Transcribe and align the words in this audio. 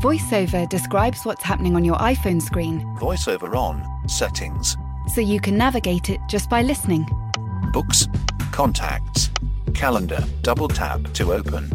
VoiceOver 0.00 0.68
describes 0.68 1.24
what's 1.24 1.42
happening 1.42 1.74
on 1.74 1.84
your 1.84 1.96
iPhone 1.96 2.40
screen. 2.40 2.80
VoiceOver 3.00 3.56
on, 3.56 3.84
settings, 4.08 4.76
so 5.12 5.20
you 5.20 5.40
can 5.40 5.58
navigate 5.58 6.08
it 6.08 6.20
just 6.28 6.48
by 6.48 6.62
listening. 6.62 7.04
books, 7.72 8.06
contacts, 8.52 9.28
calendar, 9.74 10.24
double 10.42 10.68
tap 10.68 11.02
to 11.14 11.32
open. 11.32 11.68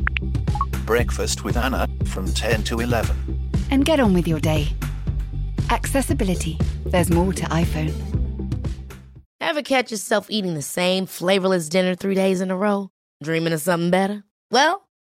Breakfast 0.85 1.43
with 1.43 1.57
Anna 1.57 1.87
from 2.05 2.25
10 2.33 2.63
to 2.63 2.79
11. 2.79 3.49
And 3.71 3.83
get 3.83 3.99
on 3.99 4.13
with 4.13 4.27
your 4.27 4.39
day. 4.39 4.69
Accessibility. 5.69 6.57
There's 6.85 7.09
more 7.09 7.33
to 7.33 7.43
iPhone. 7.45 7.93
Ever 9.41 9.61
catch 9.61 9.91
yourself 9.91 10.27
eating 10.29 10.53
the 10.53 10.61
same 10.61 11.05
flavorless 11.05 11.67
dinner 11.69 11.93
three 11.95 12.15
days 12.15 12.39
in 12.41 12.51
a 12.51 12.55
row? 12.55 12.89
Dreaming 13.21 13.53
of 13.53 13.61
something 13.61 13.91
better? 13.91 14.23
Well, 14.49 14.87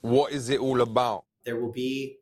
What 0.00 0.32
is 0.32 0.48
it 0.48 0.60
all 0.60 0.80
about? 0.80 1.24
there 1.48 1.56
will 1.56 1.72
be 1.72 2.18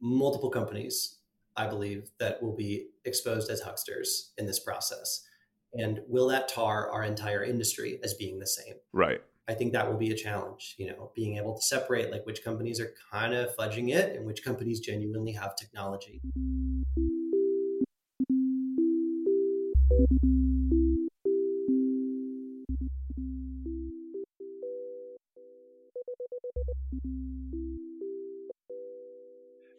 multiple 0.00 0.50
companies, 0.50 1.18
I 1.56 1.66
believe, 1.66 2.10
that 2.20 2.40
will 2.40 2.54
be 2.54 2.90
exposed 3.04 3.50
as 3.50 3.60
hucksters 3.60 4.30
in 4.38 4.46
this 4.46 4.60
process. 4.60 5.26
And 5.74 6.00
will 6.06 6.28
that 6.28 6.46
tar 6.46 6.88
our 6.88 7.02
entire 7.02 7.42
industry 7.42 7.98
as 8.04 8.14
being 8.14 8.38
the 8.38 8.46
same? 8.46 8.74
Right. 8.92 9.20
I 9.48 9.54
think 9.54 9.72
that 9.72 9.90
will 9.90 9.98
be 9.98 10.12
a 10.12 10.14
challenge, 10.14 10.76
you 10.78 10.86
know, 10.86 11.10
being 11.16 11.38
able 11.38 11.56
to 11.56 11.62
separate 11.62 12.12
like 12.12 12.24
which 12.24 12.44
companies 12.44 12.78
are 12.78 12.92
kind 13.10 13.34
of 13.34 13.56
fudging 13.56 13.92
it 13.92 14.14
and 14.14 14.24
which 14.24 14.44
companies 14.44 14.78
genuinely 14.78 15.32
have 15.32 15.56
technology. 15.56 16.20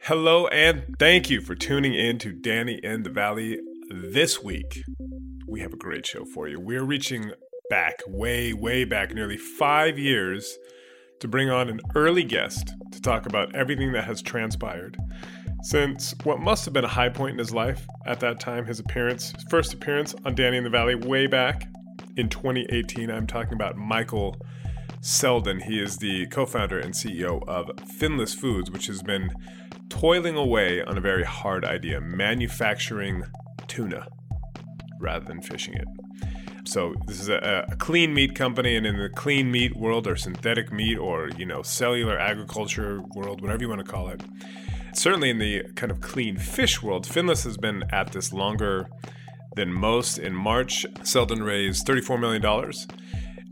Hello, 0.01 0.47
and 0.47 0.95
thank 0.99 1.29
you 1.29 1.41
for 1.41 1.55
tuning 1.55 1.93
in 1.93 2.17
to 2.19 2.31
Danny 2.31 2.79
in 2.83 3.03
the 3.03 3.09
Valley. 3.09 3.59
This 3.89 4.43
week, 4.43 4.83
we 5.47 5.61
have 5.61 5.73
a 5.73 5.77
great 5.77 6.05
show 6.05 6.25
for 6.25 6.47
you. 6.47 6.59
We're 6.59 6.83
reaching 6.83 7.31
back, 7.69 7.95
way, 8.07 8.53
way 8.53 8.85
back, 8.85 9.13
nearly 9.13 9.37
five 9.37 9.97
years, 9.97 10.57
to 11.19 11.27
bring 11.27 11.49
on 11.49 11.69
an 11.69 11.81
early 11.95 12.23
guest 12.23 12.73
to 12.91 13.01
talk 13.01 13.25
about 13.25 13.55
everything 13.55 13.91
that 13.93 14.05
has 14.05 14.21
transpired 14.21 14.97
since 15.63 16.13
what 16.23 16.39
must 16.39 16.65
have 16.65 16.73
been 16.73 16.85
a 16.85 16.87
high 16.87 17.09
point 17.09 17.33
in 17.33 17.39
his 17.39 17.53
life 17.53 17.87
at 18.05 18.19
that 18.19 18.39
time, 18.39 18.65
his 18.65 18.79
appearance, 18.79 19.31
his 19.31 19.43
first 19.49 19.73
appearance 19.73 20.15
on 20.25 20.35
Danny 20.35 20.57
in 20.57 20.63
the 20.63 20.69
Valley, 20.69 20.95
way 20.95 21.27
back 21.27 21.67
in 22.17 22.29
2018. 22.29 23.09
I'm 23.09 23.27
talking 23.27 23.53
about 23.53 23.77
Michael 23.77 24.35
Selden. 25.01 25.61
He 25.61 25.79
is 25.79 25.97
the 25.97 26.27
co 26.27 26.45
founder 26.45 26.79
and 26.79 26.93
CEO 26.93 27.47
of 27.47 27.67
Finless 27.99 28.35
Foods, 28.35 28.69
which 28.69 28.87
has 28.87 29.01
been 29.01 29.31
toiling 29.89 30.35
away 30.35 30.81
on 30.83 30.97
a 30.97 31.01
very 31.01 31.23
hard 31.23 31.65
idea 31.65 32.01
manufacturing 32.01 33.23
tuna 33.67 34.07
rather 34.99 35.25
than 35.25 35.41
fishing 35.41 35.73
it. 35.73 35.87
So 36.65 36.93
this 37.07 37.19
is 37.19 37.29
a, 37.29 37.65
a 37.69 37.75
clean 37.77 38.13
meat 38.13 38.35
company, 38.35 38.75
and 38.75 38.85
in 38.85 38.97
the 38.97 39.09
clean 39.09 39.51
meat 39.51 39.75
world, 39.75 40.05
or 40.05 40.15
synthetic 40.15 40.71
meat, 40.71 40.97
or 40.97 41.29
you 41.29 41.45
know, 41.45 41.61
cellular 41.63 42.19
agriculture 42.19 43.01
world, 43.15 43.41
whatever 43.41 43.63
you 43.63 43.69
want 43.69 43.83
to 43.83 43.89
call 43.89 44.09
it, 44.09 44.21
certainly 44.93 45.29
in 45.29 45.39
the 45.39 45.63
kind 45.75 45.91
of 45.91 46.01
clean 46.01 46.37
fish 46.37 46.83
world, 46.83 47.05
Finless 47.07 47.43
has 47.43 47.57
been 47.57 47.83
at 47.91 48.11
this 48.11 48.33
longer 48.33 48.87
than 49.55 49.73
most. 49.73 50.17
In 50.19 50.35
March, 50.35 50.85
Selden 51.03 51.41
raised 51.41 51.87
$34 51.87 52.19
million 52.19 52.41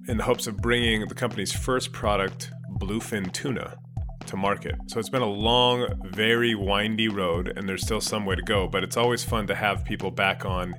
in 0.07 0.18
the 0.18 0.23
hopes 0.23 0.47
of 0.47 0.57
bringing 0.57 1.07
the 1.07 1.16
company's 1.16 1.51
first 1.51 1.91
product, 1.91 2.51
bluefin 2.79 3.31
tuna, 3.31 3.78
to 4.25 4.38
market. 4.38 4.75
So 4.88 5.00
it's 5.00 5.09
been 5.09 5.22
a 5.22 5.29
long, 5.29 5.88
very 6.12 6.56
windy 6.56 7.07
road, 7.07 7.53
and 7.56 7.68
there's 7.68 7.84
still 7.84 8.01
some 8.01 8.25
way 8.25 8.35
to 8.35 8.41
go, 8.41 8.68
but 8.68 8.84
it's 8.84 8.97
always 8.97 9.23
fun 9.23 9.47
to 9.47 9.56
have 9.56 9.84
people 9.85 10.12
back 10.12 10.45
on 10.45 10.75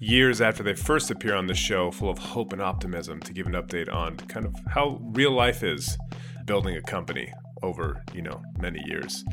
years 0.00 0.40
after 0.40 0.62
they 0.62 0.74
first 0.74 1.10
appear 1.10 1.34
on 1.34 1.46
the 1.46 1.54
show, 1.54 1.90
full 1.90 2.10
of 2.10 2.18
hope 2.18 2.52
and 2.52 2.60
optimism, 2.60 3.20
to 3.20 3.32
give 3.32 3.46
an 3.46 3.54
update 3.54 3.92
on 3.92 4.16
kind 4.16 4.46
of 4.46 4.54
how 4.68 5.00
real 5.02 5.32
life 5.32 5.62
is 5.62 5.96
building 6.44 6.76
a 6.76 6.82
company 6.82 7.32
over, 7.62 8.02
you 8.12 8.22
know, 8.22 8.42
many 8.58 8.80
years. 8.86 9.24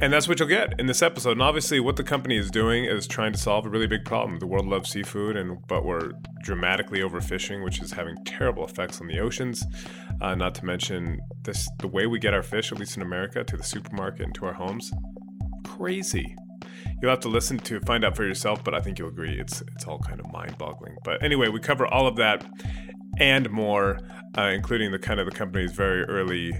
And 0.00 0.12
that's 0.12 0.28
what 0.28 0.38
you'll 0.38 0.48
get 0.48 0.78
in 0.78 0.86
this 0.86 1.02
episode. 1.02 1.32
And 1.32 1.42
obviously 1.42 1.80
what 1.80 1.96
the 1.96 2.04
company 2.04 2.36
is 2.36 2.50
doing 2.50 2.84
is 2.84 3.06
trying 3.06 3.32
to 3.32 3.38
solve 3.38 3.66
a 3.66 3.68
really 3.68 3.86
big 3.86 4.04
problem. 4.04 4.38
The 4.38 4.46
world 4.46 4.66
loves 4.66 4.90
seafood 4.90 5.36
and 5.36 5.58
but 5.68 5.84
we're 5.84 6.12
dramatically 6.42 7.00
overfishing, 7.00 7.64
which 7.64 7.80
is 7.80 7.92
having 7.92 8.16
terrible 8.24 8.64
effects 8.64 9.00
on 9.00 9.06
the 9.06 9.18
oceans. 9.18 9.64
Uh, 10.20 10.34
not 10.34 10.54
to 10.56 10.64
mention 10.64 11.20
this 11.44 11.68
the 11.78 11.88
way 11.88 12.06
we 12.06 12.18
get 12.18 12.34
our 12.34 12.42
fish, 12.42 12.72
at 12.72 12.78
least 12.78 12.96
in 12.96 13.02
America, 13.02 13.44
to 13.44 13.56
the 13.56 13.64
supermarket 13.64 14.22
and 14.22 14.34
to 14.34 14.46
our 14.46 14.54
homes. 14.54 14.92
Crazy. 15.64 16.34
You'll 17.00 17.10
have 17.10 17.20
to 17.20 17.28
listen 17.28 17.58
to 17.58 17.80
find 17.80 18.04
out 18.04 18.16
for 18.16 18.24
yourself, 18.24 18.64
but 18.64 18.74
I 18.74 18.80
think 18.80 18.98
you'll 18.98 19.08
agree 19.08 19.38
it's 19.38 19.60
it's 19.74 19.86
all 19.86 19.98
kind 19.98 20.20
of 20.20 20.32
mind-boggling. 20.32 20.96
But 21.04 21.22
anyway, 21.22 21.48
we 21.48 21.60
cover 21.60 21.86
all 21.86 22.06
of 22.06 22.16
that 22.16 22.46
and 23.18 23.50
more, 23.50 23.98
uh, 24.36 24.42
including 24.42 24.92
the 24.92 24.98
kind 24.98 25.20
of 25.20 25.26
the 25.26 25.32
company's 25.32 25.72
very 25.72 26.04
early, 26.04 26.52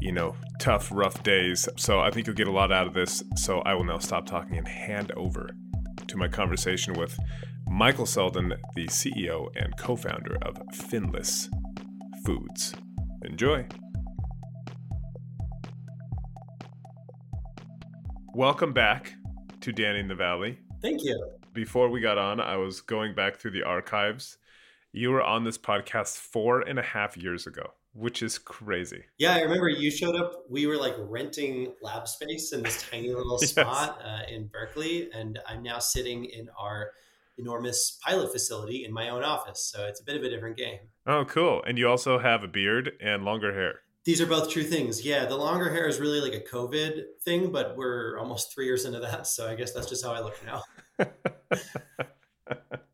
you 0.00 0.12
know, 0.12 0.34
tough, 0.58 0.88
rough 0.90 1.22
days. 1.22 1.68
So 1.76 2.00
I 2.00 2.10
think 2.10 2.26
you'll 2.26 2.36
get 2.36 2.48
a 2.48 2.52
lot 2.52 2.72
out 2.72 2.86
of 2.86 2.94
this. 2.94 3.22
So 3.36 3.60
I 3.60 3.74
will 3.74 3.84
now 3.84 3.98
stop 3.98 4.26
talking 4.26 4.56
and 4.56 4.66
hand 4.66 5.12
over 5.12 5.50
to 6.06 6.16
my 6.16 6.26
conversation 6.26 6.94
with 6.94 7.18
Michael 7.68 8.06
Selden, 8.06 8.54
the 8.74 8.86
CEO 8.86 9.48
and 9.56 9.76
co-founder 9.76 10.38
of 10.42 10.56
Finless 10.72 11.48
Foods. 12.24 12.74
Enjoy. 13.24 13.66
Welcome 18.34 18.72
back 18.72 19.12
to 19.60 19.72
Danny 19.72 20.00
in 20.00 20.08
the 20.08 20.14
Valley. 20.14 20.58
Thank 20.80 21.04
you. 21.04 21.30
Before 21.52 21.90
we 21.90 22.00
got 22.00 22.16
on, 22.16 22.40
I 22.40 22.56
was 22.56 22.80
going 22.80 23.14
back 23.14 23.36
through 23.36 23.50
the 23.50 23.64
archives. 23.64 24.38
You 24.92 25.10
were 25.10 25.22
on 25.22 25.44
this 25.44 25.58
podcast 25.58 26.16
four 26.16 26.62
and 26.62 26.78
a 26.78 26.82
half 26.82 27.16
years 27.16 27.46
ago, 27.46 27.74
which 28.00 28.22
is 28.22 28.38
crazy. 28.38 29.04
Yeah, 29.18 29.34
I 29.34 29.40
remember 29.42 29.68
you 29.68 29.90
showed 29.90 30.16
up. 30.16 30.44
We 30.48 30.66
were 30.66 30.76
like 30.76 30.94
renting 30.98 31.74
lab 31.82 32.08
space 32.08 32.52
in 32.52 32.62
this 32.62 32.82
tiny 32.90 33.08
little 33.12 33.38
Yes. 33.40 33.50
spot 33.50 34.00
uh, 34.04 34.22
in 34.28 34.48
Berkeley, 34.48 35.10
and 35.12 35.38
I'm 35.46 35.62
now 35.62 35.78
sitting 35.78 36.24
in 36.24 36.48
our 36.58 36.90
enormous 37.38 37.98
pilot 38.04 38.32
facility 38.32 38.84
in 38.84 38.92
my 38.92 39.08
own 39.10 39.22
office. 39.22 39.70
So 39.72 39.86
it's 39.86 40.00
a 40.00 40.04
bit 40.04 40.16
of 40.16 40.22
a 40.24 40.28
different 40.30 40.56
game. 40.56 40.78
Oh, 41.06 41.24
cool. 41.26 41.62
And 41.66 41.78
you 41.78 41.88
also 41.88 42.18
have 42.18 42.42
a 42.42 42.48
beard 42.48 42.92
and 43.00 43.24
longer 43.24 43.54
hair. 43.54 43.80
These 44.04 44.20
are 44.20 44.26
both 44.26 44.50
true 44.50 44.62
things. 44.64 45.04
Yeah, 45.04 45.26
the 45.26 45.36
longer 45.36 45.70
hair 45.70 45.86
is 45.86 46.00
really 46.00 46.20
like 46.20 46.34
a 46.34 46.40
COVID 46.40 47.02
thing, 47.22 47.52
but 47.52 47.76
we're 47.76 48.18
almost 48.18 48.52
three 48.52 48.64
years 48.64 48.84
into 48.86 49.00
that. 49.00 49.26
So 49.26 49.46
I 49.48 49.54
guess 49.54 49.72
that's 49.72 49.88
just 49.88 50.04
how 50.04 50.12
I 50.12 50.20
look 50.20 50.36
now. 50.44 50.62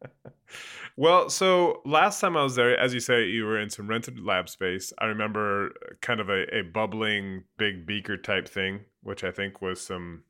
well, 0.97 1.29
so 1.29 1.83
last 1.85 2.21
time 2.21 2.37
I 2.37 2.43
was 2.43 2.55
there, 2.55 2.79
as 2.79 2.95
you 2.95 3.01
say, 3.01 3.27
you 3.27 3.45
were 3.45 3.61
in 3.61 3.69
some 3.69 3.87
rented 3.87 4.19
lab 4.19 4.49
space. 4.49 4.95
I 4.99 5.05
remember 5.05 5.73
kind 6.01 6.21
of 6.21 6.31
a, 6.31 6.45
a 6.57 6.63
bubbling 6.63 7.45
big 7.59 7.87
beaker 7.87 8.17
type 8.17 8.49
thing, 8.49 8.81
which 9.03 9.23
I 9.23 9.31
think 9.31 9.61
was 9.61 9.81
some 9.81 10.25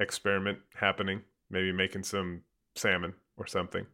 experiment 0.00 0.58
happening, 0.74 1.22
maybe 1.50 1.72
making 1.72 2.02
some 2.02 2.42
salmon 2.74 3.14
or 3.36 3.46
something. 3.46 3.86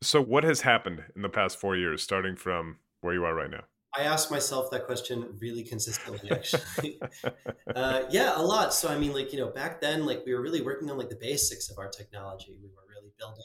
So, 0.00 0.20
what 0.20 0.44
has 0.44 0.62
happened 0.62 1.04
in 1.14 1.22
the 1.22 1.28
past 1.28 1.60
four 1.60 1.76
years, 1.76 2.02
starting 2.02 2.34
from 2.34 2.78
where 3.02 3.12
you 3.12 3.24
are 3.24 3.34
right 3.34 3.50
now? 3.50 3.64
I 3.94 4.04
ask 4.04 4.30
myself 4.30 4.70
that 4.70 4.86
question 4.86 5.36
really 5.38 5.62
consistently, 5.62 6.30
actually. 6.30 6.98
uh, 7.76 8.04
yeah, 8.10 8.32
a 8.34 8.40
lot. 8.40 8.72
So, 8.72 8.88
I 8.88 8.98
mean, 8.98 9.12
like, 9.12 9.32
you 9.34 9.38
know, 9.38 9.50
back 9.50 9.82
then, 9.82 10.06
like, 10.06 10.22
we 10.24 10.32
were 10.32 10.40
really 10.40 10.62
working 10.62 10.90
on 10.90 10.96
like 10.96 11.10
the 11.10 11.18
basics 11.20 11.68
of 11.68 11.78
our 11.78 11.88
technology. 11.88 12.56
We 12.58 12.68
were 12.68 12.82
really 12.88 13.12
building 13.18 13.44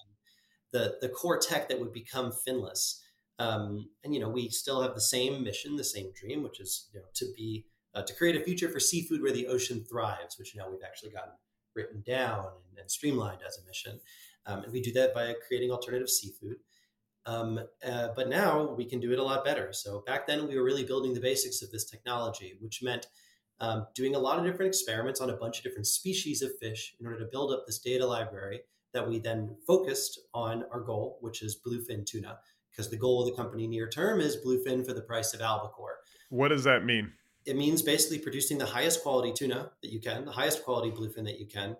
the, 0.71 0.97
the 1.01 1.09
core 1.09 1.37
tech 1.37 1.69
that 1.69 1.79
would 1.79 1.93
become 1.93 2.31
Finless. 2.47 2.99
Um, 3.39 3.89
and, 4.03 4.13
you 4.13 4.19
know, 4.19 4.29
we 4.29 4.49
still 4.49 4.81
have 4.81 4.95
the 4.95 5.01
same 5.01 5.43
mission, 5.43 5.75
the 5.75 5.83
same 5.83 6.11
dream, 6.19 6.43
which 6.43 6.59
is, 6.59 6.89
you 6.93 6.99
know, 6.99 7.05
to 7.15 7.25
be, 7.35 7.65
uh, 7.93 8.01
to 8.01 8.13
create 8.13 8.35
a 8.35 8.43
future 8.43 8.69
for 8.69 8.79
seafood 8.79 9.21
where 9.21 9.31
the 9.31 9.47
ocean 9.47 9.85
thrives, 9.89 10.37
which, 10.39 10.55
know, 10.55 10.69
we've 10.69 10.83
actually 10.85 11.11
gotten 11.11 11.33
written 11.75 12.03
down 12.05 12.39
and, 12.39 12.79
and 12.79 12.89
streamlined 12.89 13.41
as 13.47 13.59
a 13.59 13.65
mission. 13.67 13.99
Um, 14.47 14.63
and 14.63 14.73
we 14.73 14.81
do 14.81 14.91
that 14.93 15.13
by 15.13 15.33
creating 15.47 15.71
alternative 15.71 16.09
seafood. 16.09 16.57
Um, 17.25 17.59
uh, 17.85 18.09
but 18.15 18.29
now 18.29 18.73
we 18.73 18.85
can 18.85 18.99
do 18.99 19.11
it 19.11 19.19
a 19.19 19.23
lot 19.23 19.43
better. 19.43 19.73
So 19.73 20.01
back 20.07 20.25
then 20.25 20.47
we 20.47 20.55
were 20.55 20.63
really 20.63 20.85
building 20.85 21.13
the 21.13 21.19
basics 21.19 21.61
of 21.61 21.69
this 21.71 21.89
technology, 21.89 22.57
which 22.61 22.81
meant 22.81 23.07
um, 23.59 23.85
doing 23.93 24.15
a 24.15 24.19
lot 24.19 24.39
of 24.39 24.45
different 24.45 24.69
experiments 24.69 25.19
on 25.19 25.29
a 25.29 25.35
bunch 25.35 25.57
of 25.57 25.63
different 25.63 25.87
species 25.87 26.41
of 26.41 26.57
fish 26.59 26.95
in 26.99 27.05
order 27.05 27.19
to 27.19 27.25
build 27.25 27.51
up 27.51 27.65
this 27.65 27.79
data 27.79 28.05
library 28.05 28.61
that 28.97 29.07
we 29.07 29.19
then 29.19 29.55
focused 29.67 30.19
on 30.33 30.63
our 30.73 30.79
goal, 30.79 31.19
which 31.21 31.43
is 31.43 31.59
bluefin 31.63 32.03
tuna, 32.03 32.39
because 32.71 32.89
the 32.89 32.97
goal 32.97 33.21
of 33.21 33.27
the 33.29 33.35
company 33.39 33.67
near 33.67 33.87
term 33.87 34.19
is 34.19 34.37
bluefin 34.37 34.83
for 34.83 34.93
the 34.93 35.01
price 35.01 35.35
of 35.35 35.41
albacore. 35.41 35.97
What 36.29 36.47
does 36.47 36.63
that 36.63 36.83
mean? 36.83 37.11
It 37.45 37.55
means 37.55 37.83
basically 37.83 38.17
producing 38.17 38.57
the 38.57 38.65
highest 38.65 39.03
quality 39.03 39.31
tuna 39.33 39.71
that 39.83 39.91
you 39.91 40.01
can, 40.01 40.25
the 40.25 40.31
highest 40.31 40.65
quality 40.65 40.89
bluefin 40.89 41.25
that 41.25 41.39
you 41.39 41.45
can, 41.45 41.77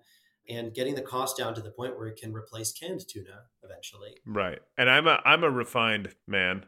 and 0.48 0.76
getting 0.76 0.94
the 0.94 1.02
cost 1.02 1.38
down 1.38 1.56
to 1.56 1.62
the 1.62 1.72
point 1.72 1.98
where 1.98 2.08
it 2.08 2.20
can 2.22 2.34
replace 2.34 2.72
canned 2.72 3.08
tuna 3.08 3.46
eventually. 3.64 4.16
Right. 4.26 4.60
And 4.78 4.92
I'm 4.92 5.08
a 5.08 5.20
I'm 5.26 5.44
a 5.44 5.50
refined 5.50 6.16
man, 6.28 6.66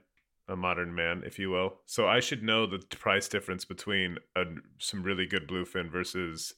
a 0.47 0.55
modern 0.55 0.95
man, 0.95 1.21
if 1.25 1.37
you 1.37 1.51
will. 1.51 1.75
So 1.85 2.07
I 2.07 2.21
should 2.21 2.41
know 2.41 2.65
the 2.65 2.79
price 2.79 3.27
difference 3.27 3.65
between 3.65 4.17
a, 4.35 4.45
some 4.79 5.03
really 5.03 5.27
good 5.27 5.47
bluefin 5.47 5.91
versus 5.91 6.55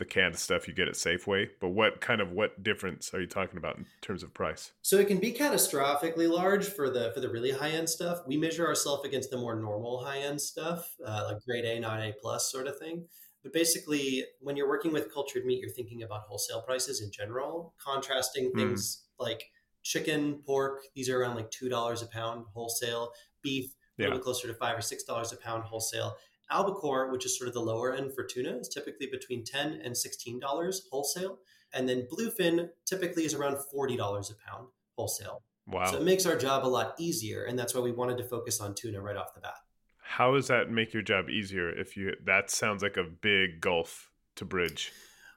the 0.00 0.04
canned 0.04 0.36
stuff 0.36 0.66
you 0.66 0.74
get 0.74 0.88
at 0.88 0.94
Safeway. 0.94 1.48
But 1.60 1.68
what 1.68 2.00
kind 2.00 2.20
of 2.20 2.32
what 2.32 2.60
difference 2.64 3.14
are 3.14 3.20
you 3.20 3.28
talking 3.28 3.58
about 3.58 3.76
in 3.76 3.86
terms 4.00 4.24
of 4.24 4.34
price? 4.34 4.72
So 4.82 4.98
it 4.98 5.06
can 5.06 5.18
be 5.18 5.32
catastrophically 5.32 6.28
large 6.28 6.66
for 6.66 6.90
the 6.90 7.12
for 7.14 7.20
the 7.20 7.28
really 7.28 7.52
high 7.52 7.70
end 7.70 7.88
stuff. 7.88 8.18
We 8.26 8.36
measure 8.36 8.66
ourselves 8.66 9.06
against 9.06 9.30
the 9.30 9.36
more 9.36 9.54
normal 9.54 10.02
high 10.02 10.18
end 10.18 10.40
stuff, 10.40 10.96
uh, 11.06 11.28
like 11.28 11.44
grade 11.46 11.64
A, 11.64 11.78
not 11.78 12.00
A 12.00 12.12
plus 12.20 12.50
sort 12.50 12.66
of 12.66 12.76
thing. 12.78 13.04
But 13.44 13.52
basically, 13.52 14.24
when 14.40 14.56
you're 14.56 14.68
working 14.68 14.92
with 14.92 15.12
cultured 15.14 15.44
meat, 15.46 15.60
you're 15.60 15.70
thinking 15.70 16.02
about 16.02 16.22
wholesale 16.22 16.62
prices 16.62 17.00
in 17.00 17.10
general, 17.12 17.74
contrasting 17.78 18.50
things 18.52 19.04
mm. 19.20 19.24
like 19.24 19.44
chicken, 19.82 20.42
pork. 20.44 20.80
These 20.94 21.08
are 21.08 21.20
around 21.20 21.36
like 21.36 21.50
two 21.50 21.68
dollars 21.68 22.02
a 22.02 22.06
pound 22.06 22.46
wholesale. 22.52 23.12
Beef, 23.42 23.70
a 23.98 24.02
little 24.02 24.18
closer 24.18 24.48
to 24.48 24.54
five 24.54 24.76
or 24.76 24.82
six 24.82 25.04
dollars 25.04 25.32
a 25.32 25.36
pound 25.36 25.64
wholesale. 25.64 26.16
Albacore, 26.50 27.10
which 27.10 27.24
is 27.24 27.36
sort 27.36 27.48
of 27.48 27.54
the 27.54 27.60
lower 27.60 27.94
end 27.94 28.12
for 28.14 28.24
tuna, 28.24 28.56
is 28.56 28.68
typically 28.68 29.06
between 29.06 29.44
ten 29.44 29.80
and 29.84 29.96
sixteen 29.96 30.38
dollars 30.40 30.86
wholesale, 30.90 31.38
and 31.72 31.88
then 31.88 32.06
bluefin 32.12 32.68
typically 32.86 33.24
is 33.24 33.34
around 33.34 33.56
forty 33.72 33.96
dollars 33.96 34.30
a 34.30 34.50
pound 34.50 34.68
wholesale. 34.96 35.42
Wow! 35.66 35.90
So 35.90 35.98
it 35.98 36.02
makes 36.02 36.26
our 36.26 36.36
job 36.36 36.64
a 36.64 36.68
lot 36.68 36.94
easier, 36.98 37.44
and 37.44 37.58
that's 37.58 37.74
why 37.74 37.80
we 37.80 37.92
wanted 37.92 38.18
to 38.18 38.24
focus 38.24 38.60
on 38.60 38.74
tuna 38.74 39.00
right 39.00 39.16
off 39.16 39.34
the 39.34 39.40
bat. 39.40 39.54
How 40.02 40.34
does 40.34 40.48
that 40.48 40.70
make 40.70 40.92
your 40.92 41.02
job 41.02 41.30
easier? 41.30 41.70
If 41.70 41.96
you 41.96 42.14
that 42.24 42.50
sounds 42.50 42.82
like 42.82 42.96
a 42.96 43.04
big 43.04 43.60
gulf 43.60 44.10
to 44.36 44.44
bridge. 44.44 44.92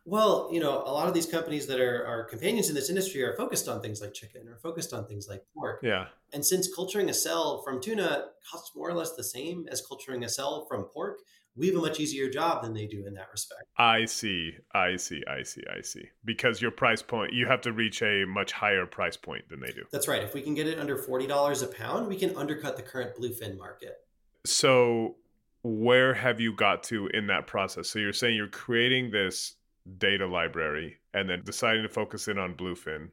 Well, 0.05 0.49
you 0.51 0.59
know, 0.59 0.83
a 0.85 0.91
lot 0.91 1.07
of 1.07 1.13
these 1.13 1.25
companies 1.25 1.65
that 1.67 1.79
are, 1.79 2.05
are 2.05 2.25
companions 2.25 2.67
in 2.67 2.75
this 2.75 2.89
industry 2.89 3.23
are 3.23 3.35
focused 3.37 3.69
on 3.69 3.81
things 3.81 4.01
like 4.01 4.13
chicken 4.13 4.47
or 4.47 4.57
focused 4.57 4.93
on 4.93 5.07
things 5.07 5.27
like 5.29 5.43
pork. 5.55 5.79
Yeah. 5.81 6.07
And 6.33 6.45
since 6.45 6.73
culturing 6.73 7.09
a 7.09 7.13
cell 7.13 7.61
from 7.63 7.81
tuna 7.81 8.25
costs 8.49 8.71
more 8.75 8.89
or 8.89 8.93
less 8.93 9.15
the 9.15 9.23
same 9.23 9.65
as 9.71 9.81
culturing 9.81 10.23
a 10.25 10.29
cell 10.29 10.65
from 10.69 10.83
pork, 10.83 11.19
we 11.55 11.67
have 11.67 11.75
a 11.75 11.79
much 11.79 11.99
easier 11.99 12.29
job 12.29 12.63
than 12.63 12.73
they 12.73 12.87
do 12.87 13.05
in 13.05 13.13
that 13.13 13.27
respect. 13.31 13.63
I 13.77 14.05
see. 14.05 14.53
I 14.73 14.95
see. 14.95 15.21
I 15.27 15.43
see. 15.43 15.61
I 15.71 15.81
see. 15.81 16.09
Because 16.25 16.61
your 16.61 16.71
price 16.71 17.01
point, 17.01 17.31
you 17.31 17.45
have 17.45 17.61
to 17.61 17.71
reach 17.71 18.01
a 18.01 18.25
much 18.25 18.51
higher 18.51 18.85
price 18.85 19.15
point 19.15 19.47
than 19.49 19.59
they 19.59 19.71
do. 19.71 19.83
That's 19.91 20.07
right. 20.07 20.23
If 20.23 20.33
we 20.33 20.41
can 20.41 20.55
get 20.55 20.67
it 20.67 20.79
under 20.79 20.97
$40 20.97 21.63
a 21.63 21.67
pound, 21.67 22.07
we 22.07 22.17
can 22.17 22.35
undercut 22.35 22.75
the 22.75 22.83
current 22.83 23.15
bluefin 23.15 23.57
market. 23.57 23.97
So, 24.45 25.15
where 25.61 26.13
have 26.13 26.41
you 26.41 26.53
got 26.53 26.83
to 26.83 27.07
in 27.07 27.27
that 27.27 27.47
process? 27.47 27.87
So, 27.87 27.99
you're 27.99 28.13
saying 28.13 28.35
you're 28.35 28.47
creating 28.47 29.11
this 29.11 29.55
data 29.97 30.25
library 30.25 30.97
and 31.13 31.29
then 31.29 31.41
deciding 31.43 31.83
to 31.83 31.89
focus 31.89 32.27
in 32.27 32.39
on 32.39 32.55
bluefin 32.55 33.09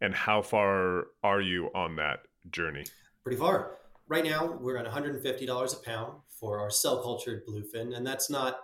and 0.00 0.14
how 0.14 0.42
far 0.42 1.06
are 1.22 1.40
you 1.40 1.70
on 1.74 1.96
that 1.96 2.20
journey? 2.50 2.84
Pretty 3.22 3.38
far. 3.38 3.78
Right 4.08 4.24
now 4.24 4.58
we're 4.60 4.76
at 4.76 4.86
$150 4.86 5.22
a 5.22 5.84
pound 5.84 6.14
for 6.28 6.58
our 6.58 6.70
cell 6.70 7.02
cultured 7.02 7.46
bluefin 7.46 7.96
and 7.96 8.06
that's 8.06 8.28
not 8.28 8.58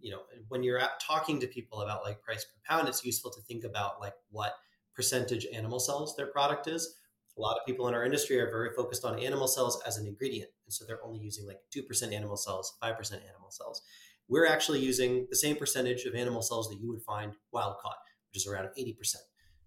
you 0.00 0.10
know 0.10 0.20
when 0.48 0.62
you're 0.62 0.78
at 0.78 0.98
talking 1.00 1.38
to 1.40 1.46
people 1.46 1.82
about 1.82 2.02
like 2.02 2.20
price 2.22 2.44
per 2.44 2.74
pound 2.74 2.88
it's 2.88 3.04
useful 3.04 3.30
to 3.30 3.40
think 3.42 3.64
about 3.64 4.00
like 4.00 4.14
what 4.30 4.54
percentage 4.94 5.46
animal 5.54 5.80
cells 5.80 6.16
their 6.16 6.26
product 6.26 6.66
is. 6.66 6.96
A 7.38 7.40
lot 7.40 7.56
of 7.56 7.64
people 7.64 7.88
in 7.88 7.94
our 7.94 8.04
industry 8.04 8.38
are 8.40 8.50
very 8.50 8.70
focused 8.76 9.04
on 9.04 9.18
animal 9.18 9.48
cells 9.48 9.80
as 9.86 9.96
an 9.96 10.06
ingredient 10.06 10.50
and 10.66 10.72
so 10.72 10.84
they're 10.84 11.04
only 11.04 11.20
using 11.20 11.46
like 11.46 11.60
2% 11.74 12.12
animal 12.12 12.36
cells 12.36 12.76
5% 12.82 13.12
animal 13.12 13.50
cells 13.50 13.82
we're 14.30 14.46
actually 14.46 14.78
using 14.78 15.26
the 15.28 15.36
same 15.36 15.56
percentage 15.56 16.04
of 16.04 16.14
animal 16.14 16.40
cells 16.40 16.68
that 16.70 16.78
you 16.80 16.88
would 16.88 17.02
find 17.02 17.32
wild 17.52 17.76
caught, 17.82 17.98
which 18.30 18.40
is 18.40 18.46
around 18.46 18.68
80%. 18.78 19.16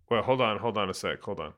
Well, 0.10 0.24
hold 0.24 0.42
on, 0.42 0.58
hold 0.58 0.78
on 0.78 0.90
a 0.90 0.94
sec, 0.94 1.22
hold 1.22 1.40
on. 1.40 1.54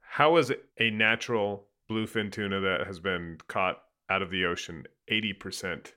How 0.00 0.36
is 0.36 0.52
a 0.78 0.90
natural 0.90 1.66
bluefin 1.90 2.30
tuna 2.30 2.60
that 2.60 2.86
has 2.86 3.00
been 3.00 3.38
caught 3.48 3.82
out 4.08 4.22
of 4.22 4.30
the 4.30 4.44
ocean 4.44 4.84
80% 5.10 5.92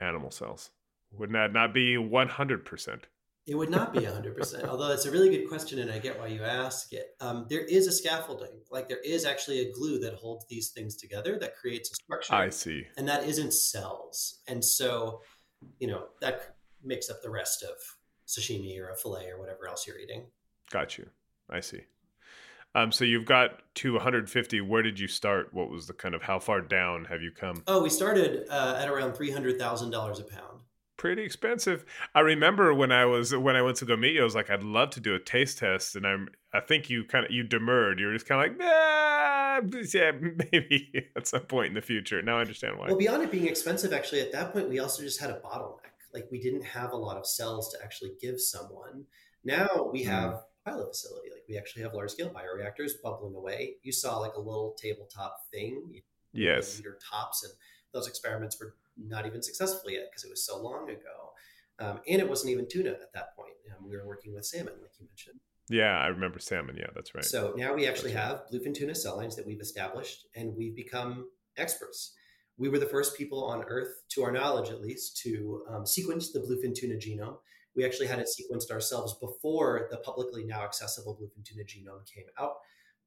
animal 0.00 0.30
cells? 0.30 0.70
Wouldn't 1.12 1.34
that 1.34 1.52
not 1.52 1.72
be 1.72 1.96
100%? 1.96 3.00
It 3.46 3.54
would 3.54 3.70
not 3.70 3.92
be 3.92 4.00
100%, 4.00 4.64
although 4.68 4.88
that's 4.88 5.06
a 5.06 5.10
really 5.10 5.30
good 5.30 5.48
question, 5.48 5.78
and 5.78 5.90
I 5.90 5.98
get 5.98 6.18
why 6.18 6.26
you 6.26 6.44
ask 6.44 6.92
it. 6.92 7.16
Um, 7.20 7.46
there 7.48 7.64
is 7.64 7.86
a 7.86 7.92
scaffolding, 7.92 8.60
like 8.70 8.88
there 8.88 9.00
is 9.04 9.24
actually 9.24 9.60
a 9.60 9.72
glue 9.72 9.98
that 10.00 10.14
holds 10.14 10.44
these 10.48 10.70
things 10.70 10.94
together 10.94 11.38
that 11.40 11.56
creates 11.56 11.90
a 11.90 11.94
structure. 11.94 12.34
I 12.34 12.50
see. 12.50 12.86
And 12.98 13.08
that 13.08 13.24
isn't 13.24 13.54
cells. 13.54 14.40
And 14.46 14.62
so 14.62 15.22
you 15.78 15.86
know, 15.86 16.04
that 16.20 16.56
makes 16.82 17.10
up 17.10 17.22
the 17.22 17.30
rest 17.30 17.62
of 17.62 17.76
sashimi 18.26 18.78
or 18.80 18.90
a 18.90 18.96
fillet 18.96 19.28
or 19.28 19.38
whatever 19.38 19.68
else 19.68 19.86
you're 19.86 19.98
eating. 19.98 20.26
Got 20.70 20.98
you. 20.98 21.08
I 21.48 21.60
see. 21.60 21.80
Um, 22.74 22.92
so 22.92 23.04
you've 23.04 23.24
got 23.24 23.62
to 23.76 23.94
150. 23.94 24.60
Where 24.60 24.82
did 24.82 25.00
you 25.00 25.08
start? 25.08 25.52
What 25.52 25.70
was 25.70 25.86
the 25.86 25.92
kind 25.92 26.14
of 26.14 26.22
how 26.22 26.38
far 26.38 26.60
down 26.60 27.06
have 27.06 27.20
you 27.20 27.32
come? 27.32 27.64
Oh, 27.66 27.82
we 27.82 27.90
started 27.90 28.46
uh, 28.48 28.76
at 28.78 28.88
around 28.88 29.14
three 29.14 29.30
hundred 29.32 29.58
thousand 29.58 29.90
dollars 29.90 30.20
a 30.20 30.24
pound. 30.24 30.62
Pretty 31.00 31.22
expensive. 31.22 31.86
I 32.14 32.20
remember 32.20 32.74
when 32.74 32.92
I 32.92 33.06
was 33.06 33.34
when 33.34 33.56
I 33.56 33.62
went 33.62 33.78
to 33.78 33.86
go 33.86 33.96
meet 33.96 34.12
you, 34.12 34.20
I 34.20 34.24
was 34.24 34.34
like, 34.34 34.50
I'd 34.50 34.62
love 34.62 34.90
to 34.90 35.00
do 35.00 35.14
a 35.14 35.18
taste 35.18 35.56
test, 35.56 35.96
and 35.96 36.06
I'm 36.06 36.28
I 36.52 36.60
think 36.60 36.90
you 36.90 37.04
kind 37.04 37.24
of 37.24 37.30
you 37.30 37.42
demurred. 37.42 37.98
You 37.98 38.08
were 38.08 38.12
just 38.12 38.26
kind 38.26 38.44
of 38.44 38.50
like, 38.50 38.58
nah, 38.58 39.78
yeah, 39.94 40.12
maybe 40.52 40.92
at 41.16 41.26
some 41.26 41.40
point 41.40 41.68
in 41.68 41.74
the 41.74 41.80
future. 41.80 42.20
Now 42.20 42.36
I 42.36 42.42
understand 42.42 42.78
why. 42.78 42.88
Well, 42.88 42.98
beyond 42.98 43.22
it 43.22 43.30
being 43.30 43.48
expensive, 43.48 43.94
actually, 43.94 44.20
at 44.20 44.30
that 44.32 44.52
point, 44.52 44.68
we 44.68 44.78
also 44.78 45.02
just 45.02 45.18
had 45.18 45.30
a 45.30 45.40
bottleneck. 45.40 45.88
Like 46.12 46.28
we 46.30 46.38
didn't 46.38 46.64
have 46.64 46.92
a 46.92 46.98
lot 46.98 47.16
of 47.16 47.26
cells 47.26 47.72
to 47.72 47.82
actually 47.82 48.10
give 48.20 48.38
someone. 48.38 49.06
Now 49.42 49.88
we 49.90 50.04
hmm. 50.04 50.10
have 50.10 50.32
mm. 50.32 50.40
a 50.66 50.70
pilot 50.70 50.88
facility. 50.88 51.30
Like 51.32 51.44
we 51.48 51.56
actually 51.56 51.80
have 51.84 51.94
large 51.94 52.10
scale 52.10 52.28
bioreactors 52.28 52.90
bubbling 53.02 53.34
away. 53.36 53.76
You 53.82 53.92
saw 53.92 54.18
like 54.18 54.34
a 54.34 54.40
little 54.40 54.76
tabletop 54.78 55.46
thing. 55.50 56.02
Yes. 56.34 56.76
Liter 56.76 56.98
tops, 57.10 57.42
and 57.42 57.54
those 57.94 58.06
experiments 58.06 58.60
were 58.60 58.74
not 58.96 59.26
even 59.26 59.42
successful 59.42 59.90
yet 59.90 60.08
because 60.10 60.24
it 60.24 60.30
was 60.30 60.44
so 60.44 60.60
long 60.60 60.90
ago. 60.90 61.32
Um, 61.78 62.00
and 62.08 62.20
it 62.20 62.28
wasn't 62.28 62.52
even 62.52 62.68
tuna 62.68 62.90
at 62.90 63.12
that 63.14 63.34
point. 63.34 63.54
Um, 63.70 63.86
we 63.88 63.96
were 63.96 64.06
working 64.06 64.34
with 64.34 64.44
salmon, 64.44 64.74
like 64.82 64.92
you 64.98 65.06
mentioned. 65.06 65.40
Yeah, 65.70 65.98
I 65.98 66.08
remember 66.08 66.38
salmon. 66.40 66.76
Yeah, 66.76 66.88
that's 66.94 67.14
right. 67.14 67.24
So 67.24 67.54
now 67.56 67.74
we 67.74 67.86
actually 67.86 68.12
have 68.12 68.42
bluefin 68.52 68.74
tuna 68.74 68.94
cell 68.94 69.16
lines 69.16 69.36
that 69.36 69.46
we've 69.46 69.60
established, 69.60 70.26
and 70.34 70.54
we've 70.56 70.74
become 70.74 71.28
experts. 71.56 72.14
We 72.58 72.68
were 72.68 72.78
the 72.78 72.86
first 72.86 73.16
people 73.16 73.44
on 73.44 73.64
Earth, 73.64 74.02
to 74.10 74.22
our 74.22 74.32
knowledge 74.32 74.70
at 74.70 74.82
least, 74.82 75.16
to 75.22 75.62
um, 75.70 75.86
sequence 75.86 76.32
the 76.32 76.40
bluefin 76.40 76.74
tuna 76.74 76.96
genome. 76.96 77.36
We 77.74 77.84
actually 77.84 78.08
had 78.08 78.18
it 78.18 78.28
sequenced 78.28 78.70
ourselves 78.70 79.14
before 79.20 79.88
the 79.90 79.98
publicly 79.98 80.44
now 80.44 80.62
accessible 80.62 81.16
bluefin 81.16 81.44
tuna 81.44 81.62
genome 81.62 82.04
came 82.12 82.26
out. 82.38 82.54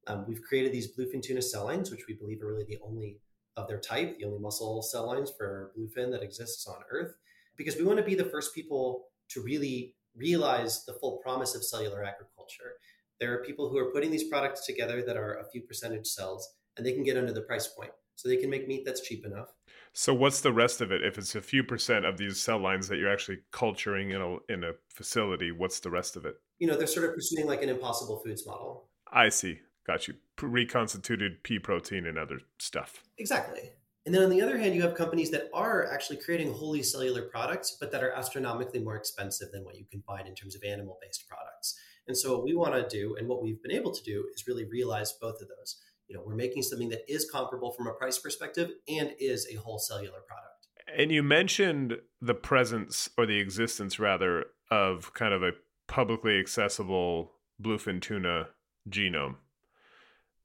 Um, 0.07 0.25
we've 0.27 0.41
created 0.41 0.71
these 0.71 0.95
bluefin 0.95 1.21
tuna 1.21 1.41
cell 1.41 1.65
lines, 1.65 1.91
which 1.91 2.05
we 2.07 2.15
believe 2.15 2.41
are 2.41 2.47
really 2.47 2.65
the 2.67 2.79
only 2.83 3.19
of 3.57 3.67
their 3.67 3.79
type, 3.79 4.17
the 4.17 4.25
only 4.25 4.39
muscle 4.39 4.81
cell 4.81 5.07
lines 5.07 5.31
for 5.37 5.71
bluefin 5.77 6.11
that 6.11 6.23
exists 6.23 6.67
on 6.67 6.81
Earth, 6.89 7.15
because 7.57 7.75
we 7.75 7.83
want 7.83 7.97
to 7.97 8.05
be 8.05 8.15
the 8.15 8.25
first 8.25 8.53
people 8.55 9.05
to 9.29 9.41
really 9.41 9.95
realize 10.15 10.85
the 10.85 10.93
full 10.93 11.17
promise 11.17 11.55
of 11.55 11.63
cellular 11.63 12.03
agriculture. 12.03 12.73
There 13.19 13.33
are 13.33 13.43
people 13.43 13.69
who 13.69 13.77
are 13.77 13.91
putting 13.91 14.11
these 14.11 14.27
products 14.29 14.65
together 14.65 15.01
that 15.03 15.17
are 15.17 15.35
a 15.35 15.49
few 15.51 15.61
percentage 15.61 16.07
cells, 16.07 16.47
and 16.77 16.85
they 16.85 16.93
can 16.93 17.03
get 17.03 17.17
under 17.17 17.33
the 17.33 17.41
price 17.41 17.67
point. 17.67 17.91
So 18.15 18.29
they 18.29 18.37
can 18.37 18.49
make 18.49 18.67
meat 18.67 18.83
that's 18.85 19.01
cheap 19.01 19.25
enough. 19.25 19.47
So 19.93 20.13
what's 20.13 20.41
the 20.41 20.53
rest 20.53 20.81
of 20.81 20.91
it? 20.91 21.03
If 21.03 21.17
it's 21.17 21.35
a 21.35 21.41
few 21.41 21.63
percent 21.63 22.05
of 22.05 22.17
these 22.17 22.39
cell 22.39 22.59
lines 22.59 22.87
that 22.87 22.97
you're 22.97 23.11
actually 23.11 23.39
culturing 23.51 24.11
in 24.11 24.21
a 24.21 24.53
in 24.53 24.63
a 24.63 24.73
facility, 24.89 25.51
what's 25.51 25.79
the 25.79 25.89
rest 25.89 26.15
of 26.15 26.25
it? 26.25 26.35
You 26.59 26.67
know, 26.67 26.77
they're 26.77 26.87
sort 26.87 27.09
of 27.09 27.15
pursuing 27.15 27.47
like 27.47 27.63
an 27.63 27.69
impossible 27.69 28.21
foods 28.23 28.45
model. 28.45 28.89
I 29.11 29.29
see. 29.29 29.59
Got 29.85 30.07
you. 30.07 30.15
Reconstituted 30.41 31.43
pea 31.43 31.59
protein 31.59 32.05
and 32.05 32.17
other 32.17 32.39
stuff. 32.59 33.03
Exactly. 33.17 33.71
And 34.05 34.13
then 34.13 34.23
on 34.23 34.29
the 34.29 34.41
other 34.41 34.57
hand, 34.57 34.75
you 34.75 34.81
have 34.81 34.95
companies 34.95 35.31
that 35.31 35.49
are 35.53 35.89
actually 35.91 36.17
creating 36.17 36.51
wholly 36.53 36.83
cellular 36.83 37.21
products, 37.23 37.77
but 37.79 37.91
that 37.91 38.03
are 38.03 38.11
astronomically 38.11 38.79
more 38.81 38.97
expensive 38.97 39.51
than 39.51 39.63
what 39.63 39.77
you 39.77 39.85
can 39.89 40.01
find 40.01 40.27
in 40.27 40.35
terms 40.35 40.55
of 40.55 40.63
animal 40.63 40.97
based 41.01 41.27
products. 41.27 41.79
And 42.07 42.17
so, 42.17 42.33
what 42.33 42.43
we 42.43 42.53
want 42.53 42.73
to 42.73 42.97
do 42.97 43.15
and 43.17 43.29
what 43.29 43.41
we've 43.41 43.61
been 43.61 43.71
able 43.71 43.93
to 43.93 44.03
do 44.03 44.25
is 44.33 44.45
really 44.45 44.65
realize 44.65 45.13
both 45.13 45.41
of 45.41 45.47
those. 45.47 45.81
You 46.07 46.17
know, 46.17 46.23
we're 46.25 46.35
making 46.35 46.63
something 46.63 46.89
that 46.89 47.09
is 47.09 47.29
comparable 47.31 47.71
from 47.71 47.87
a 47.87 47.93
price 47.93 48.19
perspective 48.19 48.71
and 48.89 49.11
is 49.19 49.47
a 49.49 49.55
whole 49.55 49.79
cellular 49.79 50.19
product. 50.27 50.67
And 50.97 51.11
you 51.11 51.23
mentioned 51.23 51.97
the 52.21 52.33
presence 52.33 53.09
or 53.17 53.25
the 53.25 53.39
existence, 53.39 53.99
rather, 53.99 54.47
of 54.69 55.13
kind 55.13 55.33
of 55.33 55.43
a 55.43 55.51
publicly 55.87 56.39
accessible 56.39 57.31
bluefin 57.61 58.01
tuna 58.01 58.49
genome 58.89 59.35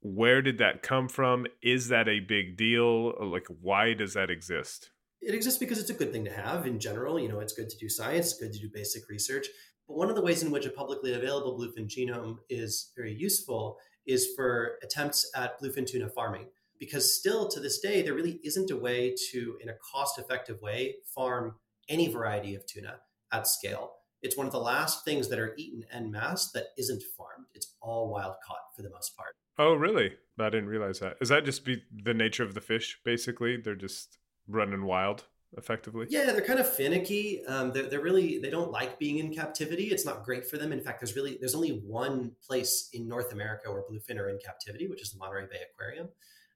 where 0.01 0.41
did 0.41 0.57
that 0.59 0.81
come 0.81 1.09
from? 1.09 1.45
Is 1.61 1.89
that 1.89 2.07
a 2.07 2.19
big 2.19 2.57
deal? 2.57 3.13
Uh, 3.19 3.25
like, 3.25 3.47
why 3.61 3.93
does 3.93 4.13
that 4.13 4.29
exist? 4.29 4.91
It 5.21 5.35
exists 5.35 5.59
because 5.59 5.79
it's 5.79 5.89
a 5.89 5.95
good 5.95 6.13
thing 6.13 6.25
to 6.25 6.31
have 6.31 6.65
in 6.65 6.79
general. 6.79 7.19
You 7.19 7.27
know, 7.27 7.39
it's 7.39 7.53
good 7.53 7.69
to 7.69 7.77
do 7.77 7.89
science, 7.89 8.33
good 8.33 8.53
to 8.53 8.59
do 8.59 8.69
basic 8.73 9.09
research. 9.09 9.47
But 9.87 9.97
one 9.97 10.09
of 10.09 10.15
the 10.15 10.21
ways 10.21 10.43
in 10.43 10.51
which 10.51 10.65
a 10.65 10.69
publicly 10.69 11.13
available 11.13 11.57
bluefin 11.57 11.87
genome 11.89 12.37
is 12.49 12.91
very 12.95 13.13
useful 13.13 13.77
is 14.07 14.29
for 14.35 14.77
attempts 14.81 15.29
at 15.35 15.59
bluefin 15.61 15.85
tuna 15.85 16.09
farming. 16.09 16.47
Because 16.79 17.13
still 17.13 17.49
to 17.49 17.59
this 17.59 17.79
day, 17.79 18.01
there 18.01 18.13
really 18.13 18.39
isn't 18.43 18.71
a 18.71 18.77
way 18.77 19.13
to, 19.31 19.57
in 19.61 19.67
a 19.67 19.75
cost 19.91 20.17
effective 20.17 20.61
way, 20.61 20.95
farm 21.13 21.55
any 21.89 22.07
variety 22.07 22.55
of 22.55 22.65
tuna 22.65 22.99
at 23.33 23.47
scale. 23.47 23.91
It's 24.21 24.37
one 24.37 24.45
of 24.45 24.53
the 24.53 24.59
last 24.59 25.03
things 25.03 25.27
that 25.29 25.39
are 25.39 25.53
eaten 25.57 25.83
en 25.91 26.11
masse 26.11 26.51
that 26.51 26.67
isn't 26.77 27.03
farmed. 27.17 27.47
It's 27.53 27.75
all 27.81 28.09
wild 28.09 28.35
caught 28.45 28.75
for 28.75 28.81
the 28.81 28.89
most 28.89 29.15
part. 29.17 29.35
Oh, 29.59 29.73
really? 29.73 30.13
I 30.39 30.49
didn't 30.49 30.69
realize 30.69 30.99
that. 31.01 31.17
Is 31.19 31.27
that 31.29 31.43
just 31.43 31.65
be 31.65 31.83
the 32.03 32.13
nature 32.13 32.43
of 32.43 32.53
the 32.53 32.61
fish? 32.61 32.97
Basically, 33.03 33.57
they're 33.57 33.75
just 33.75 34.17
running 34.47 34.85
wild, 34.85 35.25
effectively. 35.57 36.07
Yeah, 36.09 36.31
they're 36.31 36.41
kind 36.41 36.59
of 36.59 36.73
finicky. 36.73 37.45
Um, 37.45 37.73
they're, 37.73 37.83
they're 37.83 38.01
really 38.01 38.39
they 38.39 38.49
don't 38.49 38.71
like 38.71 38.97
being 38.97 39.17
in 39.17 39.33
captivity. 39.33 39.87
It's 39.87 40.05
not 40.05 40.23
great 40.23 40.49
for 40.49 40.57
them. 40.57 40.71
In 40.71 40.79
fact, 40.79 41.01
there's 41.01 41.13
really 41.13 41.37
there's 41.41 41.55
only 41.55 41.81
one 41.85 42.31
place 42.41 42.89
in 42.93 43.05
North 43.05 43.33
America 43.33 43.69
where 43.69 43.83
bluefin 43.83 44.17
are 44.17 44.29
in 44.29 44.39
captivity, 44.43 44.87
which 44.87 45.01
is 45.01 45.11
the 45.11 45.17
Monterey 45.17 45.45
Bay 45.51 45.59
Aquarium. 45.73 46.07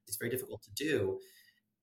It's 0.08 0.16
very 0.16 0.30
difficult 0.30 0.62
to 0.62 0.70
do, 0.72 1.20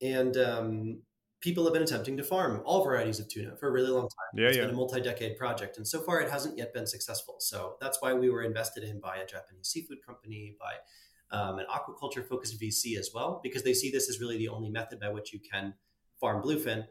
and 0.02 0.36
um, 0.38 1.02
people 1.40 1.64
have 1.66 1.74
been 1.74 1.84
attempting 1.84 2.18
to 2.18 2.24
farm 2.24 2.62
all 2.66 2.84
varieties 2.84 3.20
of 3.20 3.28
tuna 3.28 3.56
for 3.58 3.68
a 3.68 3.72
really 3.72 3.90
long 3.90 4.08
time. 4.10 4.42
Yeah, 4.42 4.48
It's 4.48 4.58
yeah. 4.58 4.64
been 4.66 4.74
a 4.74 4.78
multi-decade 4.78 5.38
project, 5.38 5.78
and 5.78 5.88
so 5.88 6.02
far 6.02 6.20
it 6.22 6.32
hasn't 6.32 6.58
yet 6.58 6.74
been 6.74 6.88
successful. 6.88 7.36
So 7.40 7.76
that's 7.80 8.02
why 8.02 8.14
we 8.14 8.30
were 8.32 8.44
invested 8.44 8.84
in 8.84 9.00
by 9.00 9.18
a 9.18 9.26
Japanese 9.26 9.68
seafood 9.68 10.04
company, 10.06 10.56
by 10.60 10.74
um, 11.32 11.60
an 11.60 11.66
aquaculture-focused 11.74 12.60
VC 12.62 12.98
as 12.98 13.12
well, 13.14 13.40
because 13.44 13.64
they 13.64 13.74
see 13.74 13.90
this 13.92 14.10
as 14.10 14.20
really 14.20 14.38
the 14.38 14.50
only 14.50 14.70
method 14.70 15.00
by 15.00 15.10
which 15.10 15.32
you 15.34 15.40
can 15.40 15.74
farm 16.20 16.42
bluefin. 16.44 16.86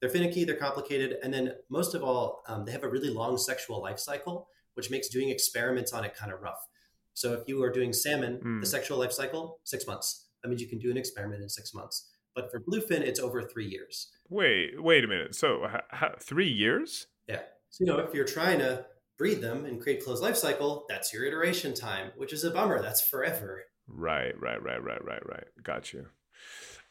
They're 0.00 0.10
finicky, 0.10 0.44
they're 0.44 0.56
complicated, 0.56 1.16
and 1.22 1.32
then 1.32 1.52
most 1.70 1.94
of 1.94 2.02
all, 2.02 2.42
um, 2.48 2.64
they 2.64 2.72
have 2.72 2.82
a 2.84 2.88
really 2.88 3.10
long 3.10 3.38
sexual 3.38 3.80
life 3.80 3.98
cycle, 3.98 4.48
which 4.74 4.90
makes 4.90 5.08
doing 5.08 5.28
experiments 5.30 5.92
on 5.92 6.04
it 6.04 6.14
kind 6.14 6.32
of 6.32 6.40
rough. 6.42 6.66
So 7.14 7.32
if 7.32 7.48
you 7.48 7.62
are 7.62 7.70
doing 7.70 7.92
salmon, 7.92 8.40
Mm. 8.44 8.60
the 8.60 8.66
sexual 8.66 8.98
life 8.98 9.12
cycle 9.12 9.60
six 9.64 9.86
months. 9.86 10.28
That 10.42 10.48
means 10.48 10.60
you 10.60 10.68
can 10.68 10.78
do 10.80 10.90
an 10.90 10.96
experiment 10.96 11.42
in 11.42 11.48
six 11.48 11.72
months. 11.72 12.10
But 12.34 12.50
for 12.50 12.60
bluefin, 12.60 13.00
it's 13.00 13.20
over 13.20 13.40
three 13.42 13.66
years. 13.66 14.10
Wait, 14.28 14.82
wait 14.82 15.04
a 15.04 15.06
minute. 15.06 15.36
So, 15.36 15.64
h- 15.72 15.80
h- 16.02 16.20
three 16.20 16.50
years? 16.50 17.06
Yeah. 17.28 17.42
So, 17.70 17.84
you 17.84 17.86
know, 17.86 17.98
if 18.00 18.12
you're 18.12 18.24
trying 18.26 18.58
to 18.58 18.84
breed 19.16 19.40
them 19.40 19.64
and 19.64 19.80
create 19.80 20.02
closed 20.04 20.22
life 20.22 20.36
cycle, 20.36 20.84
that's 20.88 21.12
your 21.14 21.24
iteration 21.24 21.72
time, 21.72 22.10
which 22.16 22.32
is 22.32 22.42
a 22.42 22.50
bummer. 22.50 22.82
That's 22.82 23.00
forever. 23.00 23.64
Right, 23.86 24.38
right, 24.40 24.62
right, 24.62 24.82
right, 24.82 25.04
right, 25.04 25.26
right. 25.26 25.46
Got 25.62 25.92
you. 25.92 26.06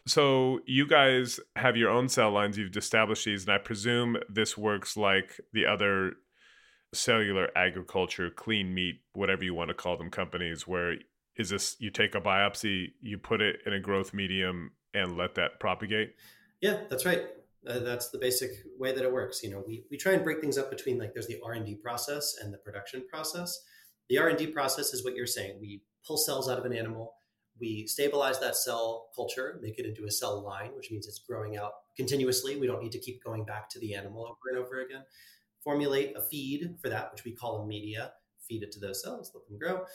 So 0.06 0.60
you 0.66 0.86
guys 0.86 1.40
have 1.56 1.78
your 1.78 1.90
own 1.90 2.10
cell 2.10 2.32
lines. 2.32 2.58
You've 2.58 2.76
established 2.76 3.26
these, 3.26 3.44
and 3.44 3.54
I 3.54 3.58
presume 3.58 4.18
this 4.30 4.58
works 4.58 4.98
like 4.98 5.40
the 5.54 5.66
other 5.66 6.14
cellular 6.94 7.50
agriculture, 7.56 8.30
clean 8.30 8.74
meat, 8.74 9.02
whatever 9.14 9.44
you 9.44 9.54
want 9.54 9.70
to 9.70 9.74
call 9.74 9.98
them, 9.98 10.10
companies. 10.10 10.68
Where 10.68 10.96
is 11.38 11.50
this? 11.50 11.78
You 11.80 11.90
take 11.90 12.16
a 12.16 12.22
biopsy, 12.22 12.88
you 13.02 13.18
put 13.18 13.42
it 13.42 13.62
in 13.66 13.74
a 13.74 13.80
growth 13.80 14.14
medium, 14.14 14.72
and 14.94 15.18
let 15.18 15.36
that 15.36 15.60
propagate. 15.60 16.16
Yeah, 16.62 16.82
that's 16.90 17.06
right. 17.06 17.24
Uh, 17.68 17.80
that's 17.80 18.10
the 18.10 18.18
basic 18.18 18.52
way 18.78 18.94
that 18.94 19.04
it 19.04 19.12
works. 19.12 19.42
You 19.42 19.52
know, 19.52 19.64
we, 19.66 19.86
we 19.90 19.98
try 19.98 20.12
and 20.12 20.24
break 20.24 20.42
things 20.42 20.58
up 20.58 20.70
between 20.70 20.98
like 20.98 21.14
there's 21.14 21.28
the 21.28 21.40
R 21.44 21.54
and 21.54 21.66
D 21.66 21.76
process 21.76 22.36
and 22.42 22.54
the 22.54 22.58
production 22.58 23.06
process. 23.10 23.64
The 24.10 24.18
R 24.18 24.28
and 24.28 24.38
D 24.38 24.48
process 24.48 24.94
is 24.94 25.04
what 25.04 25.16
you're 25.16 25.26
saying. 25.26 25.60
We 25.62 25.82
pull 26.06 26.18
cells 26.18 26.50
out 26.50 26.58
of 26.58 26.66
an 26.66 26.74
animal, 26.74 27.14
we 27.60 27.86
stabilize 27.88 28.40
that 28.40 28.56
cell 28.56 29.10
culture, 29.16 29.60
make 29.62 29.78
it 29.78 29.86
into 29.86 30.06
a 30.06 30.12
cell 30.12 30.42
line, 30.42 30.72
which 30.76 30.92
means 30.92 31.08
it's 31.08 31.20
growing 31.20 31.58
out 31.58 31.72
continuously. 31.96 32.58
We 32.58 32.68
don't 32.68 32.82
need 32.82 32.92
to 32.94 33.00
keep 33.00 33.24
going 33.24 33.46
back 33.46 33.70
to 33.70 33.80
the 33.80 33.94
animal 33.94 34.24
over 34.24 34.50
and 34.50 34.58
over 34.58 34.82
again. 34.82 35.04
Formulate 35.64 36.16
a 36.18 36.22
feed 36.22 36.76
for 36.82 36.90
that, 36.90 37.12
which 37.12 37.24
we 37.24 37.32
call 37.32 37.62
a 37.62 37.68
media. 37.68 38.14
Feed 38.50 38.64
it 38.64 38.74
to 38.74 38.80
those 38.80 39.02
cells, 39.02 39.32
let 39.34 39.48
them 39.48 39.58
grow, 39.58 39.86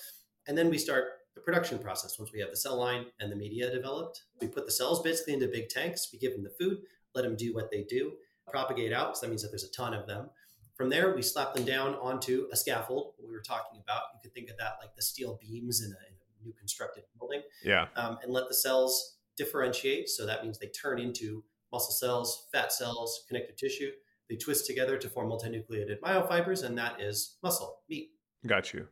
and 0.47 0.57
then 0.57 0.71
we 0.71 0.79
start 0.79 1.05
the 1.35 1.41
production 1.43 1.79
process. 1.79 2.19
Once 2.19 2.33
we 2.33 2.41
have 2.41 2.49
the 2.49 2.57
cell 2.57 2.79
line 2.79 3.05
and 3.21 3.31
the 3.31 3.37
media 3.37 3.71
developed, 3.71 4.23
we 4.41 4.49
put 4.49 4.65
the 4.65 4.73
cells 4.73 5.03
basically 5.03 5.35
into 5.35 5.47
big 5.49 5.69
tanks. 5.69 6.09
We 6.11 6.19
give 6.19 6.33
them 6.33 6.43
the 6.43 6.55
food, 6.59 6.79
let 7.15 7.23
them 7.23 7.37
do 7.37 7.55
what 7.55 7.71
they 7.71 7.83
do, 7.83 8.13
propagate 8.51 8.93
out. 8.93 9.17
So 9.17 9.27
that 9.27 9.31
means 9.31 9.43
that 9.43 9.51
there's 9.51 9.65
a 9.65 9.73
ton 9.73 9.93
of 9.93 10.07
them. 10.07 10.31
From 10.79 10.89
there, 10.91 11.13
we 11.13 11.23
slap 11.23 11.55
them 11.55 11.65
down 11.65 11.97
onto 11.97 12.47
a 12.53 12.57
scaffold. 12.57 13.15
What 13.17 13.29
we 13.29 13.35
were 13.35 13.43
talking 13.43 13.81
about, 13.83 14.03
you 14.15 14.21
could 14.23 14.33
think 14.33 14.49
of 14.49 14.57
that 14.59 14.77
like 14.81 14.95
the 14.95 15.03
steel 15.03 15.37
beams 15.43 15.81
in 15.83 15.89
a, 15.91 15.91
in 15.91 16.15
a 16.41 16.45
new 16.47 16.53
constructed 16.53 17.03
building, 17.19 17.43
Yeah. 17.65 17.89
um, 17.97 18.17
and 18.23 18.33
let 18.33 18.47
the 18.47 18.55
cells 18.55 19.17
differentiate. 19.37 20.09
So 20.09 20.25
that 20.25 20.45
means 20.45 20.57
they 20.59 20.69
turn 20.69 21.01
into 21.01 21.43
muscle 21.73 21.91
cells, 21.93 22.47
fat 22.53 22.73
cells, 22.73 23.25
connective 23.27 23.57
tissue. 23.57 23.91
They 24.31 24.37
twist 24.37 24.67
together 24.67 24.97
to 24.99 25.09
form 25.09 25.29
multinucleated 25.31 25.99
myofibers, 26.01 26.63
and 26.63 26.79
that 26.79 27.01
is 27.01 27.39
muscle, 27.43 27.81
meat. 27.91 28.11
Got 28.47 28.73
you. 28.73 28.87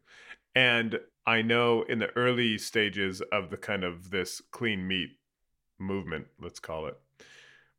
And 0.56 0.98
I 1.24 1.42
know 1.42 1.82
in 1.82 2.00
the 2.00 2.08
early 2.16 2.58
stages 2.58 3.22
of 3.30 3.50
the 3.50 3.56
kind 3.56 3.84
of 3.84 4.10
this 4.10 4.42
clean 4.50 4.88
meat 4.88 5.10
movement, 5.78 6.26
let's 6.40 6.58
call 6.58 6.88
it, 6.88 6.98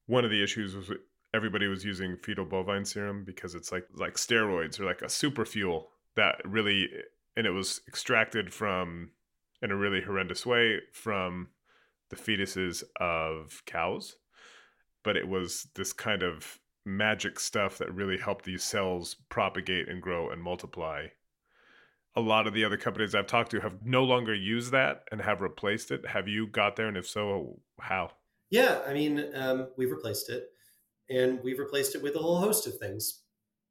one 0.05 0.23
of 0.23 0.31
the 0.31 0.41
issues 0.41 0.75
was 0.75 0.89
everybody 1.37 1.67
was 1.67 1.85
using 1.85 2.17
fetal 2.17 2.43
bovine 2.43 2.83
serum 2.83 3.23
because 3.23 3.53
it's 3.53 3.71
like 3.71 3.85
like 3.95 4.15
steroids 4.15 4.79
or 4.79 4.85
like 4.85 5.03
a 5.03 5.09
super 5.09 5.45
fuel 5.45 5.89
that 6.15 6.35
really 6.43 6.89
and 7.35 7.45
it 7.45 7.51
was 7.51 7.81
extracted 7.87 8.51
from 8.51 9.11
in 9.61 9.69
a 9.69 9.75
really 9.75 10.01
horrendous 10.01 10.45
way 10.45 10.79
from 10.91 11.47
the 12.09 12.15
fetuses 12.15 12.83
of 12.99 13.61
cows 13.67 14.15
but 15.03 15.15
it 15.15 15.27
was 15.27 15.67
this 15.75 15.93
kind 15.93 16.23
of 16.23 16.59
magic 16.83 17.39
stuff 17.39 17.77
that 17.77 17.93
really 17.93 18.17
helped 18.17 18.45
these 18.45 18.63
cells 18.63 19.15
propagate 19.29 19.87
and 19.87 20.01
grow 20.01 20.31
and 20.31 20.41
multiply 20.41 21.05
a 22.15 22.21
lot 22.21 22.47
of 22.47 22.53
the 22.55 22.65
other 22.65 22.77
companies 22.77 23.13
I've 23.13 23.27
talked 23.27 23.51
to 23.51 23.59
have 23.59 23.85
no 23.85 24.03
longer 24.03 24.33
used 24.33 24.71
that 24.71 25.03
and 25.11 25.21
have 25.21 25.39
replaced 25.39 25.91
it. 25.91 26.03
Have 26.07 26.27
you 26.27 26.47
got 26.47 26.75
there? 26.75 26.87
And 26.87 26.97
if 26.97 27.07
so, 27.07 27.59
how? 27.79 28.09
Yeah, 28.49 28.79
I 28.87 28.93
mean, 28.93 29.23
um, 29.35 29.67
we've 29.77 29.91
replaced 29.91 30.31
it, 30.31 30.49
and 31.09 31.39
we've 31.43 31.59
replaced 31.59 31.95
it 31.95 32.03
with 32.03 32.15
a 32.15 32.19
whole 32.19 32.39
host 32.39 32.67
of 32.67 32.77
things. 32.77 33.23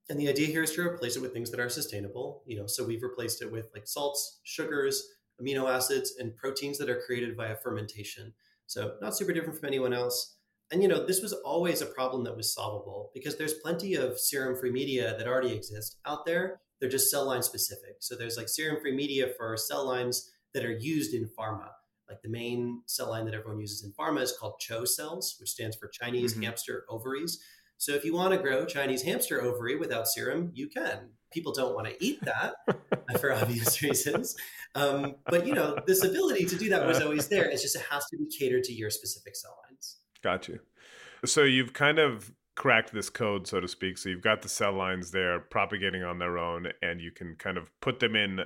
And 0.08 0.20
the 0.20 0.28
idea 0.28 0.46
here 0.46 0.62
is 0.62 0.72
to 0.72 0.82
replace 0.82 1.16
it 1.16 1.22
with 1.22 1.32
things 1.32 1.50
that 1.50 1.60
are 1.60 1.68
sustainable. 1.68 2.42
You 2.46 2.58
know, 2.58 2.66
so 2.66 2.84
we've 2.84 3.02
replaced 3.02 3.42
it 3.42 3.50
with 3.50 3.68
like 3.74 3.86
salts, 3.86 4.40
sugars, 4.44 5.04
amino 5.42 5.70
acids, 5.70 6.14
and 6.18 6.36
proteins 6.36 6.78
that 6.78 6.90
are 6.90 7.02
created 7.04 7.36
via 7.36 7.56
fermentation. 7.56 8.32
So 8.66 8.94
not 9.00 9.16
super 9.16 9.32
different 9.32 9.58
from 9.58 9.68
anyone 9.68 9.92
else. 9.92 10.36
And 10.70 10.82
you 10.82 10.88
know, 10.88 11.04
this 11.04 11.22
was 11.22 11.32
always 11.32 11.80
a 11.80 11.86
problem 11.86 12.24
that 12.24 12.36
was 12.36 12.52
solvable 12.52 13.10
because 13.14 13.36
there's 13.36 13.54
plenty 13.54 13.94
of 13.94 14.18
serum-free 14.18 14.72
media 14.72 15.16
that 15.16 15.28
already 15.28 15.54
exist 15.54 15.98
out 16.06 16.26
there. 16.26 16.60
They're 16.80 16.88
just 16.88 17.10
cell 17.10 17.26
line 17.26 17.42
specific. 17.42 17.96
So 18.00 18.16
there's 18.16 18.36
like 18.36 18.48
serum-free 18.48 18.94
media 18.94 19.28
for 19.36 19.56
cell 19.56 19.86
lines 19.86 20.30
that 20.54 20.64
are 20.64 20.76
used 20.76 21.14
in 21.14 21.30
pharma 21.38 21.68
like 22.08 22.22
the 22.22 22.28
main 22.28 22.82
cell 22.86 23.10
line 23.10 23.24
that 23.24 23.34
everyone 23.34 23.60
uses 23.60 23.82
in 23.84 23.92
pharma 23.92 24.22
is 24.22 24.32
called 24.38 24.60
CHO 24.60 24.84
cells, 24.84 25.36
which 25.40 25.50
stands 25.50 25.76
for 25.76 25.88
Chinese 25.88 26.34
Mhm. 26.34 26.44
hamster 26.44 26.84
ovaries. 26.88 27.42
So 27.78 27.92
if 27.92 28.04
you 28.04 28.14
want 28.14 28.32
to 28.32 28.38
grow 28.38 28.64
Chinese 28.64 29.02
hamster 29.02 29.42
ovary 29.42 29.76
without 29.76 30.06
serum, 30.08 30.50
you 30.54 30.66
can. 30.68 31.10
People 31.30 31.52
don't 31.52 31.74
want 31.74 31.86
to 31.88 31.96
eat 32.04 32.18
that 32.22 32.54
for 33.20 33.32
obvious 33.32 33.82
reasons. 33.82 34.34
Um, 34.74 35.16
but 35.26 35.46
you 35.46 35.52
know, 35.54 35.76
this 35.86 36.02
ability 36.02 36.46
to 36.46 36.56
do 36.56 36.70
that 36.70 36.86
was 36.86 37.00
always 37.00 37.28
there. 37.28 37.44
It's 37.50 37.62
just 37.62 37.76
it 37.76 37.82
has 37.90 38.06
to 38.06 38.16
be 38.16 38.26
catered 38.26 38.64
to 38.64 38.72
your 38.72 38.88
specific 38.90 39.36
cell 39.36 39.56
lines. 39.68 39.98
Got 40.22 40.48
you. 40.48 40.60
So 41.24 41.42
you've 41.42 41.72
kind 41.74 41.98
of 41.98 42.32
cracked 42.54 42.92
this 42.92 43.10
code, 43.10 43.46
so 43.46 43.60
to 43.60 43.68
speak. 43.68 43.98
So 43.98 44.08
you've 44.08 44.22
got 44.22 44.40
the 44.40 44.48
cell 44.48 44.72
lines 44.72 45.10
there 45.10 45.40
propagating 45.40 46.02
on 46.02 46.18
their 46.18 46.38
own, 46.38 46.68
and 46.80 47.00
you 47.00 47.10
can 47.10 47.36
kind 47.36 47.58
of 47.58 47.70
put 47.80 48.00
them 48.00 48.16
in. 48.16 48.40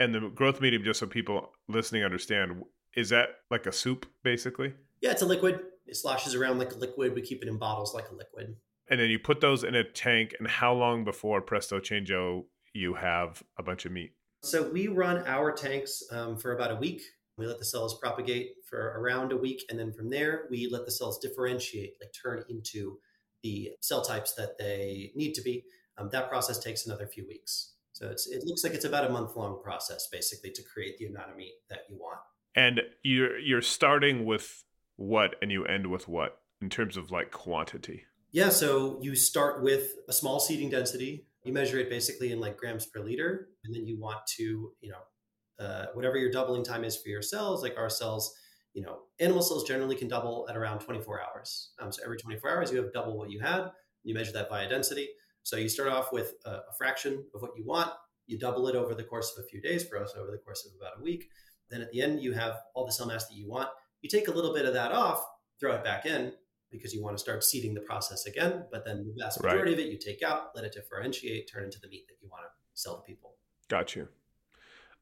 And 0.00 0.14
the 0.14 0.28
growth 0.28 0.60
medium, 0.60 0.84
just 0.84 1.00
so 1.00 1.06
people 1.06 1.52
listening 1.68 2.04
understand, 2.04 2.62
is 2.96 3.10
that 3.10 3.28
like 3.50 3.66
a 3.66 3.72
soup, 3.72 4.06
basically? 4.22 4.74
Yeah, 5.00 5.10
it's 5.10 5.22
a 5.22 5.26
liquid. 5.26 5.60
It 5.86 5.96
sloshes 5.96 6.34
around 6.34 6.58
like 6.58 6.72
a 6.72 6.76
liquid. 6.76 7.14
We 7.14 7.22
keep 7.22 7.42
it 7.42 7.48
in 7.48 7.58
bottles 7.58 7.94
like 7.94 8.08
a 8.10 8.14
liquid. 8.14 8.56
And 8.88 9.00
then 9.00 9.10
you 9.10 9.18
put 9.18 9.40
those 9.40 9.64
in 9.64 9.74
a 9.74 9.84
tank. 9.84 10.34
And 10.38 10.48
how 10.48 10.74
long 10.74 11.04
before 11.04 11.40
presto 11.40 11.80
changeo 11.80 12.44
you 12.72 12.94
have 12.94 13.42
a 13.58 13.62
bunch 13.62 13.84
of 13.84 13.92
meat? 13.92 14.12
So 14.42 14.70
we 14.70 14.88
run 14.88 15.24
our 15.26 15.52
tanks 15.52 16.02
um, 16.10 16.36
for 16.36 16.54
about 16.54 16.70
a 16.70 16.76
week. 16.76 17.02
We 17.36 17.46
let 17.46 17.58
the 17.58 17.64
cells 17.64 17.98
propagate 17.98 18.52
for 18.68 18.94
around 19.00 19.32
a 19.32 19.36
week, 19.36 19.64
and 19.68 19.78
then 19.78 19.92
from 19.92 20.08
there 20.08 20.44
we 20.50 20.68
let 20.70 20.84
the 20.84 20.92
cells 20.92 21.18
differentiate, 21.18 21.94
like 22.00 22.12
turn 22.12 22.44
into 22.48 22.98
the 23.42 23.72
cell 23.80 24.02
types 24.02 24.34
that 24.34 24.56
they 24.58 25.10
need 25.16 25.34
to 25.34 25.42
be. 25.42 25.64
Um, 25.98 26.10
that 26.12 26.28
process 26.28 26.58
takes 26.58 26.86
another 26.86 27.06
few 27.06 27.26
weeks. 27.26 27.72
So 27.92 28.08
it's, 28.08 28.26
it 28.28 28.42
looks 28.44 28.64
like 28.64 28.74
it's 28.74 28.84
about 28.84 29.06
a 29.06 29.12
month 29.12 29.36
long 29.36 29.60
process, 29.62 30.08
basically, 30.10 30.50
to 30.50 30.62
create 30.62 30.98
the 30.98 31.06
amount 31.06 31.30
of 31.30 31.36
meat 31.36 31.54
that 31.70 31.80
you 31.88 31.96
want. 31.96 32.18
And 32.56 32.82
you're 33.02 33.38
you're 33.38 33.62
starting 33.62 34.24
with 34.24 34.64
what 34.96 35.36
and 35.42 35.50
you 35.50 35.64
end 35.64 35.88
with 35.88 36.08
what 36.08 36.38
in 36.60 36.70
terms 36.70 36.96
of 36.96 37.10
like 37.10 37.30
quantity. 37.30 38.04
Yeah, 38.32 38.48
so 38.48 38.98
you 39.00 39.14
start 39.14 39.62
with 39.62 39.92
a 40.08 40.12
small 40.12 40.40
seeding 40.40 40.70
density. 40.70 41.26
You 41.44 41.52
measure 41.52 41.78
it 41.78 41.88
basically 41.88 42.32
in 42.32 42.40
like 42.40 42.56
grams 42.56 42.86
per 42.86 43.00
liter, 43.00 43.48
and 43.64 43.74
then 43.74 43.86
you 43.86 43.98
want 44.00 44.26
to, 44.36 44.72
you 44.80 44.90
know, 44.90 45.64
uh, 45.64 45.86
whatever 45.94 46.16
your 46.16 46.32
doubling 46.32 46.64
time 46.64 46.84
is 46.84 46.96
for 46.96 47.10
your 47.10 47.22
cells. 47.22 47.62
Like 47.62 47.76
our 47.76 47.88
cells, 47.88 48.34
you 48.72 48.82
know, 48.82 49.02
animal 49.20 49.42
cells 49.42 49.64
generally 49.64 49.94
can 49.94 50.08
double 50.08 50.46
at 50.48 50.56
around 50.56 50.80
24 50.80 51.20
hours. 51.22 51.70
Um, 51.78 51.92
so 51.92 52.02
every 52.04 52.18
24 52.18 52.50
hours, 52.50 52.72
you 52.72 52.78
have 52.82 52.92
double 52.92 53.16
what 53.16 53.30
you 53.30 53.40
had. 53.40 53.70
You 54.02 54.14
measure 54.14 54.32
that 54.32 54.48
via 54.48 54.68
density. 54.68 55.08
So 55.44 55.56
you 55.56 55.68
start 55.68 55.90
off 55.90 56.12
with 56.12 56.34
a, 56.44 56.50
a 56.50 56.72
fraction 56.76 57.24
of 57.34 57.42
what 57.42 57.52
you 57.56 57.64
want. 57.64 57.92
You 58.26 58.38
double 58.38 58.66
it 58.68 58.74
over 58.74 58.94
the 58.94 59.04
course 59.04 59.32
of 59.36 59.44
a 59.44 59.46
few 59.46 59.60
days, 59.60 59.86
for 59.86 60.02
us 60.02 60.14
over 60.18 60.30
the 60.30 60.38
course 60.38 60.66
of 60.66 60.72
about 60.80 60.98
a 60.98 61.02
week. 61.02 61.28
Then 61.74 61.82
at 61.82 61.90
the 61.90 62.02
end, 62.02 62.22
you 62.22 62.32
have 62.34 62.60
all 62.72 62.86
the 62.86 62.92
cell 62.92 63.06
mass 63.06 63.26
that 63.26 63.34
you 63.34 63.48
want. 63.48 63.68
You 64.00 64.08
take 64.08 64.28
a 64.28 64.30
little 64.30 64.54
bit 64.54 64.64
of 64.64 64.74
that 64.74 64.92
off, 64.92 65.24
throw 65.58 65.72
it 65.72 65.82
back 65.82 66.06
in 66.06 66.32
because 66.70 66.94
you 66.94 67.02
want 67.02 67.16
to 67.16 67.20
start 67.20 67.42
seeding 67.42 67.74
the 67.74 67.80
process 67.80 68.26
again. 68.26 68.64
But 68.70 68.84
then 68.84 69.04
the 69.04 69.24
vast 69.24 69.42
majority 69.42 69.72
right. 69.72 69.80
of 69.80 69.86
it 69.86 69.90
you 69.90 69.98
take 69.98 70.22
out, 70.22 70.54
let 70.54 70.64
it 70.64 70.72
differentiate, 70.72 71.50
turn 71.52 71.64
into 71.64 71.80
the 71.80 71.88
meat 71.88 72.04
that 72.06 72.14
you 72.22 72.28
want 72.30 72.44
to 72.44 72.50
sell 72.74 72.94
to 72.94 73.02
people. 73.02 73.34
Got 73.68 73.96
you. 73.96 74.06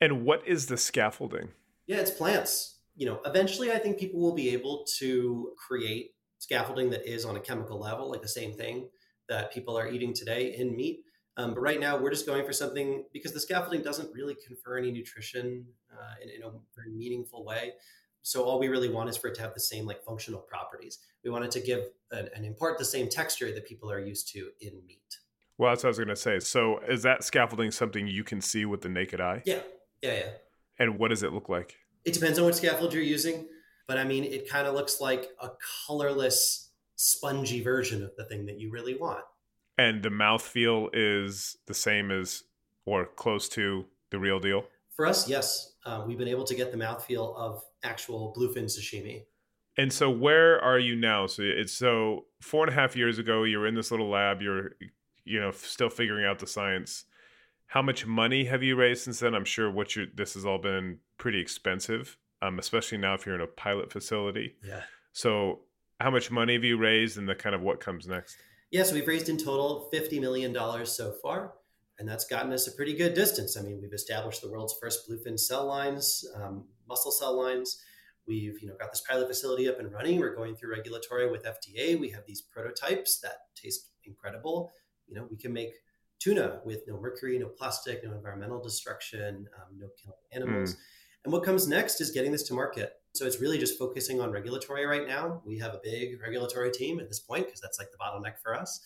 And 0.00 0.24
what 0.24 0.48
is 0.48 0.64
the 0.64 0.78
scaffolding? 0.78 1.50
Yeah, 1.86 1.98
it's 1.98 2.10
plants. 2.10 2.78
You 2.96 3.04
know, 3.04 3.20
eventually 3.26 3.70
I 3.70 3.78
think 3.78 3.98
people 3.98 4.18
will 4.18 4.34
be 4.34 4.48
able 4.54 4.86
to 4.98 5.52
create 5.58 6.12
scaffolding 6.38 6.88
that 6.90 7.06
is 7.06 7.26
on 7.26 7.36
a 7.36 7.40
chemical 7.40 7.78
level, 7.78 8.10
like 8.10 8.22
the 8.22 8.28
same 8.28 8.54
thing 8.54 8.88
that 9.28 9.52
people 9.52 9.78
are 9.78 9.90
eating 9.90 10.14
today 10.14 10.54
in 10.56 10.74
meat. 10.74 11.00
Um, 11.36 11.54
but 11.54 11.60
right 11.60 11.80
now, 11.80 11.96
we're 11.96 12.10
just 12.10 12.26
going 12.26 12.44
for 12.44 12.52
something 12.52 13.04
because 13.12 13.32
the 13.32 13.40
scaffolding 13.40 13.82
doesn't 13.82 14.12
really 14.12 14.36
confer 14.46 14.78
any 14.78 14.92
nutrition 14.92 15.64
uh, 15.90 16.14
in, 16.22 16.28
in, 16.28 16.42
a 16.42 16.50
very 16.76 16.90
meaningful 16.94 17.44
way. 17.44 17.72
So 18.22 18.44
all 18.44 18.58
we 18.58 18.68
really 18.68 18.90
want 18.90 19.08
is 19.08 19.16
for 19.16 19.28
it 19.28 19.34
to 19.36 19.42
have 19.42 19.54
the 19.54 19.60
same 19.60 19.86
like 19.86 20.04
functional 20.04 20.40
properties. 20.40 20.98
We 21.24 21.30
want 21.30 21.44
it 21.44 21.50
to 21.52 21.60
give 21.60 21.80
an, 22.10 22.28
and 22.34 22.44
impart 22.44 22.78
the 22.78 22.84
same 22.84 23.08
texture 23.08 23.52
that 23.52 23.66
people 23.66 23.90
are 23.90 23.98
used 23.98 24.28
to 24.34 24.50
in 24.60 24.74
meat. 24.86 25.18
Well, 25.58 25.70
that's 25.70 25.84
what 25.84 25.88
I 25.88 25.90
was 25.90 25.98
going 25.98 26.08
to 26.08 26.16
say. 26.16 26.38
So 26.38 26.80
is 26.88 27.02
that 27.02 27.24
scaffolding 27.24 27.70
something 27.70 28.06
you 28.06 28.24
can 28.24 28.40
see 28.40 28.64
with 28.64 28.82
the 28.82 28.88
naked 28.88 29.20
eye? 29.20 29.42
Yeah, 29.44 29.60
yeah, 30.02 30.14
yeah. 30.14 30.30
And 30.78 30.98
what 30.98 31.08
does 31.08 31.22
it 31.22 31.32
look 31.32 31.48
like? 31.48 31.76
It 32.04 32.14
depends 32.14 32.38
on 32.38 32.44
what 32.44 32.56
scaffold 32.56 32.92
you're 32.92 33.02
using, 33.02 33.46
but 33.86 33.96
I 33.96 34.04
mean, 34.04 34.24
it 34.24 34.48
kind 34.48 34.66
of 34.66 34.74
looks 34.74 35.00
like 35.00 35.28
a 35.40 35.50
colorless, 35.86 36.70
spongy 36.96 37.62
version 37.62 38.02
of 38.02 38.10
the 38.16 38.24
thing 38.24 38.46
that 38.46 38.58
you 38.58 38.70
really 38.70 38.96
want. 38.96 39.24
And 39.78 40.02
the 40.02 40.10
mouth 40.10 40.42
feel 40.42 40.90
is 40.92 41.56
the 41.66 41.74
same 41.74 42.10
as 42.10 42.44
or 42.84 43.06
close 43.06 43.48
to 43.50 43.86
the 44.10 44.18
real 44.18 44.38
deal? 44.38 44.64
For 44.94 45.06
us, 45.06 45.28
yes. 45.28 45.72
Uh, 45.84 46.04
we've 46.06 46.18
been 46.18 46.28
able 46.28 46.44
to 46.44 46.54
get 46.54 46.70
the 46.70 46.76
mouth 46.76 47.04
feel 47.04 47.34
of 47.36 47.62
actual 47.82 48.34
bluefin 48.36 48.64
sashimi. 48.64 49.24
And 49.78 49.92
so, 49.92 50.10
where 50.10 50.60
are 50.62 50.78
you 50.78 50.94
now? 50.96 51.26
So 51.26 51.42
it's 51.42 51.72
so 51.72 52.26
four 52.40 52.64
and 52.64 52.70
a 52.70 52.74
half 52.74 52.94
years 52.94 53.18
ago. 53.18 53.44
You're 53.44 53.66
in 53.66 53.74
this 53.74 53.90
little 53.90 54.10
lab. 54.10 54.42
You're, 54.42 54.72
you 55.24 55.40
know, 55.40 55.50
still 55.50 55.88
figuring 55.88 56.26
out 56.26 56.38
the 56.38 56.46
science. 56.46 57.04
How 57.66 57.80
much 57.80 58.04
money 58.04 58.44
have 58.44 58.62
you 58.62 58.76
raised 58.76 59.04
since 59.04 59.20
then? 59.20 59.34
I'm 59.34 59.46
sure 59.46 59.70
what 59.70 59.96
you 59.96 60.06
this 60.14 60.34
has 60.34 60.44
all 60.44 60.58
been 60.58 60.98
pretty 61.16 61.40
expensive, 61.40 62.18
um, 62.42 62.58
especially 62.58 62.98
now 62.98 63.14
if 63.14 63.24
you're 63.24 63.34
in 63.34 63.40
a 63.40 63.46
pilot 63.46 63.90
facility. 63.90 64.56
Yeah. 64.62 64.82
So, 65.14 65.60
how 65.98 66.10
much 66.10 66.30
money 66.30 66.52
have 66.52 66.64
you 66.64 66.76
raised, 66.76 67.16
and 67.16 67.26
the 67.26 67.34
kind 67.34 67.54
of 67.54 67.62
what 67.62 67.80
comes 67.80 68.06
next? 68.06 68.36
Yeah, 68.72 68.84
so 68.84 68.94
we've 68.94 69.06
raised 69.06 69.28
in 69.28 69.36
total 69.36 69.90
$50 69.92 70.18
million 70.18 70.56
so 70.86 71.12
far, 71.22 71.52
and 71.98 72.08
that's 72.08 72.24
gotten 72.24 72.54
us 72.54 72.66
a 72.66 72.72
pretty 72.72 72.94
good 72.94 73.12
distance. 73.12 73.54
I 73.58 73.60
mean, 73.60 73.78
we've 73.82 73.92
established 73.92 74.40
the 74.40 74.48
world's 74.48 74.74
first 74.80 75.06
bluefin 75.06 75.38
cell 75.38 75.66
lines, 75.66 76.24
um, 76.34 76.64
muscle 76.88 77.12
cell 77.12 77.38
lines. 77.38 77.82
We've 78.26 78.62
you 78.62 78.68
know 78.68 78.74
got 78.80 78.90
this 78.90 79.02
pilot 79.02 79.28
facility 79.28 79.68
up 79.68 79.78
and 79.78 79.92
running. 79.92 80.18
We're 80.18 80.34
going 80.34 80.56
through 80.56 80.70
regulatory 80.70 81.30
with 81.30 81.44
FDA. 81.44 82.00
We 82.00 82.08
have 82.10 82.24
these 82.26 82.40
prototypes 82.40 83.20
that 83.20 83.54
taste 83.54 83.90
incredible. 84.04 84.70
You 85.06 85.16
know, 85.16 85.26
we 85.30 85.36
can 85.36 85.52
make 85.52 85.74
tuna 86.18 86.60
with 86.64 86.82
no 86.88 86.98
mercury, 86.98 87.38
no 87.38 87.48
plastic, 87.48 88.02
no 88.02 88.12
environmental 88.12 88.62
destruction, 88.62 89.48
um, 89.58 89.78
no 89.78 89.88
killing 90.02 90.18
animals. 90.32 90.74
Mm. 90.74 90.78
And 91.24 91.32
what 91.32 91.44
comes 91.44 91.68
next 91.68 92.00
is 92.00 92.10
getting 92.10 92.32
this 92.32 92.44
to 92.44 92.54
market. 92.54 92.94
So 93.14 93.26
it's 93.26 93.40
really 93.40 93.58
just 93.58 93.78
focusing 93.78 94.20
on 94.20 94.30
regulatory 94.30 94.86
right 94.86 95.06
now. 95.06 95.42
We 95.44 95.58
have 95.58 95.74
a 95.74 95.80
big 95.82 96.20
regulatory 96.20 96.70
team 96.70 96.98
at 96.98 97.08
this 97.08 97.20
point 97.20 97.46
because 97.46 97.60
that's 97.60 97.78
like 97.78 97.88
the 97.90 97.98
bottleneck 97.98 98.38
for 98.42 98.54
us. 98.54 98.80